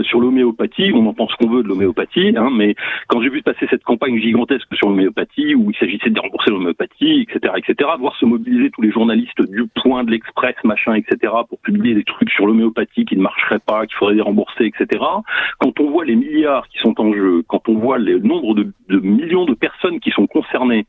[0.04, 2.76] sur l'homéopathie, on en pense qu'on veut de l'homéopathie, hein, mais
[3.08, 7.22] quand j'ai vu passer cette campagne gigantesque sur l'homéopathie où il s'agissait de rembourser l'homéopathie,
[7.22, 11.60] etc., etc., voir se mobiliser tous les journalistes du Point, de l'Express, machin, etc., pour
[11.60, 15.04] publier des trucs sur l'homéopathie qui ne marcherait pas, qu'il faudrait les rembourser, etc.
[15.60, 18.72] Quand on voit les milliards qui sont en jeu, quand on voit le nombre de,
[19.00, 20.86] millions de personnes qui sont concernées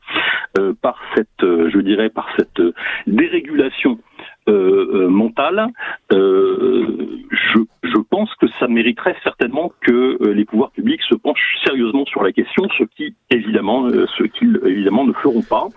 [0.59, 2.73] euh, par cette, euh, je dirais, par cette euh,
[3.07, 3.99] dérégulation
[4.47, 5.67] mentale,
[6.11, 12.23] je, je, pense que ça mériterait certainement que les pouvoirs publics se penchent sérieusement sur
[12.23, 15.67] la question, ce qui évidemment, ce qu'ils évidemment ne feront pas,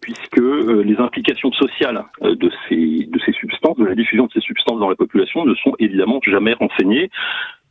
[0.00, 4.78] puisque les implications sociales de ces de ces substances, de la diffusion de ces substances
[4.78, 7.10] dans la population, ne sont évidemment jamais renseignées.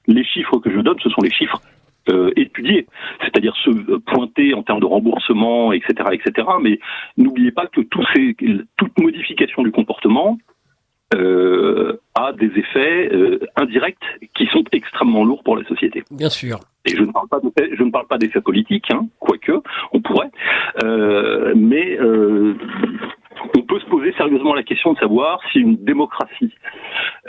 [0.07, 1.61] Les chiffres que je donne, ce sont les chiffres
[2.09, 2.87] euh, étudier,
[3.21, 6.47] c'est-à-dire se pointer en termes de remboursement, etc., etc.
[6.61, 6.79] Mais
[7.17, 7.81] n'oubliez pas que
[8.15, 8.35] ces,
[8.77, 10.37] toute modification du comportement
[11.15, 13.95] euh, a des effets euh, indirects
[14.35, 16.03] qui sont extrêmement lourds pour la société.
[16.11, 16.59] Bien sûr.
[16.85, 19.53] Et je ne parle pas d'effets, je ne parle pas d'effets politiques, hein, quoique
[19.93, 20.31] on pourrait,
[20.83, 21.97] euh, mais
[23.55, 26.53] on peut se poser sérieusement la question de savoir si une démocratie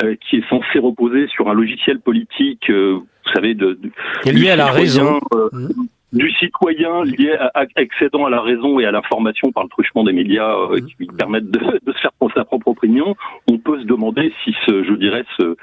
[0.02, 3.78] euh, qui est censée reposer sur un logiciel politique, euh, vous savez, de,
[4.24, 5.86] de lié à la raison, euh, mmh.
[6.12, 10.12] du citoyen lié à, accédant à la raison et à l'information par le truchement des
[10.12, 13.14] médias euh, qui lui permettent de, de, se faire penser sa propre opinion,
[13.50, 15.56] on peut se demander si ce, je dirais, ce,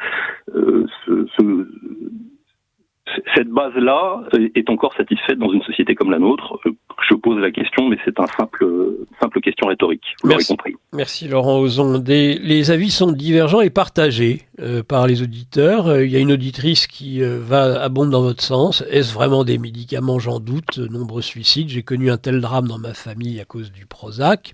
[0.55, 1.67] euh, ce, ce
[3.35, 4.23] cette base-là
[4.55, 6.59] est encore satisfaite dans une société comme la nôtre
[7.07, 8.65] Je pose la question, mais c'est un simple,
[9.21, 10.03] simple question rhétorique.
[10.23, 10.47] Vous Merci.
[10.47, 10.75] compris.
[10.91, 11.99] Merci Laurent Ozon.
[11.99, 15.87] Des, les avis sont divergents et partagés euh, par les auditeurs.
[15.87, 18.83] Euh, il y a une auditrice qui euh, va abonde dans votre sens.
[18.89, 20.17] Est-ce vraiment des médicaments?
[20.19, 20.79] J'en doute.
[20.79, 21.69] Nombreux suicides.
[21.69, 24.53] J'ai connu un tel drame dans ma famille à cause du Prozac.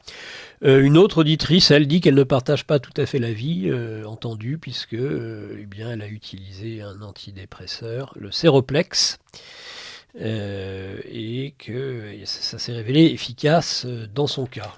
[0.63, 4.05] Euh, une autre auditrice, elle dit qu'elle ne partage pas tout à fait l'avis euh,
[4.05, 9.17] entendu puisque euh, eh bien, elle a utilisé un antidépresseur, le Séroplex,
[10.19, 14.73] euh, et que ça, ça s'est révélé efficace euh, dans son cas.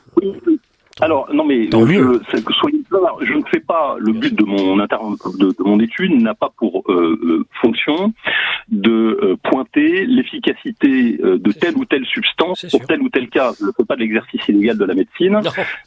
[1.02, 2.20] Alors non mais Tant euh, mieux.
[2.32, 2.83] que soyez
[3.22, 4.98] je ne fais pas le but de mon inter
[5.40, 8.14] de, de mon étude n'a pas pour euh, euh, fonction
[8.70, 11.80] de euh, pointer l'efficacité euh, de telle sûr.
[11.80, 12.88] ou telle substance pour sûr.
[12.88, 13.52] tel ou tel cas.
[13.60, 15.40] Je ne fais pas de l'exercice illégal de la médecine.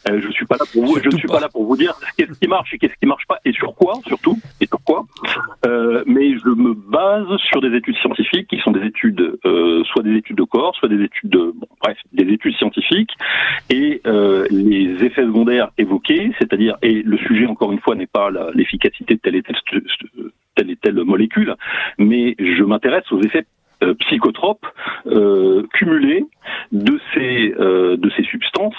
[0.07, 0.99] Je suis pas là pour vous.
[1.03, 1.35] Je ne suis pas.
[1.35, 3.75] pas là pour vous dire qu'est-ce qui marche et qu'est-ce qui marche pas et sur
[3.75, 5.05] quoi surtout et sur quoi.
[5.67, 9.39] Euh, mais je me base sur des études scientifiques qui sont des études,
[9.93, 13.13] soit des études de corps, soit des études de, bon, bref, des études scientifiques
[13.71, 14.01] et
[14.51, 19.21] les effets secondaires évoqués, c'est-à-dire et le sujet encore une fois n'est pas l'efficacité de
[19.21, 21.55] telle et telle, et molécule,
[21.99, 23.47] mais je m'intéresse aux effets
[23.83, 24.65] euh, psychotropes
[25.07, 26.25] euh, cumulés
[26.73, 28.75] de ces euh, de ces substances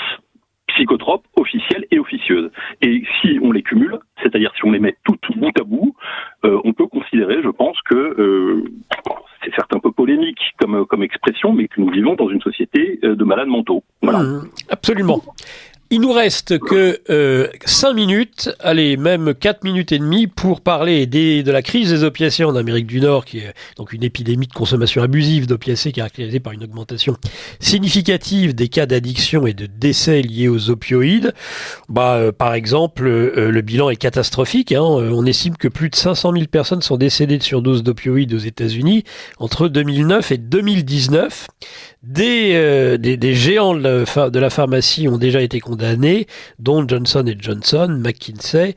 [0.70, 2.50] psychotropes officielles et officieuses.
[2.82, 5.96] Et si on les cumule, c'est-à-dire si on les met toutes bout à bout,
[6.44, 8.64] on peut considérer, je pense, que
[9.44, 13.00] c'est certes un peu polémique comme, comme expression, mais que nous vivons dans une société
[13.02, 13.84] de malades mentaux.
[14.04, 15.24] Mmh, absolument.
[15.90, 21.06] Il nous reste que euh, 5 minutes, allez, même 4 minutes et demie pour parler
[21.06, 24.48] des, de la crise des opiacés en Amérique du Nord, qui est donc une épidémie
[24.48, 27.16] de consommation abusive d'opiacés caractérisée par une augmentation
[27.62, 31.34] significative des cas d'addiction et de décès liés aux opioïdes.
[31.88, 34.74] Bah, euh, par exemple, euh, le bilan est catastrophique.
[34.74, 34.84] Hein.
[34.84, 38.40] Euh, On estime que plus de 500 000 personnes sont décédées de surdose d'opioïdes aux
[38.40, 39.06] États-Unis
[39.40, 41.48] entre 2009 et 2019.
[42.08, 46.26] Des, euh, des, géants de la, pharmacie ont déjà été condamnés,
[46.58, 48.76] dont Johnson Johnson, McKinsey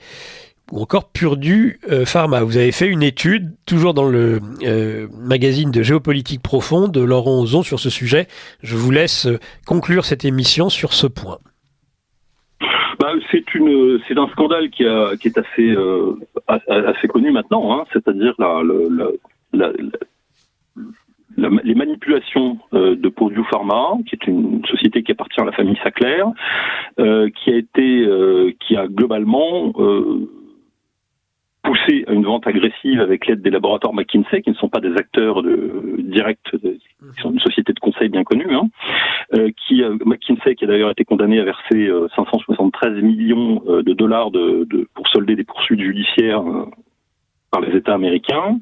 [0.73, 2.43] ou encore Purdue euh, Pharma.
[2.43, 7.40] Vous avez fait une étude, toujours dans le euh, magazine de géopolitique profonde de Laurent
[7.40, 8.27] Ozon sur ce sujet.
[8.65, 9.28] Je vous laisse
[9.65, 11.39] conclure cette émission sur ce point.
[12.98, 18.35] Bah, c'est un scandale qui, est assez, connu maintenant, hein, c'est-à-dire
[19.52, 19.73] la-
[21.40, 25.52] la- les manipulations euh, de Purdue Pharma, qui est une société qui appartient à la
[25.52, 26.22] famille Sackler,
[26.98, 29.72] euh, qui a été, euh, qui a globalement
[31.62, 34.94] poussé à une vente agressive avec l'aide des laboratoires McKinsey, qui ne sont pas des
[34.96, 36.78] acteurs de, directs, de-
[37.14, 38.68] qui sont une société de conseil bien connue, hein,
[39.34, 44.30] euh, qui McKinsey qui a d'ailleurs été condamné à verser euh, 573 millions de dollars
[44.30, 46.42] de, de- pour solder des poursuites judiciaires
[47.51, 48.59] par les États américains.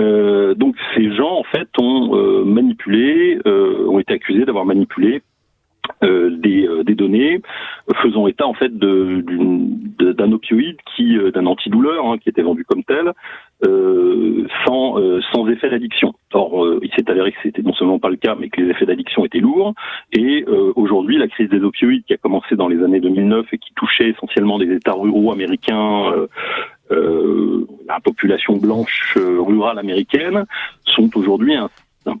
[0.00, 5.22] Euh, donc ces gens en fait ont euh, manipulé, euh, ont été accusés d'avoir manipulé
[6.02, 7.42] euh, des, euh, des données
[8.02, 12.82] faisant état en fait d'un opioïde qui euh, d'un antidouleur hein, qui était vendu comme
[12.84, 13.12] tel
[14.66, 14.96] sans
[15.32, 16.14] sans effet d'addiction.
[16.32, 18.84] Or il s'est avéré que c'était non seulement pas le cas mais que les effets
[18.86, 19.74] d'addiction étaient lourds
[20.12, 23.72] et aujourd'hui la crise des opioïdes qui a commencé dans les années 2009 et qui
[23.74, 26.12] touchait essentiellement des États ruraux américains
[26.90, 30.44] la population blanche euh, rurale américaine
[30.84, 31.70] sont aujourd'hui un,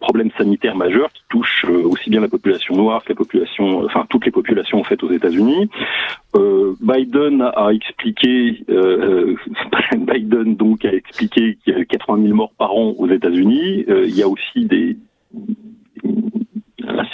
[0.00, 4.06] problème sanitaire majeur qui touche euh, aussi bien la population noire que la population, enfin
[4.08, 5.68] toutes les populations en fait aux États-Unis.
[6.36, 12.34] Euh, Biden a expliqué, euh, euh, Biden donc a expliqué qu'il y a 80 000
[12.34, 13.84] morts par an aux États-Unis.
[13.88, 14.96] Euh, il y a aussi des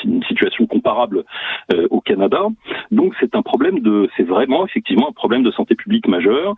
[0.04, 1.24] une situation comparable
[1.72, 2.46] euh, au Canada.
[2.90, 6.54] Donc c'est un problème de, c'est vraiment effectivement un problème de santé publique majeur.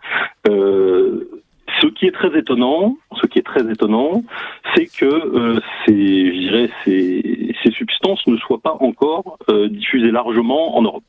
[0.47, 1.29] Euh,
[1.81, 4.23] ce qui est très étonnant, ce qui est très étonnant,
[4.75, 9.37] c'est que euh, ces, je dirais, ces, ces substances ne soient pas encore
[9.69, 11.03] diffusées largement en Europe.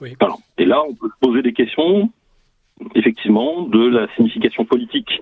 [0.00, 0.14] Oui.
[0.20, 0.34] Voilà.
[0.58, 2.10] Et là, on peut se poser des questions,
[2.94, 5.20] effectivement, de la signification politique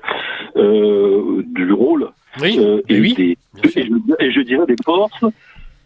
[0.57, 2.11] euh, du rôle
[2.41, 3.39] Oui, euh, et, oui, des-
[3.75, 5.25] et je, et je dirais des forces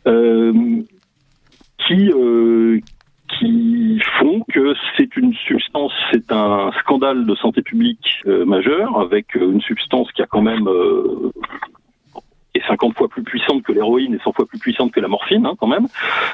[0.06, 0.52] euh,
[1.86, 2.10] qui
[3.38, 9.34] qui font que c'est une substance, c'est un scandale de santé publique euh, majeur avec
[9.34, 11.32] une substance qui a quand même euh,
[12.56, 15.46] est 50 fois plus puissante que l'héroïne et 100 fois plus puissante que la morphine,
[15.46, 15.86] hein, quand même,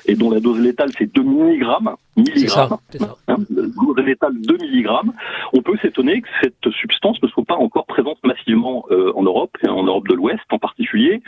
[0.07, 1.65] et dont la dose létale c'est 2 mg.
[2.35, 3.15] C'est ça, c'est ça.
[3.29, 4.89] Hein, dose létale 2 mg.
[5.55, 9.57] On peut s'étonner que cette substance ne soit pas encore présente massivement euh, en Europe,
[9.65, 11.23] et en Europe de l'Ouest en particulier.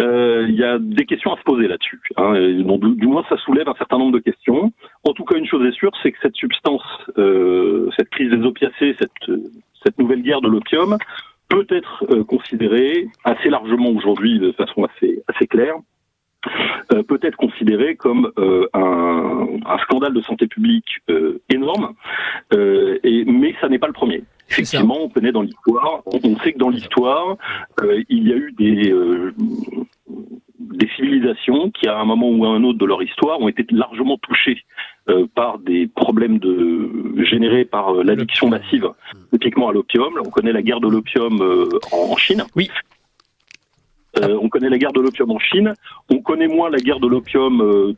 [0.00, 2.00] Euh, Il y a des questions à se poser là-dessus.
[2.16, 4.72] Hein, donc, du, moins, ça soulève un certain nombre de questions.
[5.04, 6.82] En tout cas, une chose est sûre, c'est que cette substance,
[7.18, 9.38] euh, cette crise des opiacés, cette,
[9.84, 10.98] cette nouvelle guerre de l'opium,
[11.48, 13.06] peut être considérée
[13.64, 15.76] largement aujourd'hui, de façon assez, assez claire,
[16.92, 21.94] euh, peut être considérée comme euh, un, un scandale de santé publique euh, énorme,
[22.52, 24.22] et, mais ça n'est pas le premier.
[24.50, 27.36] Effectivement, on connaît dans l'histoire, on, on sait que dans l'histoire,
[28.08, 28.94] il y a eu des,
[30.58, 33.64] des civilisations qui, à un moment ou à un autre de leur histoire, ont été
[33.70, 34.62] largement touchées
[35.08, 38.88] euh, par des problèmes de, générés par euh, l'addiction massive,
[39.32, 40.12] typiquement à l'opium.
[40.24, 42.44] On connaît la guerre de l'opium euh, en, en Chine.
[42.54, 42.70] Oui.
[44.22, 45.74] Euh, on connaît la guerre de l'opium en Chine.
[46.10, 47.92] On connaît moins la guerre de l'opium euh,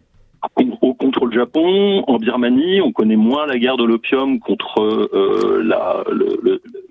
[0.99, 2.81] contre le Japon, en Birmanie.
[2.81, 6.39] On connaît moins la guerre de l'opium contre euh, la- le-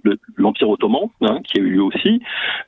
[0.03, 2.21] le- l'Empire ottoman, hein, qui a eu lieu aussi.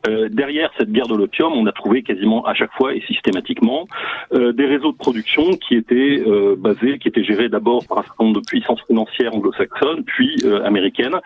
[0.07, 3.87] Euh, derrière cette guerre de l'opium, on a trouvé quasiment à chaque fois et systématiquement
[4.33, 8.03] euh, des réseaux de production qui étaient euh, basés, qui étaient gérés d'abord par un
[8.03, 11.17] certain nombre de puissances financières anglo-saxonnes, puis euh, américaines.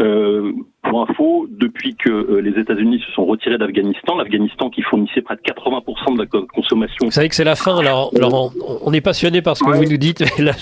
[0.00, 0.52] Euh,
[0.82, 5.36] pour info, depuis que euh, les États-Unis se sont retirés d'Afghanistan, l'Afghanistan qui fournissait près
[5.36, 8.50] de 80% de la co- consommation Vous savez que c'est la fin, alors, Laurent.
[8.82, 9.78] On est passionné par ce que Ouais.
[9.78, 10.52] vous nous dites, mais la,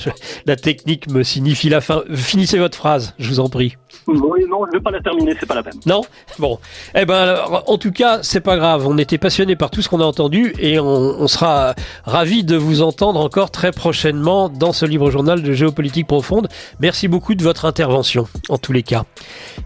[0.46, 2.02] la technique me signifie la fin.
[2.14, 3.74] Finissez votre phrase, je vous en prie.
[4.06, 5.78] Oui, non, je vais pas la terminer, c'est pas la peine.
[5.86, 6.02] Non?
[6.38, 6.58] Bon.
[6.94, 8.86] Eh ben, en tout cas, c'est pas grave.
[8.86, 11.74] On était passionné par tout ce qu'on a entendu et on, on sera
[12.04, 16.48] ravis de vous entendre encore très prochainement dans ce livre journal de géopolitique profonde.
[16.80, 19.04] Merci beaucoup de votre intervention, en tous les cas.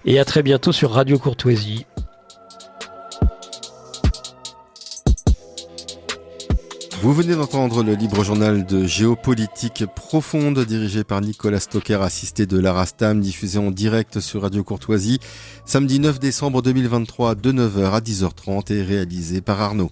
[0.04, 1.86] Et à très bientôt sur Radio Courtoisie.
[7.02, 12.59] Vous venez d'entendre le libre journal de géopolitique profonde dirigé par Nicolas Stocker, assisté de
[12.59, 15.20] Lara Stam, diffusé en direct sur Radio Courtoisie,
[15.66, 19.90] samedi 9 décembre 2023 de 9h à 10h30 et réalisé par Arnaud.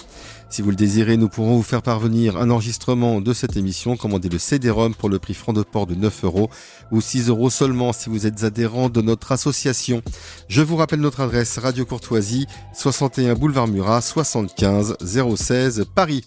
[0.49, 3.95] Si vous le désirez, nous pourrons vous faire parvenir un enregistrement de cette émission.
[3.95, 6.49] Commandez le CD-ROM pour le prix franc de port de 9 euros
[6.91, 10.01] ou 6 euros seulement si vous êtes adhérent de notre association.
[10.49, 16.25] Je vous rappelle notre adresse Radio Courtoisie, 61 boulevard Murat, 75 016 Paris.